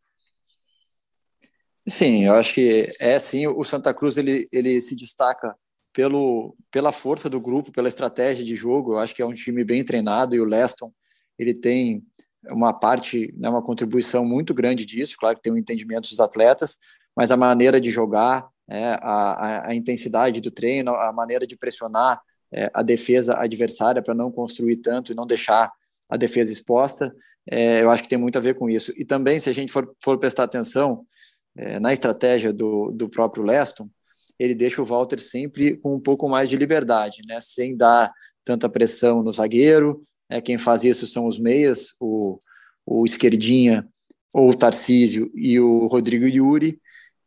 Sim, 1.90 2.26
eu 2.26 2.36
acho 2.36 2.54
que 2.54 2.90
é 3.00 3.18
sim. 3.18 3.48
O 3.48 3.64
Santa 3.64 3.94
Cruz 3.94 4.18
ele, 4.18 4.46
ele 4.52 4.80
se 4.80 4.96
destaca 4.96 5.56
pelo, 5.92 6.56
pela 6.72 6.92
força 6.92 7.30
do 7.30 7.42
grupo, 7.42 7.72
pela 7.72 7.88
estratégia 7.88 8.46
de 8.46 8.56
jogo. 8.56 8.94
Eu 8.94 9.00
acho 9.00 9.16
que 9.16 9.22
é 9.22 9.26
um 9.26 9.34
time 9.34 9.64
bem 9.64 9.84
treinado 9.84 10.36
e 10.36 10.40
o 10.40 10.46
Leston 10.46 10.94
ele 11.38 11.54
tem 11.54 12.04
uma 12.52 12.74
parte, 12.78 13.34
né, 13.38 13.50
uma 13.50 13.62
contribuição 13.62 14.24
muito 14.24 14.54
grande 14.54 14.86
disso. 14.86 15.18
Claro 15.18 15.36
que 15.36 15.42
tem 15.42 15.52
o 15.52 15.56
um 15.56 15.58
entendimento 15.58 16.10
dos 16.10 16.20
atletas, 16.20 16.78
mas 17.16 17.32
a 17.32 17.38
maneira 17.38 17.82
de 17.82 17.90
jogar, 17.90 18.48
é, 18.70 18.98
a, 19.02 19.70
a, 19.70 19.76
intensidade 19.76 20.42
do 20.42 20.52
treino, 20.52 20.94
a 20.94 21.12
maneira 21.12 21.48
de 21.48 21.58
pressionar 21.58 22.22
é, 22.52 22.70
a 22.74 22.84
defesa 22.84 23.36
adversária 23.38 24.02
para 24.02 24.14
não 24.14 24.32
construir 24.32 24.78
tanto 24.78 25.12
e 25.12 25.16
não 25.16 25.26
deixar 25.26 25.72
a 26.08 26.18
defesa 26.18 26.52
exposta, 26.52 27.14
é, 27.50 27.82
eu 27.82 27.90
acho 27.90 28.04
que 28.04 28.10
tem 28.10 28.18
muito 28.18 28.38
a 28.38 28.42
ver 28.42 28.54
com 28.56 28.70
isso. 28.70 28.94
E 28.96 29.04
também, 29.04 29.40
se 29.40 29.50
a 29.50 29.54
gente 29.54 29.72
for, 29.72 29.96
for 30.04 30.20
prestar 30.20 30.44
atenção, 30.44 31.06
é, 31.56 31.80
na 31.80 31.94
estratégia 31.94 32.54
do, 32.54 32.92
do 32.92 33.10
próprio 33.10 33.44
Leston, 33.44 33.90
ele 34.38 34.56
deixa 34.56 34.82
o 34.82 34.86
Walter 34.86 35.20
sempre 35.20 35.78
com 35.78 35.96
um 35.96 36.00
pouco 36.00 36.30
mais 36.30 36.50
de 36.50 36.56
liberdade, 36.56 37.22
né? 37.28 37.40
sem 37.42 37.76
dar 37.76 38.12
tanta 38.44 38.70
pressão 38.70 39.22
no 39.22 39.34
zagueiro. 39.34 40.04
É, 40.30 40.40
quem 40.40 40.58
faz 40.58 40.84
isso 40.84 41.06
são 41.06 41.28
os 41.28 41.38
meias, 41.38 41.94
o, 42.00 42.38
o 42.86 43.06
Esquerdinha, 43.06 43.88
ou 44.34 44.52
o 44.52 44.56
Tarcísio 44.56 45.32
e 45.36 45.60
o 45.60 45.88
Rodrigo 45.88 46.26
Yuri. 46.26 46.80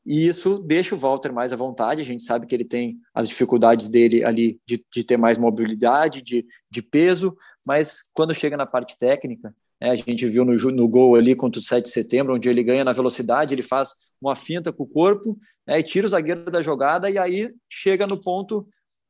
E 0.05 0.27
isso 0.27 0.59
deixa 0.59 0.95
o 0.95 0.99
Walter 0.99 1.33
mais 1.33 1.53
à 1.53 1.57
vontade. 1.57 2.01
A 2.01 2.05
gente 2.05 2.25
sabe 2.25 2.47
que 2.47 2.55
ele 2.55 2.65
tem 2.65 2.95
as 3.15 3.29
dificuldades 3.29 3.89
dele 3.89 4.25
ali 4.25 4.61
de, 4.67 4.85
de 4.93 5.05
ter 5.05 5.17
mais 5.17 5.39
mobilidade, 5.39 6.23
de, 6.23 6.45
de 6.71 6.83
peso, 6.83 7.37
mas 7.67 8.01
quando 8.13 8.35
chega 8.35 8.57
na 8.57 8.67
parte 8.67 8.99
técnica, 8.99 9.55
é, 9.83 9.90
a 9.90 9.97
gente 9.97 10.25
viu 10.29 10.45
no, 10.45 10.55
no 10.55 10.88
gol 10.88 11.16
ali 11.16 11.35
contra 11.35 11.59
o 11.59 11.62
7 11.62 11.87
de 11.87 11.90
setembro, 11.90 12.37
onde 12.37 12.49
ele 12.49 12.62
ganha 12.62 12.85
na 12.85 12.92
velocidade, 12.92 13.53
ele 13.53 13.62
faz 13.62 13.92
uma 14.21 14.37
finta 14.37 14.73
com 14.73 14.85
o 14.85 14.87
corpo 14.87 15.37
né, 15.66 15.81
e 15.81 15.83
tira 15.83 16.07
o 16.07 16.09
zagueiro 16.09 16.45
da 16.53 16.62
jogada, 16.62 17.11
e 17.11 17.18
aí 17.18 17.49
chega 17.68 18.07
no 18.07 18.21
ponto 18.21 18.64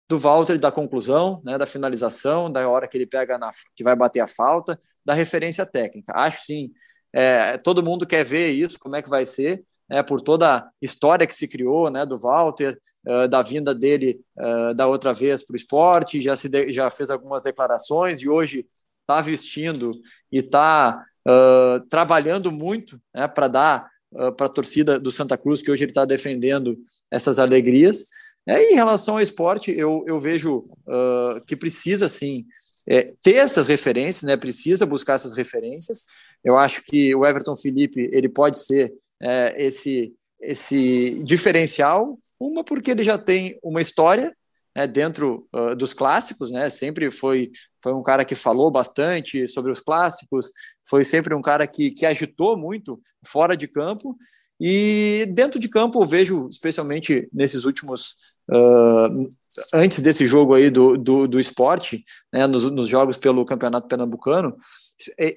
do 0.09 0.19
Walter 0.19 0.59
da 0.59 0.73
conclusão, 0.73 1.43
né, 1.45 1.59
da 1.59 1.67
finalização, 1.67 2.51
da 2.51 2.67
hora 2.67 2.89
que 2.89 2.97
ele 2.97 3.07
pega 3.07 3.37
na, 3.37 3.51
que 3.77 3.85
vai 3.85 3.95
bater 3.95 4.21
a 4.21 4.27
falta, 4.27 4.81
da 5.05 5.13
referência 5.13 5.67
técnica. 5.67 6.11
Acho 6.17 6.47
sim, 6.47 6.71
é, 7.13 7.59
todo 7.59 7.83
mundo 7.83 8.07
quer 8.07 8.25
ver 8.25 8.51
isso, 8.51 8.79
como 8.81 8.97
é 8.97 9.03
que 9.03 9.11
vai 9.11 9.27
ser, 9.27 9.63
é, 9.91 10.03
por 10.03 10.23
toda 10.23 10.57
a 10.57 10.71
história 10.81 11.27
que 11.27 11.35
se 11.35 11.47
criou 11.47 11.91
né, 11.91 12.07
do 12.07 12.17
Walter, 12.17 12.81
uh, 13.07 13.29
da 13.29 13.43
vinda 13.43 13.75
dele 13.75 14.23
uh, 14.39 14.73
da 14.75 14.87
outra 14.87 15.13
vez 15.13 15.45
para 15.45 15.53
o 15.53 15.57
esporte, 15.57 16.19
já, 16.19 16.35
se 16.35 16.49
de, 16.49 16.73
já 16.73 16.91
fez 16.91 17.11
algumas 17.11 17.43
declarações 17.43 18.23
e 18.23 18.29
hoje 18.29 18.67
está 19.03 19.21
vestindo 19.21 19.93
e 20.31 20.39
está 20.39 20.99
uh, 21.27 21.81
trabalhando 21.89 22.51
muito 22.51 23.01
né, 23.15 23.29
para 23.29 23.49
dar 23.49 23.91
uh, 24.13 24.33
para 24.33 24.47
a 24.47 24.51
torcida 24.51 24.99
do 24.99 25.11
Santa 25.11 25.37
Cruz, 25.37 25.61
que 25.61 25.71
hoje 25.71 25.85
ele 25.85 25.91
está 25.91 26.05
defendendo 26.05 26.79
essas 27.11 27.39
alegrias. 27.39 28.05
É, 28.47 28.73
em 28.73 28.75
relação 28.75 29.15
ao 29.15 29.21
esporte, 29.21 29.71
eu, 29.71 30.05
eu 30.07 30.19
vejo 30.19 30.69
uh, 30.87 31.41
que 31.47 31.55
precisa, 31.55 32.09
sim, 32.09 32.45
é, 32.89 33.13
ter 33.23 33.37
essas 33.37 33.69
referências, 33.69 34.25
né, 34.25 34.37
precisa 34.37 34.85
buscar 34.85 35.15
essas 35.15 35.37
referências. 35.37 36.07
Eu 36.43 36.57
acho 36.57 36.83
que 36.83 37.15
o 37.15 37.25
Everton 37.25 37.57
Felipe 37.57 38.09
ele 38.13 38.29
pode 38.29 38.59
ser 38.59 38.93
é, 39.21 39.55
esse, 39.65 40.13
esse 40.41 41.23
diferencial, 41.23 42.19
uma 42.41 42.65
porque 42.65 42.91
ele 42.91 43.05
já 43.05 43.17
tem 43.17 43.57
uma 43.63 43.81
história 43.81 44.35
né, 44.77 44.87
dentro 44.87 45.49
uh, 45.55 45.75
dos 45.75 45.95
clássicos, 45.95 46.51
né? 46.51 46.69
Sempre 46.71 47.11
foi 47.11 47.51
foi 47.83 47.93
um 47.93 48.03
cara 48.03 48.25
que 48.25 48.35
falou 48.35 48.71
bastante 48.71 49.49
sobre 49.49 49.73
os 49.73 49.81
clássicos, 49.81 50.53
foi 50.89 51.05
sempre 51.05 51.35
um 51.35 51.43
cara 51.43 51.67
que, 51.67 51.91
que 51.91 52.07
agitou 52.07 52.57
muito 52.57 53.01
fora 53.27 53.57
de 53.57 53.67
campo 53.69 54.17
E 54.65 55.27
dentro 55.35 55.59
de 55.59 55.69
campo, 55.69 56.01
eu 56.01 56.07
vejo, 56.07 56.49
especialmente 56.49 57.29
nesses 57.33 57.65
últimos. 57.65 58.17
Uh, 58.49 59.29
antes 59.75 60.01
desse 60.01 60.25
jogo 60.27 60.55
aí 60.55 60.71
do, 60.71 60.97
do, 60.97 61.27
do 61.27 61.41
esporte, 61.41 62.05
né, 62.33 62.47
nos, 62.47 62.71
nos 62.71 62.89
jogos 62.89 63.19
pelo 63.19 63.45
Campeonato 63.45 63.89
Pernambucano, 63.89 64.57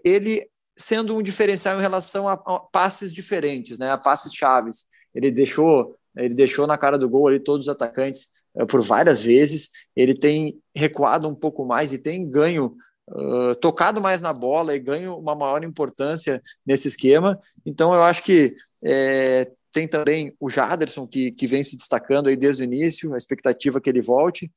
ele 0.04 0.48
sendo 0.78 1.16
um 1.16 1.24
diferencial 1.24 1.78
em 1.80 1.82
relação 1.82 2.28
a, 2.28 2.34
a 2.34 2.60
passes 2.72 3.12
diferentes, 3.14 3.80
né, 3.80 3.92
a 3.92 3.98
passes 3.98 4.34
chaves. 4.34 4.86
Ele 5.14 5.32
deixou 5.32 5.96
ele 6.18 6.34
deixou 6.34 6.66
na 6.66 6.78
cara 6.78 6.98
do 6.98 7.10
gol 7.10 7.28
ali 7.28 7.40
todos 7.40 7.68
os 7.68 7.70
atacantes 7.70 8.28
uh, 8.56 8.66
por 8.66 8.82
várias 8.82 9.24
vezes. 9.24 9.70
Ele 9.96 10.14
tem 10.14 10.60
recuado 10.74 11.28
um 11.28 11.36
pouco 11.36 11.66
mais 11.66 11.94
e 11.94 11.98
tem 11.98 12.30
ganho, 12.30 12.76
uh, 13.10 13.56
tocado 13.60 14.02
mais 14.02 14.22
na 14.22 14.34
bola 14.34 14.76
e 14.76 14.80
ganho 14.80 15.18
uma 15.18 15.36
maior 15.36 15.64
importância 15.64 16.42
nesse 16.66 16.88
esquema. 16.88 17.40
Então, 17.66 17.94
eu 17.94 18.04
acho 18.04 18.24
que 18.24 18.56
é, 18.84 19.52
tem 19.72 19.88
também 19.88 20.34
o 20.40 20.50
Jaderson, 20.50 21.06
que, 21.08 21.32
que 21.32 21.48
vem 21.48 21.64
se 21.64 21.76
destacando 21.76 22.28
aí 22.28 22.36
desde 22.36 22.64
o 22.64 22.66
início, 22.66 23.14
a 23.14 23.18
expectativa 23.18 23.82
que 23.82 23.90
ele 23.90 24.02
volte. 24.02 24.52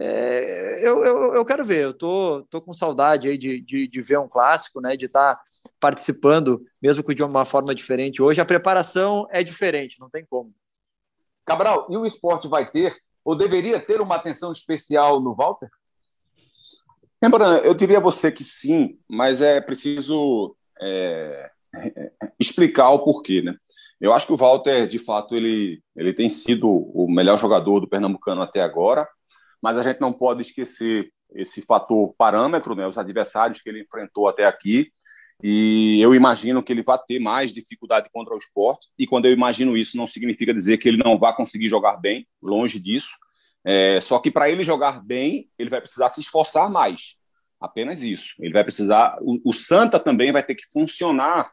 É, 0.00 0.86
eu, 0.86 1.02
eu, 1.04 1.34
eu, 1.34 1.44
quero 1.44 1.64
ver, 1.64 1.84
eu 1.84 1.92
tô, 1.92 2.46
tô 2.48 2.62
com 2.62 2.72
saudade 2.72 3.28
aí 3.28 3.36
de, 3.36 3.60
de, 3.60 3.88
de 3.88 4.02
ver 4.02 4.18
um 4.18 4.28
clássico, 4.28 4.80
né? 4.80 4.96
De 4.96 5.06
estar 5.06 5.34
tá 5.34 5.42
participando, 5.80 6.62
mesmo 6.80 7.02
que 7.02 7.14
de 7.14 7.22
uma 7.24 7.44
forma 7.44 7.74
diferente. 7.74 8.22
Hoje 8.22 8.40
a 8.40 8.44
preparação 8.44 9.26
é 9.30 9.42
diferente, 9.42 9.98
não 9.98 10.08
tem 10.08 10.24
como. 10.28 10.52
Cabral, 11.48 11.86
e 11.88 11.96
o 11.96 12.04
esporte 12.04 12.46
vai 12.46 12.70
ter, 12.70 12.94
ou 13.24 13.34
deveria 13.34 13.80
ter 13.80 14.02
uma 14.02 14.16
atenção 14.16 14.52
especial 14.52 15.18
no 15.18 15.34
Walter? 15.34 15.70
Lembrando, 17.22 17.64
eu 17.64 17.72
diria 17.72 17.96
a 17.96 18.02
você 18.02 18.30
que 18.30 18.44
sim, 18.44 18.98
mas 19.08 19.40
é 19.40 19.58
preciso 19.58 20.54
é, 20.78 21.50
explicar 22.38 22.90
o 22.90 22.98
porquê, 22.98 23.40
né? 23.40 23.56
Eu 23.98 24.12
acho 24.12 24.26
que 24.26 24.32
o 24.34 24.36
Walter, 24.36 24.86
de 24.86 24.98
fato, 24.98 25.34
ele, 25.34 25.82
ele 25.96 26.12
tem 26.12 26.28
sido 26.28 26.68
o 26.68 27.10
melhor 27.10 27.38
jogador 27.38 27.80
do 27.80 27.88
Pernambucano 27.88 28.42
até 28.42 28.60
agora, 28.60 29.08
mas 29.60 29.78
a 29.78 29.82
gente 29.82 30.02
não 30.02 30.12
pode 30.12 30.42
esquecer 30.42 31.10
esse 31.34 31.62
fator 31.62 32.14
parâmetro, 32.18 32.74
né, 32.74 32.86
os 32.86 32.98
adversários 32.98 33.62
que 33.62 33.70
ele 33.70 33.80
enfrentou 33.82 34.28
até 34.28 34.44
aqui, 34.44 34.92
e 35.42 36.00
eu 36.00 36.14
imagino 36.14 36.62
que 36.62 36.72
ele 36.72 36.82
vai 36.82 36.98
ter 37.06 37.18
mais 37.18 37.52
dificuldade 37.52 38.08
contra 38.12 38.34
o 38.34 38.38
esporte, 38.38 38.88
e 38.98 39.06
quando 39.06 39.26
eu 39.26 39.32
imagino 39.32 39.76
isso, 39.76 39.96
não 39.96 40.06
significa 40.06 40.52
dizer 40.52 40.78
que 40.78 40.88
ele 40.88 41.02
não 41.02 41.18
vai 41.18 41.34
conseguir 41.34 41.68
jogar 41.68 41.96
bem, 41.96 42.26
longe 42.42 42.78
disso, 42.80 43.10
é, 43.64 44.00
só 44.00 44.18
que 44.18 44.30
para 44.30 44.50
ele 44.50 44.64
jogar 44.64 45.04
bem, 45.04 45.48
ele 45.58 45.70
vai 45.70 45.80
precisar 45.80 46.10
se 46.10 46.20
esforçar 46.20 46.70
mais, 46.70 47.16
apenas 47.60 48.02
isso. 48.02 48.34
Ele 48.40 48.52
vai 48.52 48.62
precisar, 48.64 49.18
o, 49.20 49.40
o 49.44 49.52
Santa 49.52 49.98
também 49.98 50.32
vai 50.32 50.42
ter 50.42 50.54
que 50.54 50.66
funcionar 50.72 51.52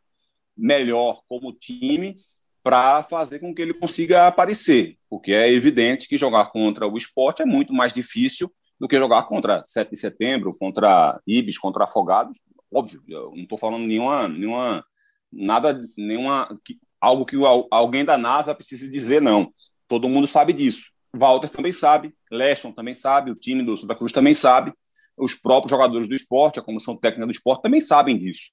melhor 0.57 1.21
como 1.27 1.53
time 1.53 2.15
para 2.63 3.03
fazer 3.03 3.39
com 3.39 3.53
que 3.53 3.61
ele 3.61 3.73
consiga 3.73 4.25
aparecer, 4.25 4.97
porque 5.07 5.31
é 5.31 5.51
evidente 5.51 6.07
que 6.07 6.17
jogar 6.17 6.47
contra 6.47 6.87
o 6.87 6.97
esporte 6.97 7.43
é 7.43 7.45
muito 7.45 7.71
mais 7.73 7.93
difícil 7.93 8.51
do 8.79 8.87
que 8.87 8.97
jogar 8.97 9.23
contra 9.23 9.63
7 9.65 9.91
de 9.91 9.99
setembro, 9.99 10.57
contra 10.57 11.19
Ibis, 11.27 11.57
contra 11.57 11.83
Afogados. 11.83 12.39
Óbvio, 12.75 13.01
eu 13.07 13.31
não 13.31 13.43
estou 13.43 13.57
falando 13.57 13.85
nenhuma, 13.85 14.27
nenhuma, 14.27 14.85
nada, 15.31 15.89
nenhuma, 15.95 16.59
algo 16.99 17.25
que 17.25 17.37
alguém 17.71 18.03
da 18.03 18.17
NASA 18.17 18.53
precise 18.53 18.89
dizer, 18.89 19.21
não. 19.21 19.49
Todo 19.87 20.09
mundo 20.09 20.27
sabe 20.27 20.51
disso. 20.51 20.91
Walter 21.15 21.47
também 21.47 21.71
sabe, 21.71 22.13
Leston 22.29 22.73
também 22.73 22.93
sabe, 22.93 23.31
o 23.31 23.35
time 23.35 23.63
do 23.63 23.77
Santa 23.77 23.95
Cruz 23.95 24.11
também 24.11 24.33
sabe, 24.33 24.73
os 25.17 25.33
próprios 25.33 25.71
jogadores 25.71 26.09
do 26.09 26.15
esporte, 26.15 26.59
a 26.59 26.61
comissão 26.63 26.97
técnica 26.97 27.25
do 27.25 27.31
esporte 27.31 27.61
também 27.61 27.79
sabem 27.79 28.17
disso. 28.17 28.51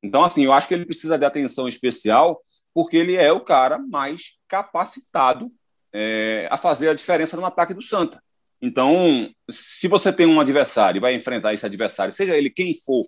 Então, 0.00 0.22
assim, 0.22 0.44
eu 0.44 0.52
acho 0.52 0.68
que 0.68 0.74
ele 0.74 0.86
precisa 0.86 1.18
de 1.18 1.24
atenção 1.24 1.66
especial 1.66 2.40
porque 2.72 2.96
ele 2.96 3.16
é 3.16 3.32
o 3.32 3.40
cara 3.40 3.76
mais 3.78 4.34
capacitado 4.46 5.50
é, 5.92 6.46
a 6.48 6.56
fazer 6.56 6.90
a 6.90 6.94
diferença 6.94 7.36
no 7.36 7.44
ataque 7.44 7.74
do 7.74 7.82
Santa. 7.82 8.22
Então, 8.62 9.28
se 9.50 9.88
você 9.88 10.12
tem 10.12 10.26
um 10.26 10.38
adversário 10.38 10.98
e 10.98 11.00
vai 11.00 11.14
enfrentar 11.14 11.52
esse 11.52 11.66
adversário, 11.66 12.12
seja 12.12 12.36
ele 12.36 12.50
quem 12.50 12.74
for, 12.74 13.04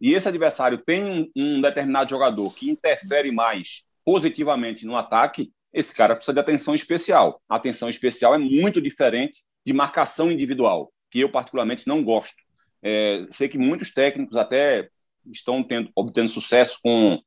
e 0.00 0.14
esse 0.14 0.28
adversário 0.28 0.78
tem 0.78 1.04
um, 1.04 1.30
um 1.36 1.60
determinado 1.60 2.10
jogador 2.10 2.52
que 2.54 2.70
interfere 2.70 3.30
mais 3.30 3.82
positivamente 4.04 4.86
no 4.86 4.96
ataque, 4.96 5.52
esse 5.72 5.94
cara 5.94 6.14
precisa 6.14 6.32
de 6.32 6.40
atenção 6.40 6.74
especial. 6.74 7.40
A 7.48 7.56
atenção 7.56 7.88
especial 7.88 8.34
é 8.34 8.38
muito 8.38 8.80
diferente 8.80 9.44
de 9.64 9.72
marcação 9.72 10.30
individual, 10.30 10.92
que 11.10 11.20
eu 11.20 11.28
particularmente 11.28 11.86
não 11.86 12.02
gosto. 12.02 12.36
É, 12.82 13.24
sei 13.30 13.48
que 13.48 13.58
muitos 13.58 13.92
técnicos 13.92 14.36
até 14.36 14.88
estão 15.30 15.62
tendo, 15.62 15.90
obtendo 15.94 16.28
sucesso 16.28 16.78
com 16.82 17.20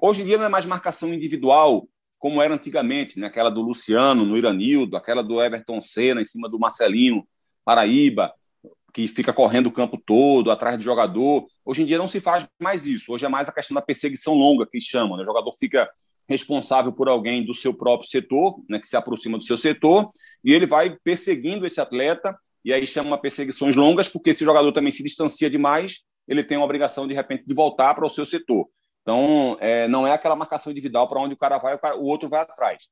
Hoje 0.00 0.22
em 0.22 0.24
dia 0.24 0.38
não 0.38 0.46
é 0.46 0.48
mais 0.48 0.64
marcação 0.64 1.12
individual, 1.12 1.86
como 2.18 2.40
era 2.40 2.54
antigamente, 2.54 3.18
né? 3.18 3.26
aquela 3.26 3.50
do 3.50 3.60
Luciano 3.60 4.24
no 4.24 4.38
Iranildo, 4.38 4.96
aquela 4.96 5.22
do 5.22 5.42
Everton 5.42 5.80
Senna 5.80 6.20
em 6.20 6.24
cima 6.24 6.48
do 6.48 6.58
Marcelinho 6.58 7.26
Paraíba, 7.64 8.32
que 8.92 9.08
fica 9.08 9.32
correndo 9.32 9.68
o 9.68 9.72
campo 9.72 9.96
todo, 9.96 10.50
atrás 10.50 10.76
do 10.76 10.84
jogador. 10.84 11.46
Hoje 11.64 11.82
em 11.82 11.86
dia 11.86 11.98
não 11.98 12.06
se 12.06 12.20
faz 12.20 12.46
mais 12.60 12.86
isso. 12.86 13.12
Hoje 13.12 13.24
é 13.24 13.28
mais 13.28 13.48
a 13.48 13.52
questão 13.52 13.74
da 13.74 13.80
perseguição 13.80 14.34
longa 14.34 14.66
que 14.66 14.80
chamam. 14.80 15.16
Né? 15.16 15.22
O 15.22 15.26
jogador 15.26 15.52
fica 15.58 15.88
responsável 16.28 16.92
por 16.92 17.08
alguém 17.08 17.44
do 17.44 17.54
seu 17.54 17.74
próprio 17.74 18.08
setor, 18.08 18.62
né, 18.68 18.78
que 18.78 18.88
se 18.88 18.96
aproxima 18.96 19.36
do 19.36 19.44
seu 19.44 19.56
setor, 19.56 20.08
e 20.44 20.52
ele 20.52 20.66
vai 20.66 20.96
perseguindo 21.02 21.66
esse 21.66 21.80
atleta, 21.80 22.36
e 22.64 22.72
aí 22.72 22.86
chama 22.86 23.18
perseguições 23.18 23.76
longas, 23.76 24.08
porque 24.08 24.30
esse 24.30 24.44
jogador 24.44 24.72
também 24.72 24.92
se 24.92 25.02
distancia 25.02 25.50
demais, 25.50 26.02
ele 26.28 26.44
tem 26.44 26.56
a 26.56 26.64
obrigação, 26.64 27.08
de 27.08 27.14
repente, 27.14 27.44
de 27.44 27.52
voltar 27.52 27.94
para 27.94 28.06
o 28.06 28.10
seu 28.10 28.24
setor. 28.24 28.68
Então, 29.02 29.56
é, 29.60 29.88
não 29.88 30.06
é 30.06 30.12
aquela 30.12 30.36
marcação 30.36 30.70
individual 30.70 31.08
para 31.08 31.20
onde 31.20 31.34
o 31.34 31.36
cara 31.36 31.58
vai, 31.58 31.74
o, 31.74 31.78
cara, 31.78 31.96
o 31.96 32.04
outro 32.04 32.28
vai 32.28 32.40
atrás. 32.40 32.84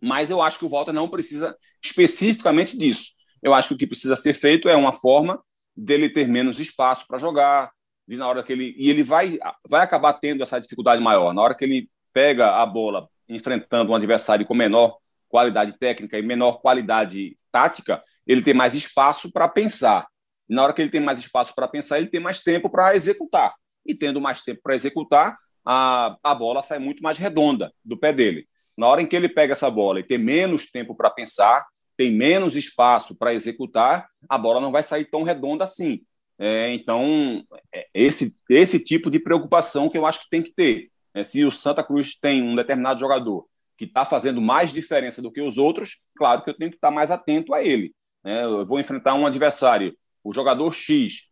Mas 0.00 0.30
eu 0.30 0.42
acho 0.42 0.58
que 0.58 0.64
o 0.64 0.68
Walter 0.68 0.92
não 0.92 1.08
precisa 1.08 1.56
especificamente 1.82 2.76
disso. 2.76 3.12
Eu 3.42 3.54
acho 3.54 3.68
que 3.68 3.74
o 3.74 3.78
que 3.78 3.86
precisa 3.86 4.16
ser 4.16 4.34
feito 4.34 4.68
é 4.68 4.76
uma 4.76 4.92
forma 4.92 5.40
dele 5.76 6.08
ter 6.08 6.26
menos 6.28 6.58
espaço 6.58 7.06
para 7.06 7.18
jogar, 7.18 7.70
de 8.06 8.16
na 8.16 8.26
hora 8.26 8.42
que 8.42 8.52
ele 8.52 8.74
e 8.78 8.90
ele 8.90 9.02
vai 9.02 9.38
vai 9.68 9.82
acabar 9.82 10.14
tendo 10.14 10.42
essa 10.42 10.58
dificuldade 10.58 11.00
maior 11.00 11.34
na 11.34 11.42
hora 11.42 11.54
que 11.54 11.64
ele 11.64 11.90
pega 12.12 12.56
a 12.56 12.66
bola 12.66 13.06
enfrentando 13.28 13.92
um 13.92 13.94
adversário 13.94 14.46
com 14.46 14.54
menor 14.54 14.96
qualidade 15.28 15.76
técnica 15.78 16.18
e 16.18 16.22
menor 16.22 16.60
qualidade 16.60 17.36
tática, 17.52 18.02
ele 18.26 18.42
tem 18.42 18.54
mais 18.54 18.74
espaço 18.74 19.30
para 19.30 19.46
pensar. 19.48 20.06
E 20.48 20.54
na 20.54 20.62
hora 20.62 20.72
que 20.72 20.80
ele 20.80 20.90
tem 20.90 21.00
mais 21.00 21.18
espaço 21.18 21.54
para 21.54 21.68
pensar, 21.68 21.98
ele 21.98 22.08
tem 22.08 22.20
mais 22.20 22.40
tempo 22.40 22.70
para 22.70 22.96
executar 22.96 23.54
e 23.84 23.94
tendo 23.94 24.20
mais 24.20 24.42
tempo 24.42 24.60
para 24.62 24.74
executar, 24.74 25.36
a, 25.64 26.16
a 26.22 26.34
bola 26.34 26.62
sai 26.62 26.78
muito 26.78 27.02
mais 27.02 27.18
redonda 27.18 27.70
do 27.84 27.98
pé 27.98 28.12
dele. 28.12 28.48
Na 28.76 28.86
hora 28.86 29.02
em 29.02 29.06
que 29.06 29.16
ele 29.16 29.28
pega 29.28 29.52
essa 29.52 29.70
bola 29.70 30.00
e 30.00 30.04
tem 30.04 30.18
menos 30.18 30.70
tempo 30.70 30.94
para 30.94 31.10
pensar, 31.10 31.66
tem 31.98 32.12
menos 32.12 32.54
espaço 32.54 33.12
para 33.16 33.34
executar, 33.34 34.08
a 34.28 34.38
bola 34.38 34.60
não 34.60 34.70
vai 34.70 34.84
sair 34.84 35.04
tão 35.04 35.24
redonda 35.24 35.64
assim. 35.64 36.00
É, 36.38 36.72
então, 36.72 37.44
é 37.74 37.88
esse, 37.92 38.32
esse 38.48 38.78
tipo 38.78 39.10
de 39.10 39.18
preocupação 39.18 39.88
que 39.88 39.98
eu 39.98 40.06
acho 40.06 40.20
que 40.20 40.30
tem 40.30 40.40
que 40.40 40.52
ter. 40.52 40.90
É, 41.12 41.24
se 41.24 41.44
o 41.44 41.50
Santa 41.50 41.82
Cruz 41.82 42.14
tem 42.14 42.40
um 42.40 42.54
determinado 42.54 43.00
jogador 43.00 43.48
que 43.76 43.84
está 43.84 44.04
fazendo 44.04 44.40
mais 44.40 44.72
diferença 44.72 45.20
do 45.20 45.32
que 45.32 45.40
os 45.40 45.58
outros, 45.58 46.00
claro 46.16 46.44
que 46.44 46.50
eu 46.50 46.54
tenho 46.54 46.70
que 46.70 46.76
estar 46.76 46.88
tá 46.88 46.94
mais 46.94 47.10
atento 47.10 47.52
a 47.52 47.64
ele. 47.64 47.92
É, 48.24 48.44
eu 48.44 48.64
vou 48.64 48.78
enfrentar 48.78 49.14
um 49.14 49.26
adversário, 49.26 49.96
o 50.22 50.32
jogador 50.32 50.72
X 50.72 51.24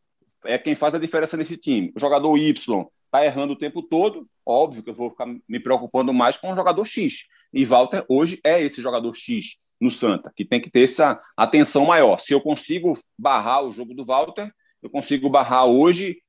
é 0.45 0.59
quem 0.59 0.75
faz 0.75 0.97
a 0.97 0.99
diferença 0.99 1.37
nesse 1.37 1.57
time. 1.57 1.93
O 1.95 2.01
jogador 2.01 2.37
Y 2.37 2.87
está 3.05 3.25
errando 3.25 3.53
o 3.53 3.59
tempo 3.59 3.83
todo, 3.83 4.29
óbvio 4.45 4.83
que 4.83 4.91
eu 4.91 4.95
vou 4.95 5.11
ficar 5.11 5.27
me 5.27 5.61
preocupando 5.61 6.13
mais 6.13 6.37
com 6.37 6.53
o 6.53 6.57
jogador 6.57 6.85
X. 6.85 7.27
E 7.53 7.65
Walter 7.65 8.05
hoje 8.09 8.41
é 8.43 8.61
esse 8.61 8.83
jogador 8.83 9.15
X 9.15 9.55
no 9.81 9.91
Santa, 9.91 10.33
que 10.35 10.45
tem 10.45 10.61
que 10.61 10.71
ter 10.71 10.83
essa 10.83 11.21
atenção 11.37 11.87
maior. 11.87 12.19
Se 12.19 12.33
eu 12.33 12.41
consigo 12.41 12.95
barrar 13.19 13.63
o 13.63 13.73
jogo 13.73 13.95
do 13.95 14.05
Walter, 14.05 14.51
eu 14.83 14.91
consigo 14.91 15.29
barrar 15.29 15.67
hoje 15.67 16.23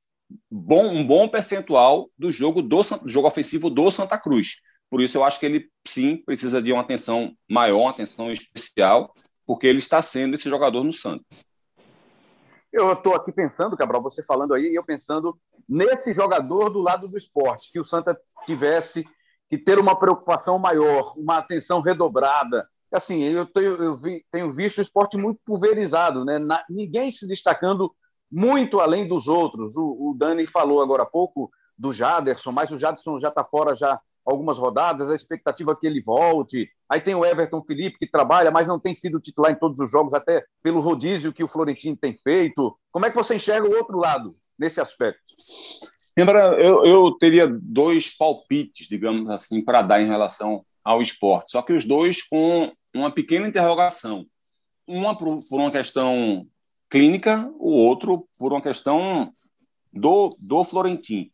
bom, 0.50 0.88
um 0.88 1.06
bom 1.06 1.28
percentual 1.28 2.10
do 2.18 2.30
jogo 2.30 2.62
do, 2.62 2.82
jogo 3.06 3.28
ofensivo 3.28 3.70
do 3.70 3.90
Santa 3.90 4.18
Cruz. 4.18 4.60
Por 4.90 5.00
isso 5.00 5.18
eu 5.18 5.24
acho 5.24 5.38
que 5.38 5.46
ele 5.46 5.68
sim 5.86 6.16
precisa 6.16 6.62
de 6.62 6.72
uma 6.72 6.82
atenção 6.82 7.32
maior, 7.48 7.82
uma 7.82 7.90
atenção 7.90 8.30
especial, 8.30 9.12
porque 9.46 9.66
ele 9.66 9.78
está 9.78 10.00
sendo 10.02 10.34
esse 10.34 10.48
jogador 10.48 10.82
no 10.84 10.92
Santa. 10.92 11.24
Eu 12.72 12.92
estou 12.92 13.14
aqui 13.14 13.32
pensando, 13.32 13.76
Cabral, 13.76 14.02
você 14.02 14.22
falando 14.22 14.54
aí, 14.54 14.64
e 14.64 14.74
eu 14.74 14.84
pensando 14.84 15.38
nesse 15.68 16.12
jogador 16.12 16.68
do 16.68 16.80
lado 16.80 17.08
do 17.08 17.16
esporte, 17.16 17.70
que 17.72 17.80
o 17.80 17.84
Santa 17.84 18.18
tivesse 18.44 19.06
que 19.48 19.56
ter 19.56 19.78
uma 19.78 19.98
preocupação 19.98 20.58
maior, 20.58 21.14
uma 21.16 21.38
atenção 21.38 21.80
redobrada. 21.80 22.68
Assim, 22.92 23.22
eu 23.22 23.44
tenho, 23.46 23.82
eu 23.82 23.96
vi, 23.96 24.24
tenho 24.30 24.52
visto 24.52 24.78
o 24.78 24.82
esporte 24.82 25.16
muito 25.16 25.40
pulverizado, 25.44 26.24
né? 26.24 26.38
Na, 26.38 26.64
ninguém 26.68 27.10
se 27.10 27.26
destacando 27.26 27.94
muito 28.30 28.80
além 28.80 29.06
dos 29.06 29.28
outros. 29.28 29.76
O, 29.76 30.10
o 30.10 30.14
Dani 30.16 30.46
falou 30.46 30.82
agora 30.82 31.02
há 31.02 31.06
pouco 31.06 31.50
do 31.76 31.92
Jaderson, 31.92 32.52
mas 32.52 32.70
o 32.70 32.78
Jaderson 32.78 33.20
já 33.20 33.28
está 33.28 33.44
fora 33.44 33.74
já 33.74 34.00
algumas 34.24 34.58
rodadas, 34.58 35.10
a 35.10 35.14
expectativa 35.14 35.72
é 35.72 35.74
que 35.74 35.86
ele 35.86 36.02
volte. 36.02 36.68
Aí 36.88 37.00
tem 37.00 37.14
o 37.14 37.24
Everton 37.24 37.62
Felipe, 37.62 37.98
que 37.98 38.06
trabalha, 38.06 38.50
mas 38.50 38.68
não 38.68 38.78
tem 38.78 38.94
sido 38.94 39.20
titular 39.20 39.50
em 39.50 39.58
todos 39.58 39.80
os 39.80 39.90
jogos, 39.90 40.12
até 40.12 40.44
pelo 40.62 40.80
rodízio 40.80 41.32
que 41.32 41.42
o 41.42 41.48
Florentino 41.48 41.96
tem 41.96 42.14
feito. 42.22 42.76
Como 42.92 43.06
é 43.06 43.10
que 43.10 43.16
você 43.16 43.36
enxerga 43.36 43.66
o 43.66 43.74
outro 43.74 43.98
lado 43.98 44.36
nesse 44.58 44.80
aspecto? 44.80 45.22
Lembra, 46.16 46.60
eu, 46.60 46.84
eu 46.84 47.12
teria 47.12 47.48
dois 47.48 48.14
palpites, 48.14 48.86
digamos 48.86 49.30
assim, 49.30 49.64
para 49.64 49.80
dar 49.80 50.02
em 50.02 50.08
relação 50.08 50.62
ao 50.84 51.00
esporte, 51.00 51.52
só 51.52 51.62
que 51.62 51.72
os 51.72 51.84
dois 51.84 52.22
com 52.22 52.72
uma 52.94 53.10
pequena 53.10 53.46
interrogação. 53.46 54.26
Uma 54.86 55.16
por, 55.16 55.36
por 55.48 55.60
uma 55.60 55.70
questão 55.70 56.46
clínica, 56.88 57.50
o 57.58 57.70
outro 57.70 58.26
por 58.38 58.52
uma 58.52 58.62
questão 58.62 59.30
do, 59.92 60.28
do 60.40 60.64
Florentino. 60.64 61.30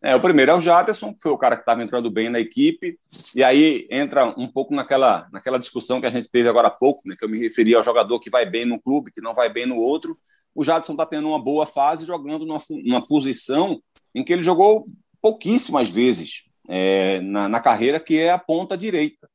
É, 0.00 0.14
o 0.14 0.20
primeiro 0.20 0.52
é 0.52 0.54
o 0.54 0.60
Jaderson, 0.60 1.12
que 1.12 1.22
foi 1.22 1.32
o 1.32 1.38
cara 1.38 1.56
que 1.56 1.62
estava 1.62 1.82
entrando 1.82 2.08
bem 2.08 2.28
na 2.28 2.38
equipe, 2.38 2.98
e 3.34 3.42
aí 3.42 3.84
entra 3.90 4.26
um 4.38 4.46
pouco 4.46 4.72
naquela, 4.72 5.26
naquela 5.32 5.58
discussão 5.58 6.00
que 6.00 6.06
a 6.06 6.10
gente 6.10 6.28
teve 6.30 6.48
agora 6.48 6.68
há 6.68 6.70
pouco, 6.70 7.02
né, 7.04 7.16
que 7.18 7.24
eu 7.24 7.28
me 7.28 7.38
referi 7.38 7.74
ao 7.74 7.82
jogador 7.82 8.20
que 8.20 8.30
vai 8.30 8.46
bem 8.46 8.64
num 8.64 8.78
clube, 8.78 9.10
que 9.10 9.20
não 9.20 9.34
vai 9.34 9.52
bem 9.52 9.66
no 9.66 9.76
outro. 9.76 10.16
O 10.54 10.62
Jadson 10.62 10.92
está 10.92 11.04
tendo 11.04 11.28
uma 11.28 11.42
boa 11.42 11.66
fase, 11.66 12.04
jogando 12.04 12.46
numa, 12.46 12.62
numa 12.84 13.06
posição 13.06 13.82
em 14.14 14.22
que 14.22 14.32
ele 14.32 14.42
jogou 14.42 14.86
pouquíssimas 15.20 15.92
vezes 15.92 16.44
é, 16.68 17.20
na, 17.20 17.48
na 17.48 17.58
carreira, 17.58 17.98
que 17.98 18.18
é 18.18 18.30
a 18.30 18.38
ponta 18.38 18.78
direita, 18.78 19.28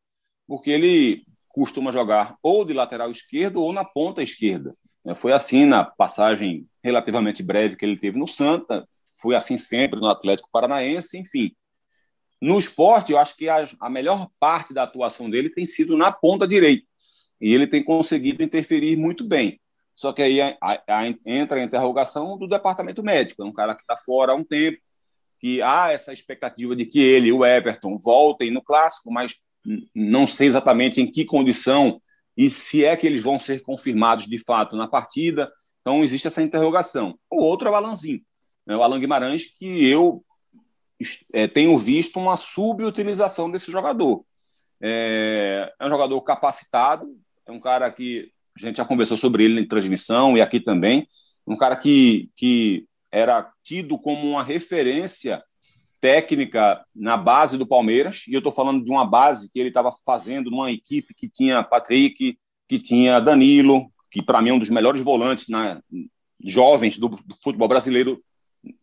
porque 0.47 0.71
ele 0.71 1.25
costuma 1.53 1.91
jogar 1.91 2.35
ou 2.41 2.65
de 2.65 2.73
lateral 2.73 3.09
esquerdo 3.09 3.61
ou 3.61 3.71
na 3.71 3.85
ponta 3.85 4.21
esquerda. 4.21 4.75
É, 5.05 5.15
foi 5.15 5.31
assim 5.31 5.65
na 5.65 5.85
passagem 5.85 6.67
relativamente 6.83 7.43
breve 7.43 7.75
que 7.77 7.85
ele 7.85 7.97
teve 7.97 8.17
no 8.17 8.27
Santa, 8.27 8.85
foi 9.21 9.35
assim 9.35 9.55
sempre 9.55 10.01
no 10.01 10.07
Atlético 10.07 10.49
Paranaense, 10.51 11.17
enfim. 11.17 11.55
No 12.41 12.59
esporte, 12.59 13.13
eu 13.13 13.17
acho 13.17 13.37
que 13.37 13.47
a, 13.47 13.89
melhor 13.89 14.27
parte 14.37 14.73
da 14.73 14.83
atuação 14.83 15.29
dele 15.29 15.49
tem 15.49 15.65
sido 15.65 15.95
na 15.95 16.11
ponta 16.11 16.45
direita. 16.45 16.85
E 17.39 17.53
ele 17.53 17.67
tem 17.67 17.81
conseguido 17.81 18.43
interferir 18.43 18.97
muito 18.97 19.23
bem. 19.23 19.61
Só 19.95 20.11
que 20.11 20.21
aí 20.21 20.41
a, 20.41 20.57
a, 20.61 21.07
entra 21.25 21.59
a 21.59 21.63
interrogação 21.63 22.37
do 22.37 22.47
departamento 22.47 23.03
médico. 23.03 23.43
É 23.43 23.45
um 23.45 23.53
cara 23.53 23.75
que 23.75 23.81
está 23.81 23.95
fora 23.95 24.33
há 24.33 24.35
um 24.35 24.43
tempo, 24.43 24.79
que 25.39 25.61
há 25.61 25.91
essa 25.91 26.11
expectativa 26.11 26.75
de 26.75 26.85
que 26.85 26.99
ele 26.99 27.31
o 27.31 27.45
Everton 27.45 27.97
voltem 27.97 28.51
no 28.51 28.61
clássico, 28.61 29.11
mas 29.11 29.35
não 29.93 30.27
sei 30.27 30.47
exatamente 30.47 31.01
em 31.01 31.09
que 31.09 31.25
condição 31.25 31.99
e 32.35 32.49
se 32.49 32.83
é 32.83 32.95
que 32.95 33.07
eles 33.07 33.23
vão 33.23 33.39
ser 33.39 33.61
confirmados 33.61 34.27
de 34.27 34.39
fato 34.39 34.75
na 34.75 34.87
partida. 34.87 35.51
Então 35.81 36.03
existe 36.03 36.27
essa 36.27 36.41
interrogação. 36.41 37.17
O 37.29 37.43
outro 37.43 37.67
é 37.67 37.71
o 37.71 37.75
Alanzinho 37.75 38.21
né, 38.65 38.75
o 38.75 38.83
Alan 38.83 38.99
Guimarães, 38.99 39.45
que 39.45 39.85
eu 39.85 40.23
é, 41.33 41.47
tenho 41.47 41.77
visto 41.77 42.19
uma 42.19 42.37
subutilização 42.37 43.51
desse 43.51 43.71
jogador. 43.71 44.25
É, 44.81 45.71
é, 45.79 45.85
um 45.85 45.89
jogador 45.89 46.19
capacitado, 46.21 47.07
é 47.45 47.51
um 47.51 47.59
cara 47.59 47.91
que 47.91 48.31
a 48.55 48.59
gente 48.59 48.77
já 48.77 48.85
conversou 48.85 49.17
sobre 49.17 49.43
ele 49.43 49.61
em 49.61 49.67
transmissão 49.67 50.37
e 50.37 50.41
aqui 50.41 50.59
também, 50.59 51.07
um 51.45 51.57
cara 51.57 51.75
que, 51.75 52.29
que 52.35 52.85
era 53.11 53.51
tido 53.63 53.97
como 53.97 54.29
uma 54.29 54.43
referência 54.43 55.43
técnica 56.03 56.85
na 56.93 57.15
base 57.15 57.57
do 57.57 57.65
Palmeiras, 57.65 58.25
e 58.27 58.33
eu 58.33 58.39
estou 58.39 58.51
falando 58.51 58.83
de 58.83 58.91
uma 58.91 59.05
base 59.05 59.49
que 59.49 59.57
ele 59.57 59.69
estava 59.69 59.89
fazendo 60.05 60.51
numa 60.51 60.69
equipe 60.69 61.13
que 61.13 61.29
tinha 61.29 61.63
Patrick, 61.63 62.37
que 62.67 62.77
tinha 62.77 63.21
Danilo, 63.21 63.89
que 64.11 64.21
para 64.21 64.41
mim 64.41 64.49
é 64.49 64.53
um 64.53 64.59
dos 64.59 64.69
melhores 64.69 65.01
volantes 65.01 65.47
na, 65.47 65.81
jovens 66.43 66.99
do, 66.99 67.07
do 67.07 67.35
futebol 67.41 67.69
brasileiro 67.69 68.21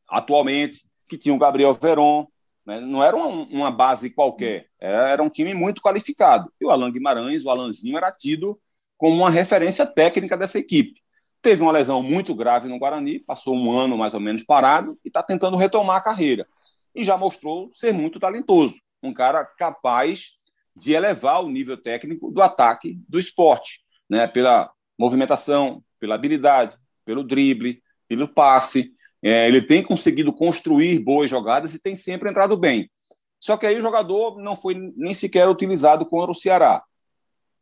atualmente, 0.08 0.82
que 1.10 1.18
tinha 1.18 1.34
o 1.34 1.38
Gabriel 1.38 1.74
Veron, 1.74 2.26
né? 2.64 2.80
não 2.80 3.04
era 3.04 3.14
uma, 3.14 3.44
uma, 3.50 3.70
base 3.70 4.08
qualquer, 4.08 4.68
era 4.80 5.22
um 5.22 5.28
time 5.28 5.52
muito 5.52 5.82
qualificado. 5.82 6.50
E 6.58 6.64
o 6.64 6.70
Alan 6.70 6.90
Guimarães, 6.90 7.44
o 7.44 7.50
Alanzinho, 7.50 7.98
era 7.98 8.10
tido 8.10 8.58
como 8.96 9.14
uma 9.14 9.28
referência 9.28 9.84
técnica 9.84 10.38
dessa 10.38 10.58
equipe. 10.58 10.98
Teve 11.42 11.60
uma 11.60 11.72
lesão 11.72 12.02
muito 12.02 12.34
grave 12.34 12.66
no 12.66 12.78
Guarani, 12.78 13.18
passou 13.18 13.54
um 13.54 13.70
ano 13.70 13.98
mais 13.98 14.14
ou 14.14 14.20
menos 14.22 14.42
parado 14.42 14.98
e 15.04 15.08
está 15.08 15.22
tentando 15.22 15.58
retomar 15.58 15.96
a 15.96 16.00
carreira. 16.00 16.46
E 16.94 17.04
já 17.04 17.16
mostrou 17.16 17.70
ser 17.72 17.92
muito 17.92 18.18
talentoso, 18.18 18.74
um 19.02 19.12
cara 19.12 19.44
capaz 19.44 20.32
de 20.76 20.92
elevar 20.92 21.44
o 21.44 21.48
nível 21.48 21.76
técnico 21.76 22.30
do 22.30 22.40
ataque 22.40 22.98
do 23.08 23.18
esporte, 23.18 23.80
né? 24.08 24.26
pela 24.26 24.70
movimentação, 24.98 25.82
pela 25.98 26.14
habilidade, 26.14 26.76
pelo 27.04 27.22
drible, 27.22 27.82
pelo 28.08 28.28
passe. 28.28 28.92
É, 29.22 29.46
ele 29.46 29.60
tem 29.60 29.82
conseguido 29.82 30.32
construir 30.32 30.98
boas 30.98 31.28
jogadas 31.28 31.74
e 31.74 31.82
tem 31.82 31.94
sempre 31.94 32.30
entrado 32.30 32.56
bem. 32.56 32.90
Só 33.38 33.56
que 33.56 33.66
aí 33.66 33.78
o 33.78 33.82
jogador 33.82 34.38
não 34.38 34.56
foi 34.56 34.74
nem 34.96 35.14
sequer 35.14 35.48
utilizado 35.48 36.04
contra 36.06 36.30
o 36.30 36.34
Ceará. 36.34 36.82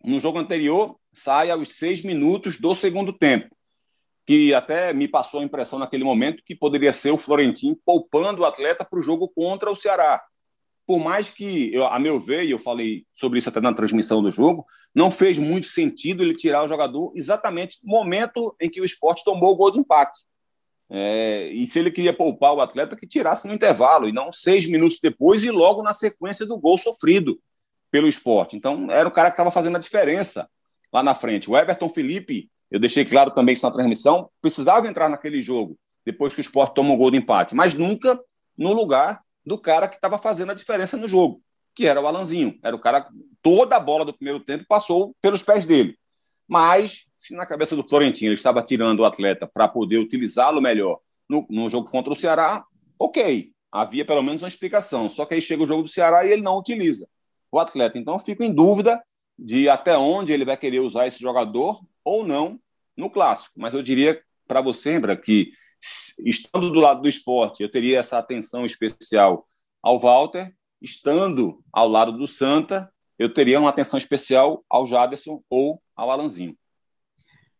No 0.04 0.20
jogo 0.20 0.38
anterior, 0.38 0.96
sai 1.12 1.50
aos 1.50 1.70
seis 1.70 2.02
minutos 2.02 2.58
do 2.58 2.74
segundo 2.74 3.12
tempo, 3.12 3.54
que 4.28 4.52
até 4.52 4.92
me 4.92 5.08
passou 5.08 5.40
a 5.40 5.42
impressão 5.42 5.78
naquele 5.78 6.04
momento 6.04 6.42
que 6.44 6.54
poderia 6.54 6.92
ser 6.92 7.10
o 7.10 7.16
Florentino 7.16 7.74
poupando 7.82 8.42
o 8.42 8.44
atleta 8.44 8.84
para 8.84 8.98
o 8.98 9.00
jogo 9.00 9.26
contra 9.26 9.70
o 9.70 9.74
Ceará. 9.74 10.22
Por 10.86 10.98
mais 10.98 11.30
que, 11.30 11.72
eu, 11.72 11.86
a 11.86 11.98
meu 11.98 12.20
ver, 12.20 12.44
e 12.44 12.50
eu 12.50 12.58
falei 12.58 13.06
sobre 13.10 13.38
isso 13.38 13.48
até 13.48 13.58
na 13.58 13.72
transmissão 13.72 14.22
do 14.22 14.30
jogo, 14.30 14.66
não 14.94 15.10
fez 15.10 15.38
muito 15.38 15.66
sentido 15.66 16.22
ele 16.22 16.34
tirar 16.36 16.62
o 16.62 16.68
jogador 16.68 17.10
exatamente 17.16 17.78
no 17.82 17.90
momento 17.90 18.54
em 18.60 18.68
que 18.68 18.82
o 18.82 18.84
esporte 18.84 19.24
tomou 19.24 19.54
o 19.54 19.56
gol 19.56 19.70
de 19.70 19.78
empate. 19.78 20.18
É, 20.90 21.50
e 21.50 21.66
se 21.66 21.78
ele 21.78 21.90
queria 21.90 22.12
poupar 22.12 22.52
o 22.52 22.60
atleta, 22.60 22.96
que 22.96 23.06
tirasse 23.06 23.48
no 23.48 23.54
intervalo, 23.54 24.06
e 24.06 24.12
não 24.12 24.30
seis 24.30 24.66
minutos 24.66 24.98
depois 25.02 25.42
e 25.42 25.50
logo 25.50 25.82
na 25.82 25.94
sequência 25.94 26.44
do 26.44 26.58
gol 26.58 26.76
sofrido 26.76 27.40
pelo 27.90 28.06
esporte. 28.06 28.56
Então, 28.56 28.90
era 28.90 29.08
o 29.08 29.12
cara 29.12 29.30
que 29.30 29.34
estava 29.34 29.50
fazendo 29.50 29.76
a 29.76 29.80
diferença 29.80 30.46
lá 30.92 31.02
na 31.02 31.14
frente. 31.14 31.50
O 31.50 31.56
Everton 31.56 31.88
Felipe, 31.88 32.50
eu 32.70 32.78
deixei 32.78 33.04
claro 33.04 33.30
também 33.30 33.52
isso 33.52 33.66
na 33.66 33.72
transmissão, 33.72 34.28
precisava 34.40 34.86
entrar 34.86 35.08
naquele 35.08 35.40
jogo, 35.40 35.78
depois 36.04 36.34
que 36.34 36.40
o 36.40 36.42
esporte 36.42 36.74
tomou 36.74 36.96
o 36.96 36.98
gol 36.98 37.10
de 37.10 37.18
empate, 37.18 37.54
mas 37.54 37.74
nunca 37.74 38.18
no 38.56 38.72
lugar 38.72 39.22
do 39.44 39.56
cara 39.56 39.88
que 39.88 39.96
estava 39.96 40.18
fazendo 40.18 40.52
a 40.52 40.54
diferença 40.54 40.96
no 40.96 41.08
jogo, 41.08 41.40
que 41.74 41.86
era 41.86 42.00
o 42.00 42.06
Alanzinho. 42.06 42.58
Era 42.62 42.76
o 42.76 42.78
cara, 42.78 43.08
toda 43.40 43.76
a 43.76 43.80
bola 43.80 44.04
do 44.04 44.12
primeiro 44.12 44.40
tempo 44.40 44.64
passou 44.68 45.14
pelos 45.22 45.42
pés 45.42 45.64
dele. 45.64 45.96
Mas, 46.46 47.06
se 47.16 47.34
na 47.34 47.46
cabeça 47.46 47.76
do 47.76 47.86
Florentino 47.86 48.28
ele 48.28 48.34
estava 48.34 48.62
tirando 48.62 49.00
o 49.00 49.04
atleta 49.04 49.46
para 49.46 49.68
poder 49.68 49.98
utilizá-lo 49.98 50.60
melhor 50.60 50.98
no, 51.28 51.46
no 51.48 51.68
jogo 51.68 51.90
contra 51.90 52.12
o 52.12 52.16
Ceará, 52.16 52.64
ok, 52.98 53.52
havia 53.70 54.04
pelo 54.04 54.22
menos 54.22 54.42
uma 54.42 54.48
explicação. 54.48 55.08
Só 55.08 55.24
que 55.24 55.34
aí 55.34 55.42
chega 55.42 55.62
o 55.62 55.66
jogo 55.66 55.82
do 55.82 55.88
Ceará 55.88 56.24
e 56.24 56.32
ele 56.32 56.42
não 56.42 56.56
utiliza 56.56 57.06
o 57.52 57.58
atleta. 57.58 57.98
Então, 57.98 58.14
eu 58.14 58.18
fico 58.18 58.42
em 58.42 58.52
dúvida 58.52 59.02
de 59.38 59.68
até 59.68 59.96
onde 59.96 60.32
ele 60.32 60.44
vai 60.44 60.56
querer 60.56 60.80
usar 60.80 61.06
esse 61.06 61.20
jogador 61.20 61.80
ou 62.09 62.26
não 62.26 62.59
no 62.96 63.11
clássico. 63.11 63.54
Mas 63.59 63.74
eu 63.74 63.82
diria 63.82 64.20
para 64.46 64.62
você, 64.62 64.94
Embra, 64.94 65.14
que 65.14 65.52
estando 66.24 66.70
do 66.70 66.80
lado 66.80 67.02
do 67.02 67.09
esporte, 67.09 67.62
eu 67.62 67.70
teria 67.70 67.98
essa 67.98 68.18
atenção 68.18 68.64
especial 68.64 69.46
ao 69.82 70.00
Walter, 70.00 70.52
estando 70.80 71.62
ao 71.70 71.86
lado 71.86 72.12
do 72.12 72.26
Santa, 72.26 72.90
eu 73.18 73.32
teria 73.32 73.61
uma 73.61 73.68
atenção 73.68 73.98
especial 73.98 74.64
ao 74.70 74.86
Jaderson 74.86 75.42
ou 75.50 75.82
ao 75.94 76.11
Alanzinho. 76.11 76.56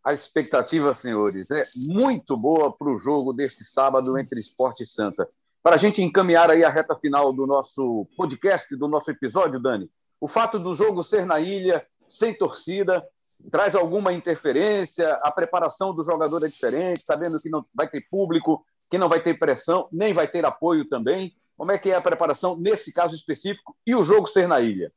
A 0.03 0.15
expectativa, 0.15 0.95
senhores, 0.95 1.51
é 1.51 1.63
muito 1.93 2.35
boa 2.35 2.75
para 2.75 2.89
o 2.89 2.99
jogo 2.99 3.35
deste 3.35 3.65
sábado 3.65 4.19
entre 4.19 4.41
Esporte 4.41 4.85
e 4.85 4.87
Santa. 4.87 5.29
Para 5.63 5.75
a 5.75 5.79
gente 5.79 6.03
encaminhar 6.03 6.51
aí 6.51 6.65
a 6.65 6.71
reta 6.71 6.97
final 6.97 7.33
do 7.33 7.47
nosso 7.47 8.09
podcast, 8.17 8.75
do 8.75 8.89
nosso 8.89 9.11
episódio, 9.11 9.61
Dani, 9.61 9.91
o 10.19 10.27
fato 10.27 10.59
do 10.59 10.75
jogo 10.75 11.05
ser 11.05 11.27
na 11.27 11.39
ilha, 11.39 11.87
sem 12.07 12.33
torcida, 12.33 13.07
traz 13.51 13.75
alguma 13.75 14.13
interferência? 14.13 15.13
A 15.23 15.31
preparação 15.31 15.95
do 15.95 16.03
jogador 16.03 16.45
é 16.45 16.49
diferente, 16.49 17.01
sabendo 17.01 17.41
que 17.41 17.49
não 17.49 17.65
vai 17.75 17.89
ter 17.89 18.03
público, 18.11 18.65
que 18.91 18.99
não 18.99 19.09
vai 19.09 19.23
ter 19.23 19.39
pressão, 19.39 19.89
nem 19.93 20.13
vai 20.13 20.29
ter 20.29 20.45
apoio 20.45 20.89
também. 20.89 21.35
Como 21.57 21.73
é 21.73 21.79
que 21.79 21.91
é 21.91 21.95
a 21.95 22.01
preparação 22.01 22.57
nesse 22.57 22.93
caso 22.93 23.15
específico 23.15 23.77
e 23.87 23.95
o 23.95 24.03
jogo 24.03 24.27
ser 24.27 24.47
na 24.47 24.61
ilha? 24.61 24.93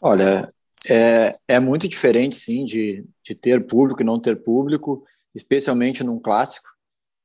Olha, 0.00 0.46
é, 0.88 1.32
é 1.48 1.58
muito 1.58 1.86
diferente, 1.86 2.36
sim, 2.36 2.64
de, 2.64 3.04
de 3.22 3.34
ter 3.34 3.66
público 3.66 4.02
e 4.02 4.04
não 4.04 4.20
ter 4.20 4.42
público, 4.42 5.04
especialmente 5.34 6.02
num 6.02 6.18
clássico. 6.18 6.68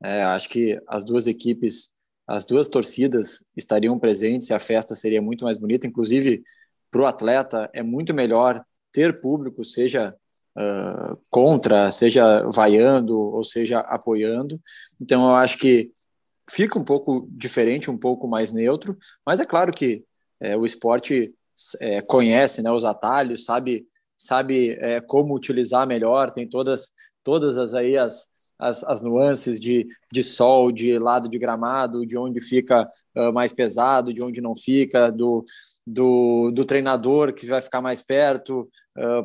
É, 0.03 0.23
acho 0.23 0.49
que 0.49 0.79
as 0.87 1.03
duas 1.03 1.27
equipes, 1.27 1.91
as 2.27 2.45
duas 2.45 2.67
torcidas 2.67 3.43
estariam 3.55 3.97
presentes 3.97 4.49
e 4.49 4.53
a 4.53 4.59
festa 4.59 4.93
seria 4.95 5.21
muito 5.21 5.45
mais 5.45 5.57
bonita. 5.57 5.87
Inclusive, 5.87 6.43
para 6.91 7.01
o 7.01 7.05
atleta, 7.05 7.69
é 7.73 7.81
muito 7.81 8.13
melhor 8.13 8.63
ter 8.95 9.19
público, 9.19 9.61
seja 9.65 10.15
uh, 10.57 11.19
contra, 11.29 11.91
seja 11.91 12.49
vaiando 12.49 13.19
ou 13.19 13.43
seja 13.43 13.79
apoiando. 13.79 14.57
Então, 15.01 15.27
eu 15.27 15.35
acho 15.35 15.57
que 15.57 15.91
fica 16.49 16.79
um 16.79 16.83
pouco 16.83 17.27
diferente, 17.29 17.91
um 17.91 17.97
pouco 17.97 18.25
mais 18.25 18.53
neutro, 18.53 18.97
mas 19.25 19.41
é 19.41 19.45
claro 19.45 19.73
que 19.73 20.05
é, 20.39 20.55
o 20.55 20.63
esporte 20.63 21.33
é, 21.81 22.01
conhece 22.01 22.61
né, 22.61 22.71
os 22.71 22.85
atalhos, 22.85 23.43
sabe, 23.43 23.85
sabe 24.15 24.77
é, 24.79 25.01
como 25.01 25.35
utilizar 25.35 25.85
melhor, 25.85 26.31
tem 26.31 26.47
todas, 26.47 26.91
todas 27.21 27.57
as, 27.57 27.73
aí 27.73 27.97
as, 27.97 28.27
as, 28.57 28.83
as, 28.85 29.01
nuances 29.01 29.59
de, 29.59 29.85
de 30.13 30.23
sol, 30.23 30.71
de 30.71 30.97
lado 30.97 31.27
de 31.27 31.37
gramado, 31.37 32.05
de 32.05 32.17
onde 32.17 32.39
fica 32.39 32.87
uh, 33.17 33.33
mais 33.33 33.51
pesado, 33.51 34.13
de 34.13 34.23
onde 34.23 34.39
não 34.39 34.55
fica, 34.55 35.09
do, 35.09 35.43
do, 35.85 36.51
do 36.51 36.63
treinador 36.63 37.33
que 37.33 37.45
vai 37.45 37.61
ficar 37.61 37.81
mais 37.81 38.01
perto 38.01 38.69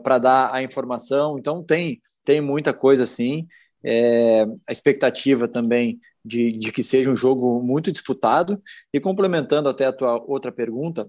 para 0.03 0.19
dar 0.19 0.55
a 0.55 0.63
informação. 0.63 1.39
Então, 1.39 1.63
tem, 1.63 2.01
tem 2.25 2.41
muita 2.41 2.73
coisa 2.73 3.05
assim. 3.05 3.47
É, 3.83 4.45
a 4.69 4.73
expectativa 4.73 5.49
também 5.49 5.99
de, 6.25 6.53
de 6.53 6.71
que 6.73 6.83
seja 6.83 7.11
um 7.11 7.17
jogo 7.17 7.63
muito 7.67 7.91
disputado. 7.93 8.59
E 8.93 9.01
complementando 9.01 9.69
até 9.69 9.87
a 9.87 9.93
tua 9.93 10.23
outra 10.27 10.53
pergunta, 10.53 11.09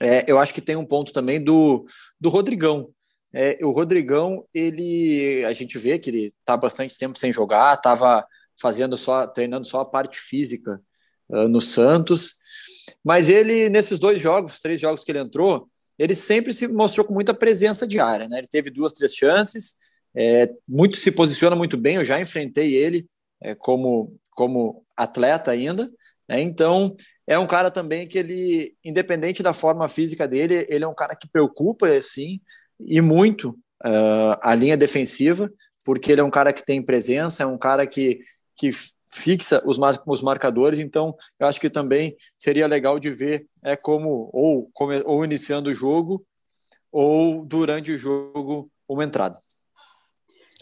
é, 0.00 0.24
eu 0.26 0.38
acho 0.38 0.52
que 0.52 0.60
tem 0.60 0.76
um 0.76 0.86
ponto 0.86 1.12
também 1.12 1.42
do, 1.42 1.86
do 2.20 2.28
Rodrigão. 2.28 2.90
É, 3.32 3.58
o 3.62 3.70
Rodrigão, 3.70 4.46
ele, 4.54 5.44
a 5.44 5.52
gente 5.52 5.76
vê 5.78 5.98
que 5.98 6.10
ele 6.10 6.32
está 6.38 6.56
bastante 6.56 6.96
tempo 6.96 7.18
sem 7.18 7.32
jogar, 7.32 7.74
estava 7.74 8.24
fazendo 8.60 8.96
só, 8.96 9.26
treinando 9.26 9.66
só 9.66 9.80
a 9.80 9.88
parte 9.88 10.18
física 10.18 10.80
uh, 11.28 11.48
no 11.48 11.60
Santos, 11.60 12.36
mas 13.02 13.28
ele 13.28 13.68
nesses 13.68 13.98
dois 13.98 14.20
jogos, 14.20 14.60
três 14.60 14.80
jogos 14.80 15.02
que 15.02 15.10
ele 15.10 15.18
entrou, 15.18 15.68
ele 15.98 16.14
sempre 16.14 16.52
se 16.52 16.66
mostrou 16.68 17.06
com 17.06 17.14
muita 17.14 17.34
presença 17.34 17.86
diária, 17.86 18.28
né? 18.28 18.38
Ele 18.38 18.48
teve 18.48 18.70
duas, 18.70 18.92
três 18.92 19.14
chances, 19.14 19.76
é, 20.14 20.48
muito 20.68 20.96
se 20.96 21.10
posiciona 21.10 21.56
muito 21.56 21.76
bem. 21.76 21.96
Eu 21.96 22.04
já 22.04 22.20
enfrentei 22.20 22.74
ele 22.74 23.06
é, 23.40 23.54
como 23.54 24.18
como 24.30 24.84
atleta 24.96 25.52
ainda, 25.52 25.88
né? 26.28 26.40
então 26.40 26.94
é 27.26 27.38
um 27.38 27.46
cara 27.46 27.70
também 27.70 28.06
que 28.06 28.18
ele, 28.18 28.76
independente 28.84 29.42
da 29.42 29.52
forma 29.52 29.88
física 29.88 30.26
dele, 30.28 30.66
ele 30.68 30.84
é 30.84 30.88
um 30.88 30.94
cara 30.94 31.14
que 31.14 31.28
preocupa 31.28 31.88
assim 31.88 32.40
e 32.80 33.00
muito 33.00 33.50
uh, 33.84 34.36
a 34.42 34.54
linha 34.54 34.76
defensiva, 34.76 35.50
porque 35.84 36.12
ele 36.12 36.20
é 36.20 36.24
um 36.24 36.30
cara 36.30 36.52
que 36.52 36.64
tem 36.64 36.82
presença, 36.82 37.44
é 37.44 37.46
um 37.46 37.56
cara 37.56 37.86
que, 37.86 38.20
que 38.56 38.70
fixa 39.14 39.62
os, 39.64 39.78
mar, 39.78 40.02
os 40.06 40.22
marcadores, 40.22 40.80
então 40.80 41.14
eu 41.38 41.46
acho 41.46 41.60
que 41.60 41.70
também 41.70 42.16
seria 42.36 42.66
legal 42.66 42.98
de 42.98 43.10
ver 43.10 43.46
é 43.62 43.76
como 43.76 44.28
ou, 44.32 44.68
como, 44.74 44.92
ou 45.04 45.24
iniciando 45.24 45.70
o 45.70 45.74
jogo 45.74 46.26
ou 46.90 47.44
durante 47.44 47.92
o 47.92 47.98
jogo 47.98 48.68
uma 48.88 49.04
entrada. 49.04 49.38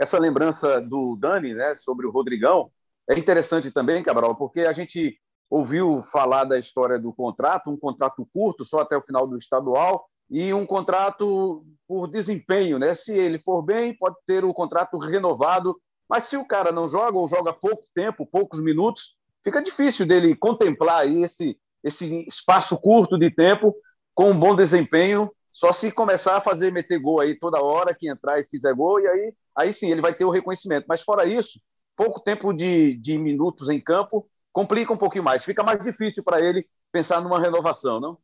Essa 0.01 0.19
lembrança 0.19 0.81
do 0.81 1.17
Dani, 1.17 1.55
né, 1.55 1.75
sobre 1.77 2.07
o 2.07 2.11
Rodrigão, 2.11 2.71
é 3.09 3.19
interessante 3.19 3.71
também, 3.71 4.03
Cabral, 4.03 4.37
porque 4.37 4.61
a 4.61 4.73
gente 4.73 5.19
ouviu 5.51 6.03
falar 6.03 6.45
da 6.45 6.59
história 6.59 6.99
do 6.99 7.13
contrato, 7.13 7.71
um 7.71 7.77
contrato 7.77 8.27
curto, 8.33 8.65
só 8.65 8.81
até 8.81 8.97
o 8.97 9.03
final 9.03 9.27
do 9.27 9.37
estadual, 9.37 10.07
e 10.31 10.53
um 10.55 10.65
contrato 10.65 11.65
por 11.87 12.09
desempenho, 12.09 12.79
né? 12.79 12.95
Se 12.95 13.13
ele 13.13 13.39
for 13.39 13.61
bem, 13.61 13.95
pode 13.95 14.17
ter 14.27 14.45
o 14.45 14.55
contrato 14.55 14.97
renovado, 14.97 15.79
mas 16.09 16.27
se 16.27 16.37
o 16.37 16.45
cara 16.45 16.73
não 16.73 16.89
joga 16.89 17.19
ou 17.19 17.29
joga 17.29 17.53
pouco 17.53 17.85
tempo, 17.95 18.27
poucos 18.27 18.61
minutos, 18.61 19.17
fica 19.43 19.63
difícil 19.63 20.07
dele 20.07 20.37
contemplar 20.37 21.07
esse, 21.07 21.59
esse 21.83 22.27
espaço 22.29 22.79
curto 22.81 23.19
de 23.19 23.31
tempo 23.31 23.75
com 24.15 24.31
um 24.31 24.39
bom 24.39 24.55
desempenho, 24.55 25.31
só 25.53 25.73
se 25.73 25.91
começar 25.91 26.37
a 26.37 26.41
fazer 26.41 26.73
meter 26.73 26.99
gol 26.99 27.21
aí 27.21 27.39
toda 27.39 27.63
hora 27.63 27.95
que 27.95 28.09
entrar 28.09 28.41
e 28.41 28.45
fizer 28.45 28.75
gol, 28.75 29.01
e 29.01 29.07
aí, 29.07 29.35
aí 29.57 29.73
sim 29.73 29.91
ele 29.91 30.01
vai 30.01 30.15
ter 30.15 30.25
o 30.25 30.31
reconhecimento. 30.31 30.87
Mas 30.89 31.03
fora 31.03 31.27
isso, 31.27 31.61
pouco 31.97 32.21
tempo 32.21 32.53
de, 32.53 32.95
de 32.97 33.19
minutos 33.19 33.69
em 33.69 33.81
campo 33.81 34.29
complica 34.53 34.93
um 34.93 34.99
pouquinho 34.99 35.25
mais, 35.25 35.45
fica 35.45 35.63
mais 35.63 35.83
difícil 35.83 36.23
para 36.23 36.41
ele 36.41 36.67
pensar 36.91 37.21
numa 37.21 37.41
renovação, 37.41 37.99
não? 37.99 38.19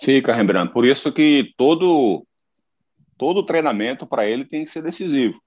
Fica, 0.00 0.32
Rembrandt. 0.32 0.72
Por 0.72 0.86
isso 0.86 1.12
que 1.12 1.52
todo 1.56 2.26
todo 3.18 3.44
treinamento 3.44 4.06
para 4.06 4.26
ele 4.26 4.46
tem 4.46 4.64
que 4.64 4.70
ser 4.70 4.80
decisivo. 4.80 5.38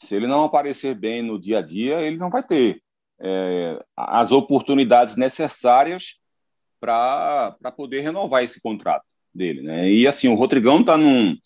Se 0.00 0.14
ele 0.16 0.26
não 0.26 0.44
aparecer 0.44 0.94
bem 0.94 1.22
no 1.22 1.38
dia 1.38 1.58
a 1.58 1.62
dia, 1.62 2.00
ele 2.00 2.16
não 2.16 2.30
vai 2.30 2.42
ter 2.42 2.82
é, 3.20 3.78
as 3.94 4.32
oportunidades 4.32 5.16
necessárias 5.16 6.18
para 6.80 7.54
poder 7.76 8.00
renovar 8.00 8.42
esse 8.42 8.60
contrato 8.60 9.04
dele. 9.34 9.62
Né? 9.62 9.90
E 9.90 10.06
assim, 10.06 10.28
o 10.28 10.34
Rodrigão 10.34 10.80
está 10.80 10.96
num, 10.96 11.36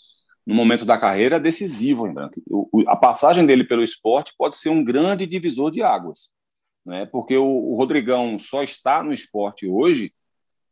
num 0.46 0.54
momento 0.54 0.84
da 0.84 0.96
carreira 0.96 1.40
decisivo, 1.40 2.04
Rembrandt. 2.04 2.40
A 2.86 2.96
passagem 2.96 3.44
dele 3.44 3.64
pelo 3.64 3.82
esporte 3.82 4.32
pode 4.38 4.56
ser 4.56 4.68
um 4.68 4.84
grande 4.84 5.26
divisor 5.26 5.72
de 5.72 5.82
águas. 5.82 6.30
Né? 6.86 7.06
Porque 7.06 7.36
o, 7.36 7.44
o 7.44 7.74
Rodrigão 7.74 8.38
só 8.38 8.62
está 8.62 9.02
no 9.02 9.12
esporte 9.12 9.66
hoje 9.66 10.12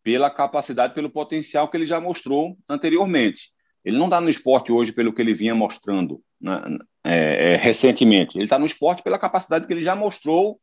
pela 0.04 0.30
capacidade, 0.30 0.94
pelo 0.94 1.10
potencial 1.10 1.68
que 1.68 1.76
ele 1.76 1.86
já 1.86 2.00
mostrou 2.00 2.56
anteriormente. 2.68 3.50
Ele 3.84 3.98
não 3.98 4.06
está 4.06 4.20
no 4.20 4.28
esporte 4.28 4.70
hoje 4.70 4.92
pelo 4.92 5.12
que 5.12 5.20
ele 5.20 5.34
vinha 5.34 5.54
mostrando 5.54 6.22
né, 6.40 6.60
é, 7.04 7.52
é, 7.52 7.56
recentemente. 7.56 8.38
Ele 8.38 8.44
está 8.44 8.58
no 8.58 8.66
esporte 8.66 9.02
pela 9.02 9.18
capacidade 9.18 9.66
que 9.66 9.72
ele 9.72 9.84
já 9.84 9.96
mostrou 9.96 10.58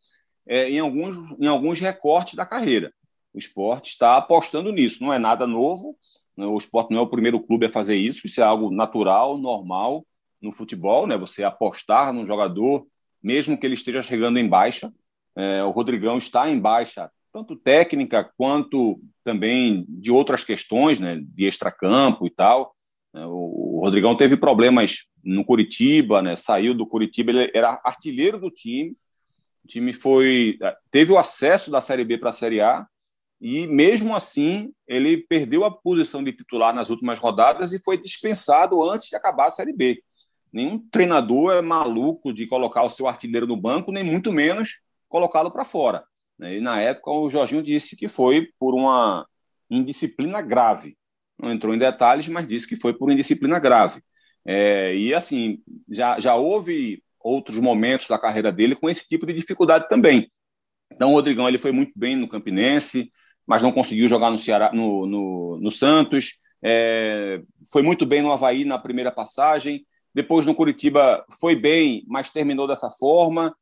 é, 0.48 0.70
em, 0.70 0.80
alguns, 0.80 1.18
em 1.40 1.48
alguns 1.48 1.80
recortes 1.80 2.36
da 2.36 2.46
carreira. 2.46 2.94
O 3.34 3.38
esporte 3.38 3.92
está 3.92 4.18
apostando 4.18 4.72
nisso. 4.72 5.04
Não 5.04 5.14
é 5.14 5.20
nada 5.20 5.46
novo. 5.46 5.98
Né, 6.36 6.46
o 6.46 6.58
esporte 6.58 6.92
não 6.92 7.00
é 7.00 7.02
o 7.02 7.10
primeiro 7.10 7.40
clube 7.40 7.66
a 7.66 7.70
fazer 7.70 7.96
isso. 7.96 8.26
Isso 8.26 8.42
é 8.42 8.44
algo 8.44 8.72
natural, 8.72 9.38
normal 9.38 10.06
no 10.42 10.52
futebol. 10.52 11.06
Né? 11.06 11.18
Você 11.18 11.44
apostar 11.44 12.14
num 12.14 12.26
jogador, 12.26 12.88
mesmo 13.22 13.58
que 13.58 13.66
ele 13.66 13.76
esteja 13.76 14.02
chegando 14.02 14.40
em 14.40 14.48
baixa. 14.48 14.92
É, 15.36 15.64
o 15.64 15.72
Rodrigão 15.72 16.18
está 16.18 16.50
em 16.50 16.60
baixa 16.60 17.10
tanto 17.32 17.56
técnica 17.56 18.28
quanto 18.36 19.00
também 19.24 19.86
de 19.88 20.12
outras 20.12 20.44
questões, 20.44 21.00
né, 21.00 21.22
de 21.22 21.46
extracampo 21.46 22.26
e 22.26 22.30
tal. 22.32 22.76
É, 23.14 23.24
o 23.26 23.82
Rodrigão 23.84 24.16
teve 24.16 24.36
problemas 24.36 25.06
no 25.24 25.46
Curitiba, 25.46 26.22
né, 26.22 26.36
saiu 26.36 26.74
do 26.74 26.88
Curitiba, 26.88 27.32
ele 27.32 27.52
era 27.54 27.80
artilheiro 27.84 28.40
do 28.40 28.50
time. 28.50 28.96
O 29.64 29.68
time 29.68 29.94
foi 29.94 30.58
teve 30.90 31.12
o 31.12 31.18
acesso 31.18 31.70
da 31.70 31.82
Série 31.82 32.04
B 32.04 32.18
para 32.18 32.30
a 32.30 32.34
Série 32.34 32.62
A 32.62 32.88
e 33.42 33.68
mesmo 33.68 34.16
assim 34.16 34.74
ele 34.88 35.18
perdeu 35.18 35.64
a 35.64 35.72
posição 35.72 36.24
de 36.24 36.34
titular 36.34 36.74
nas 36.74 36.90
últimas 36.90 37.20
rodadas 37.20 37.72
e 37.72 37.80
foi 37.80 37.98
dispensado 37.98 38.84
antes 38.84 39.08
de 39.08 39.16
acabar 39.16 39.48
a 39.48 39.52
Série 39.52 39.74
B. 39.74 40.02
Nenhum 40.52 40.80
treinador 40.90 41.54
é 41.54 41.62
maluco 41.62 42.34
de 42.34 42.48
colocar 42.48 42.84
o 42.84 42.90
seu 42.90 43.08
artilheiro 43.08 43.46
no 43.46 43.56
banco, 43.56 43.92
nem 43.92 44.04
muito 44.04 44.32
menos 44.32 44.82
colocá-lo 45.08 45.52
para 45.52 45.64
fora. 45.64 46.04
Né? 46.38 46.58
E 46.58 46.62
na 46.62 46.82
época 46.82 47.12
o 47.12 47.30
Jorginho 47.30 47.62
disse 47.62 47.96
que 47.96 48.08
foi 48.08 48.50
por 48.60 48.74
uma 48.74 49.28
indisciplina 49.70 50.42
grave. 50.42 50.98
Não 51.38 51.52
entrou 51.52 51.74
em 51.74 51.80
detalhes, 51.80 52.28
mas 52.28 52.48
disse 52.48 52.68
que 52.68 52.76
foi 52.76 52.94
por 52.94 53.12
indisciplina 53.12 53.60
grave. 53.60 54.02
É, 54.52 54.96
e 54.96 55.14
assim, 55.14 55.60
já, 55.88 56.20
já 56.20 56.34
houve 56.34 57.04
outros 57.20 57.58
momentos 57.58 58.08
da 58.08 58.18
carreira 58.18 58.52
dele 58.52 58.76
com 58.76 58.90
esse 58.90 59.08
tipo 59.08 59.24
de 59.28 59.34
dificuldade 59.34 59.88
também. 59.88 60.28
Então 60.92 61.12
o 61.12 61.14
Rodrigão 61.14 61.48
ele 61.48 61.60
foi 61.60 61.72
muito 61.72 61.92
bem 61.96 62.16
no 62.16 62.28
Campinense, 62.28 63.12
mas 63.46 63.62
não 63.62 63.72
conseguiu 63.72 64.08
jogar 64.08 64.32
no, 64.32 64.40
Ceará, 64.40 64.72
no, 64.74 65.06
no, 65.06 65.60
no 65.62 65.70
Santos. 65.70 66.40
É, 66.64 67.44
foi 67.72 67.84
muito 67.84 68.08
bem 68.08 68.24
no 68.24 68.32
Havaí 68.32 68.66
na 68.66 68.80
primeira 68.80 69.12
passagem. 69.12 69.86
Depois 70.16 70.48
no 70.48 70.56
Curitiba 70.56 71.24
foi 71.40 71.56
bem, 71.56 72.04
mas 72.08 72.32
terminou 72.32 72.68
dessa 72.68 72.90
forma. 72.90 73.56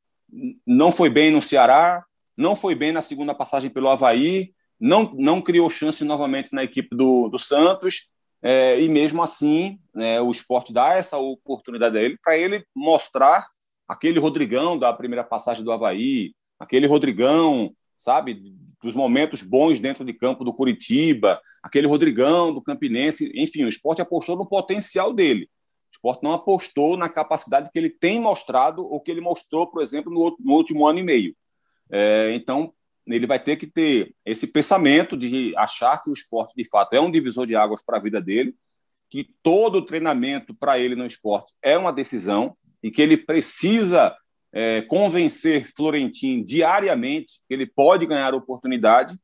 Não 0.65 0.93
foi 0.93 1.09
bem 1.09 1.31
no 1.31 1.41
Ceará, 1.41 2.01
não 2.37 2.55
foi 2.55 2.75
bem 2.75 2.93
na 2.93 3.01
segunda 3.01 3.35
passagem 3.35 3.69
pelo 3.69 3.89
Havaí, 3.89 4.53
não, 4.79 5.11
não 5.15 5.41
criou 5.41 5.69
chance 5.69 6.01
novamente 6.05 6.53
na 6.53 6.63
equipe 6.63 6.95
do, 6.95 7.27
do 7.27 7.37
Santos, 7.37 8.07
é, 8.41 8.79
e 8.79 8.87
mesmo 8.87 9.23
assim 9.23 9.79
né, 9.93 10.21
o 10.21 10.31
esporte 10.31 10.71
dá 10.71 10.93
essa 10.93 11.17
oportunidade 11.17 11.97
a 11.97 12.01
ele 12.01 12.17
para 12.21 12.37
ele 12.37 12.63
mostrar 12.75 13.47
aquele 13.87 14.19
Rodrigão 14.19 14.77
da 14.77 14.93
primeira 14.93 15.23
passagem 15.23 15.63
do 15.63 15.71
Havaí, 15.71 16.33
aquele 16.59 16.87
Rodrigão, 16.87 17.73
sabe, 17.97 18.41
dos 18.81 18.95
momentos 18.95 19.41
bons 19.41 19.79
dentro 19.79 20.03
de 20.05 20.13
campo 20.13 20.43
do 20.43 20.53
Curitiba, 20.53 21.39
aquele 21.63 21.87
Rodrigão 21.87 22.53
do 22.53 22.61
Campinense, 22.61 23.31
enfim, 23.33 23.63
o 23.63 23.69
esporte 23.69 24.01
apostou 24.01 24.35
no 24.35 24.47
potencial 24.47 25.13
dele. 25.13 25.49
O 25.89 25.93
esporte 25.93 26.23
não 26.23 26.33
apostou 26.33 26.95
na 26.95 27.09
capacidade 27.09 27.69
que 27.71 27.79
ele 27.79 27.89
tem 27.89 28.19
mostrado 28.19 28.85
ou 28.85 28.99
que 28.99 29.09
ele 29.09 29.21
mostrou, 29.21 29.65
por 29.67 29.81
exemplo, 29.81 30.13
no, 30.13 30.35
no 30.39 30.53
último 30.53 30.85
ano 30.85 30.99
e 30.99 31.03
meio. 31.03 31.35
É, 31.89 32.33
então, 32.35 32.73
ele 33.07 33.27
vai 33.27 33.39
ter 33.39 33.55
que 33.55 33.67
ter 33.67 34.13
esse 34.25 34.47
pensamento 34.47 35.17
de 35.17 35.55
achar 35.57 36.03
que 36.03 36.09
o 36.09 36.13
esporte, 36.13 36.53
de 36.55 36.67
fato, 36.67 36.93
é 36.93 37.01
um 37.01 37.11
divisor 37.11 37.45
de 37.45 37.55
águas 37.55 37.83
para 37.83 37.97
a 37.97 38.01
vida 38.01 38.21
dele, 38.21 38.55
que 39.09 39.29
todo 39.41 39.85
treinamento 39.85 40.53
para 40.53 40.77
ele 40.77 40.95
no 40.95 41.05
esporte 41.05 41.53
é 41.61 41.77
uma 41.77 41.93
decisão 41.93 42.55
e 42.83 42.91
que 42.91 43.01
ele 43.01 43.17
precisa 43.17 44.15
é, 44.51 44.81
convencer 44.81 45.71
Florentino 45.75 46.43
diariamente 46.43 47.41
que 47.47 47.53
ele 47.53 47.65
pode 47.65 48.05
ganhar 48.05 48.33
oportunidade 48.33 49.17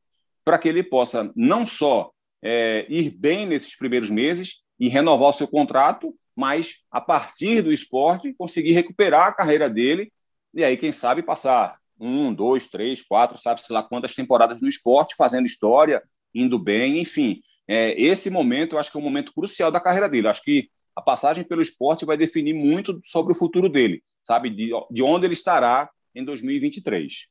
para 0.44 0.58
que 0.58 0.68
ele 0.68 0.82
possa 0.82 1.30
não 1.36 1.66
só 1.66 2.10
é, 2.42 2.86
ir 2.88 3.10
bem 3.10 3.46
nesses 3.46 3.76
primeiros 3.76 4.10
meses 4.10 4.62
e 4.78 4.88
renovar 4.88 5.30
o 5.30 5.32
seu 5.32 5.46
contrato, 5.46 6.14
mas 6.34 6.78
a 6.90 7.00
partir 7.00 7.62
do 7.62 7.72
esporte 7.72 8.34
conseguir 8.34 8.72
recuperar 8.72 9.28
a 9.28 9.32
carreira 9.32 9.68
dele 9.68 10.10
e 10.54 10.62
aí, 10.62 10.76
quem 10.76 10.92
sabe, 10.92 11.20
passar 11.20 11.76
um, 11.98 12.32
dois, 12.32 12.68
três, 12.68 13.02
quatro, 13.02 13.38
sabe-se 13.38 13.72
lá 13.72 13.82
quantas 13.82 14.14
temporadas 14.14 14.60
no 14.60 14.68
esporte, 14.68 15.14
fazendo 15.16 15.46
história, 15.46 16.02
indo 16.34 16.58
bem, 16.58 16.98
enfim. 16.98 17.40
É, 17.66 17.98
esse 18.00 18.28
momento 18.30 18.74
eu 18.74 18.78
acho 18.78 18.90
que 18.90 18.96
é 18.96 19.00
um 19.00 19.04
momento 19.04 19.32
crucial 19.32 19.70
da 19.70 19.80
carreira 19.80 20.08
dele. 20.08 20.28
acho 20.28 20.42
que 20.42 20.68
a 20.94 21.02
passagem 21.02 21.44
pelo 21.44 21.62
esporte 21.62 22.04
vai 22.04 22.16
definir 22.16 22.54
muito 22.54 23.00
sobre 23.04 23.32
o 23.32 23.36
futuro 23.36 23.68
dele, 23.68 24.02
sabe? 24.22 24.50
De, 24.50 24.70
de 24.90 25.02
onde 25.02 25.26
ele 25.26 25.34
estará 25.34 25.90
em 26.14 26.24
2023. 26.24 27.26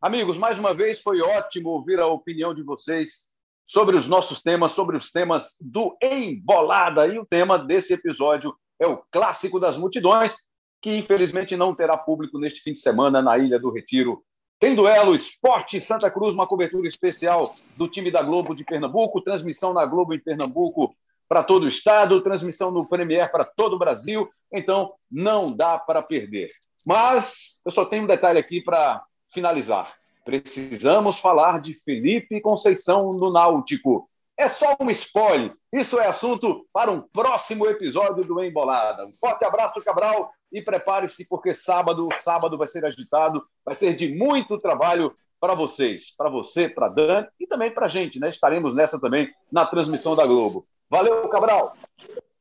Amigos, 0.00 0.36
mais 0.36 0.58
uma 0.58 0.74
vez 0.74 1.00
foi 1.00 1.20
ótimo 1.20 1.70
ouvir 1.70 1.98
a 2.00 2.06
opinião 2.06 2.54
de 2.54 2.62
vocês 2.62 3.30
sobre 3.66 3.96
os 3.96 4.06
nossos 4.06 4.40
temas, 4.40 4.72
sobre 4.72 4.96
os 4.96 5.10
temas 5.10 5.56
do 5.60 5.96
Embolada. 6.02 7.06
E 7.06 7.18
o 7.18 7.26
tema 7.26 7.58
desse 7.58 7.92
episódio 7.92 8.56
é 8.78 8.86
o 8.86 8.98
Clássico 9.10 9.58
das 9.58 9.76
Multidões 9.76 10.36
que 10.80 10.96
infelizmente 10.96 11.56
não 11.56 11.74
terá 11.74 11.96
público 11.96 12.38
neste 12.38 12.60
fim 12.60 12.72
de 12.72 12.80
semana 12.80 13.20
na 13.22 13.36
Ilha 13.38 13.58
do 13.58 13.70
Retiro, 13.70 14.22
Tem 14.58 14.74
duelo 14.74 15.14
Esporte 15.14 15.78
Santa 15.82 16.10
Cruz, 16.10 16.32
uma 16.32 16.46
cobertura 16.46 16.88
especial 16.88 17.42
do 17.76 17.88
time 17.88 18.10
da 18.10 18.22
Globo 18.22 18.54
de 18.54 18.64
Pernambuco, 18.64 19.20
transmissão 19.20 19.74
na 19.74 19.84
Globo 19.84 20.14
em 20.14 20.18
Pernambuco 20.18 20.94
para 21.28 21.42
todo 21.42 21.64
o 21.64 21.68
estado, 21.68 22.22
transmissão 22.22 22.70
no 22.70 22.88
Premier 22.88 23.30
para 23.30 23.44
todo 23.44 23.76
o 23.76 23.78
Brasil. 23.78 24.28
Então, 24.50 24.94
não 25.10 25.54
dá 25.54 25.78
para 25.78 26.00
perder. 26.00 26.50
Mas 26.86 27.60
eu 27.66 27.70
só 27.70 27.84
tenho 27.84 28.04
um 28.04 28.06
detalhe 28.06 28.38
aqui 28.38 28.62
para 28.62 29.04
finalizar. 29.30 29.94
Precisamos 30.24 31.18
falar 31.18 31.60
de 31.60 31.74
Felipe 31.84 32.40
Conceição 32.40 33.12
no 33.12 33.30
Náutico. 33.30 34.08
É 34.38 34.48
só 34.48 34.76
um 34.78 34.90
spoiler. 34.90 35.52
Isso 35.72 35.98
é 35.98 36.06
assunto 36.06 36.66
para 36.72 36.90
um 36.90 37.00
próximo 37.00 37.66
episódio 37.66 38.22
do 38.22 38.42
Embolada. 38.44 39.06
Um 39.06 39.12
forte 39.18 39.44
abraço, 39.44 39.80
Cabral, 39.82 40.30
e 40.52 40.60
prepare-se 40.60 41.26
porque 41.26 41.54
sábado, 41.54 42.06
sábado 42.20 42.58
vai 42.58 42.68
ser 42.68 42.84
agitado, 42.84 43.42
vai 43.64 43.74
ser 43.74 43.94
de 43.94 44.14
muito 44.14 44.58
trabalho 44.58 45.12
para 45.40 45.54
vocês, 45.54 46.14
para 46.16 46.28
você, 46.28 46.68
para 46.68 46.88
Dan 46.88 47.26
e 47.40 47.46
também 47.46 47.70
para 47.70 47.86
a 47.86 47.88
gente, 47.88 48.18
né? 48.18 48.28
Estaremos 48.28 48.74
nessa 48.74 49.00
também 49.00 49.32
na 49.50 49.64
transmissão 49.64 50.14
da 50.14 50.26
Globo. 50.26 50.66
Valeu, 50.90 51.28
Cabral. 51.28 51.74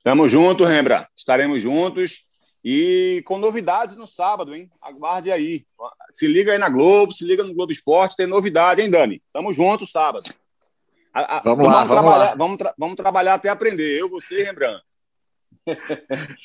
Tamo 0.03 0.27
junto, 0.27 0.65
Rembra. 0.65 1.07
Estaremos 1.15 1.63
juntos 1.63 2.25
e 2.63 3.23
com 3.25 3.37
novidades 3.37 3.95
no 3.95 4.05
sábado, 4.05 4.53
hein? 4.53 4.69
Aguarde 4.81 5.31
aí. 5.31 5.65
Se 6.13 6.27
liga 6.27 6.51
aí 6.51 6.57
na 6.57 6.69
Globo, 6.69 7.11
se 7.13 7.23
liga 7.23 7.43
no 7.43 7.53
Globo 7.53 7.71
Esporte, 7.71 8.15
tem 8.15 8.27
novidade, 8.27 8.81
hein, 8.81 8.89
Dani? 8.89 9.21
Tamo 9.31 9.53
junto 9.53 9.87
sábado. 9.87 10.25
A, 11.15 11.37
a, 11.37 11.39
vamos, 11.39 11.63
vamos, 11.63 11.71
lá, 11.71 11.83
vamos 11.85 11.89
trabalhar, 11.89 12.17
lá. 12.17 12.35
Vamos, 12.35 12.57
tra 12.57 12.75
vamos, 12.77 12.95
trabalhar 12.97 13.33
até 13.35 13.47
aprender. 13.47 14.01
Eu, 14.01 14.09
você 14.09 14.41
e 14.41 14.43
Rembrandt. 14.43 14.83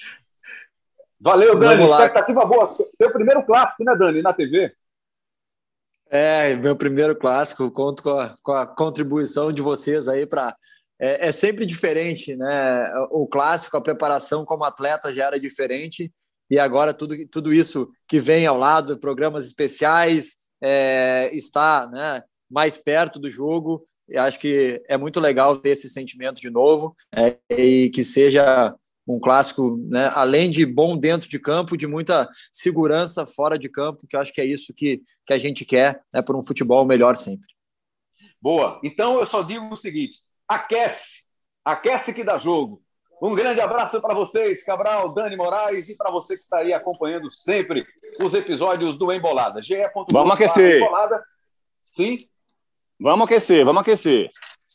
Valeu, 1.20 1.58
Dani. 1.58 1.82
Expectativa 1.82 2.44
boa. 2.44 2.70
Seu 2.96 3.10
primeiro 3.10 3.44
clássico, 3.44 3.82
né, 3.82 3.96
Dani, 3.96 4.22
na 4.22 4.32
TV? 4.32 4.72
É, 6.08 6.54
meu 6.54 6.76
primeiro 6.76 7.16
clássico. 7.16 7.68
Conto 7.72 8.04
com 8.04 8.10
a, 8.10 8.36
com 8.44 8.52
a 8.52 8.64
contribuição 8.64 9.50
de 9.50 9.60
vocês 9.60 10.06
aí 10.06 10.24
para. 10.24 10.56
É, 11.00 11.28
é, 11.28 11.32
sempre 11.32 11.66
diferente, 11.66 12.36
né? 12.36 12.94
O 13.10 13.26
clássico, 13.26 13.76
a 13.76 13.82
preparação 13.82 14.44
como 14.44 14.62
atleta 14.62 15.12
já 15.12 15.26
era 15.26 15.40
diferente 15.40 16.12
e 16.48 16.58
agora 16.58 16.94
tudo, 16.94 17.16
tudo 17.28 17.52
isso 17.52 17.90
que 18.06 18.20
vem 18.20 18.46
ao 18.46 18.58
lado, 18.58 19.00
programas 19.00 19.46
especiais, 19.46 20.36
é, 20.60 21.30
está 21.34 21.88
né, 21.88 22.22
mais 22.50 22.76
perto 22.76 23.18
do 23.18 23.30
jogo 23.30 23.88
eu 24.10 24.22
acho 24.22 24.38
que 24.38 24.82
é 24.88 24.96
muito 24.96 25.20
legal 25.20 25.56
ter 25.56 25.70
esse 25.70 25.88
sentimento 25.88 26.40
de 26.40 26.50
novo 26.50 26.96
é, 27.14 27.38
e 27.50 27.88
que 27.90 28.02
seja 28.02 28.74
um 29.06 29.18
clássico, 29.18 29.76
né, 29.88 30.10
além 30.14 30.50
de 30.50 30.64
bom 30.64 30.96
dentro 30.96 31.28
de 31.28 31.38
campo, 31.38 31.76
de 31.76 31.86
muita 31.86 32.28
segurança 32.52 33.26
fora 33.26 33.58
de 33.58 33.68
campo, 33.68 34.06
que 34.06 34.14
eu 34.14 34.20
acho 34.20 34.32
que 34.32 34.40
é 34.40 34.44
isso 34.44 34.72
que, 34.74 35.02
que 35.26 35.32
a 35.32 35.38
gente 35.38 35.64
quer 35.64 36.02
né, 36.14 36.22
por 36.22 36.36
um 36.36 36.42
futebol 36.42 36.84
melhor 36.84 37.16
sempre. 37.16 37.46
Boa. 38.40 38.80
Então 38.84 39.18
eu 39.18 39.26
só 39.26 39.42
digo 39.42 39.66
o 39.66 39.76
seguinte: 39.76 40.18
aquece, 40.48 41.24
aquece 41.64 42.12
que 42.12 42.24
dá 42.24 42.38
jogo. 42.38 42.82
Um 43.22 43.34
grande 43.34 43.60
abraço 43.60 44.00
para 44.00 44.14
vocês, 44.14 44.62
Cabral, 44.62 45.12
Dani 45.12 45.36
Moraes, 45.36 45.90
e 45.90 45.94
para 45.94 46.10
você 46.10 46.38
que 46.38 46.42
está 46.42 46.58
aí 46.58 46.72
acompanhando 46.72 47.30
sempre 47.30 47.86
os 48.22 48.32
episódios 48.32 48.96
do 48.96 49.12
Embolada. 49.12 49.60
Vamos 50.10 50.32
aquecer. 50.32 50.76
Embolada. 50.78 51.22
Sim. 51.92 52.16
Vamos 53.02 53.24
aquecer, 53.24 53.64
vamos 53.64 53.80
aquecer. 53.80 54.28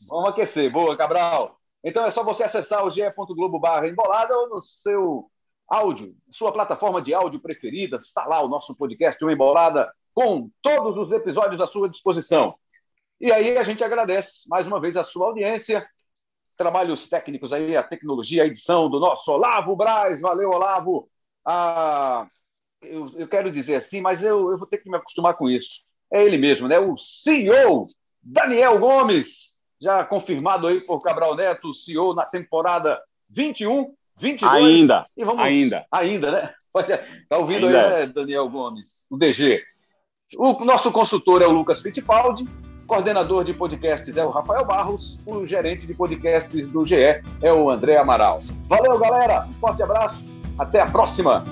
Vamos 0.09 0.29
aquecer. 0.31 0.71
Boa, 0.71 0.97
Cabral. 0.97 1.59
Então 1.83 2.03
é 2.03 2.09
só 2.09 2.23
você 2.23 2.43
acessar 2.43 2.83
o 2.83 2.89
ge.globo 2.89 3.59
barra 3.59 3.87
embolada 3.87 4.35
ou 4.35 4.49
no 4.49 4.61
seu 4.63 5.29
áudio, 5.67 6.15
sua 6.31 6.51
plataforma 6.51 7.03
de 7.03 7.13
áudio 7.13 7.39
preferida. 7.39 7.97
Está 7.97 8.25
lá 8.25 8.41
o 8.41 8.47
nosso 8.47 8.75
podcast, 8.75 9.23
o 9.23 9.29
Embolada, 9.29 9.93
com 10.11 10.49
todos 10.63 10.97
os 10.97 11.11
episódios 11.11 11.61
à 11.61 11.67
sua 11.67 11.87
disposição. 11.87 12.55
E 13.21 13.31
aí 13.31 13.59
a 13.59 13.63
gente 13.63 13.83
agradece 13.83 14.49
mais 14.49 14.65
uma 14.65 14.81
vez 14.81 14.97
a 14.97 15.03
sua 15.03 15.27
audiência, 15.27 15.87
trabalhos 16.57 17.07
técnicos 17.07 17.53
aí, 17.53 17.77
a 17.77 17.83
tecnologia, 17.83 18.41
a 18.41 18.47
edição 18.47 18.89
do 18.89 18.99
nosso 18.99 19.31
Olavo 19.31 19.75
Braz. 19.75 20.21
Valeu, 20.21 20.49
Olavo. 20.49 21.07
Ah, 21.45 22.25
eu, 22.81 23.11
eu 23.19 23.27
quero 23.27 23.51
dizer 23.51 23.75
assim, 23.75 24.01
mas 24.01 24.23
eu, 24.23 24.49
eu 24.49 24.57
vou 24.57 24.65
ter 24.65 24.79
que 24.79 24.89
me 24.89 24.97
acostumar 24.97 25.35
com 25.35 25.47
isso. 25.47 25.83
É 26.11 26.23
ele 26.23 26.39
mesmo, 26.39 26.67
né? 26.67 26.79
O 26.79 26.97
CEO 26.97 27.85
Daniel 28.25 28.79
Gomes, 28.79 29.53
já 29.79 30.03
confirmado 30.03 30.65
aí 30.65 30.83
por 30.83 30.97
Cabral 30.99 31.35
Neto, 31.35 31.75
CEO 31.75 32.15
na 32.15 32.25
temporada 32.25 32.99
21, 33.29 33.93
22. 34.17 34.53
Ainda, 34.53 35.03
e 35.15 35.23
vamos... 35.23 35.45
ainda. 35.45 35.85
Ainda, 35.91 36.31
né? 36.31 36.53
Está 37.21 37.37
ouvindo 37.37 37.67
ainda. 37.67 37.87
aí, 37.87 37.89
né, 37.91 38.05
Daniel 38.07 38.49
Gomes, 38.49 39.05
o 39.11 39.17
DG. 39.17 39.61
O 40.37 40.65
nosso 40.65 40.91
consultor 40.91 41.43
é 41.43 41.47
o 41.47 41.51
Lucas 41.51 41.81
Fittipaldi, 41.81 42.47
coordenador 42.87 43.43
de 43.43 43.53
podcasts 43.53 44.17
é 44.17 44.25
o 44.25 44.29
Rafael 44.29 44.65
Barros, 44.65 45.21
o 45.25 45.45
gerente 45.45 45.85
de 45.85 45.93
podcasts 45.93 46.67
do 46.67 46.83
GE 46.83 47.21
é 47.41 47.53
o 47.53 47.69
André 47.69 47.97
Amaral. 47.97 48.39
Valeu, 48.67 48.97
galera. 48.97 49.45
Um 49.45 49.53
forte 49.53 49.83
abraço. 49.83 50.41
Até 50.57 50.81
a 50.81 50.85
próxima. 50.87 51.43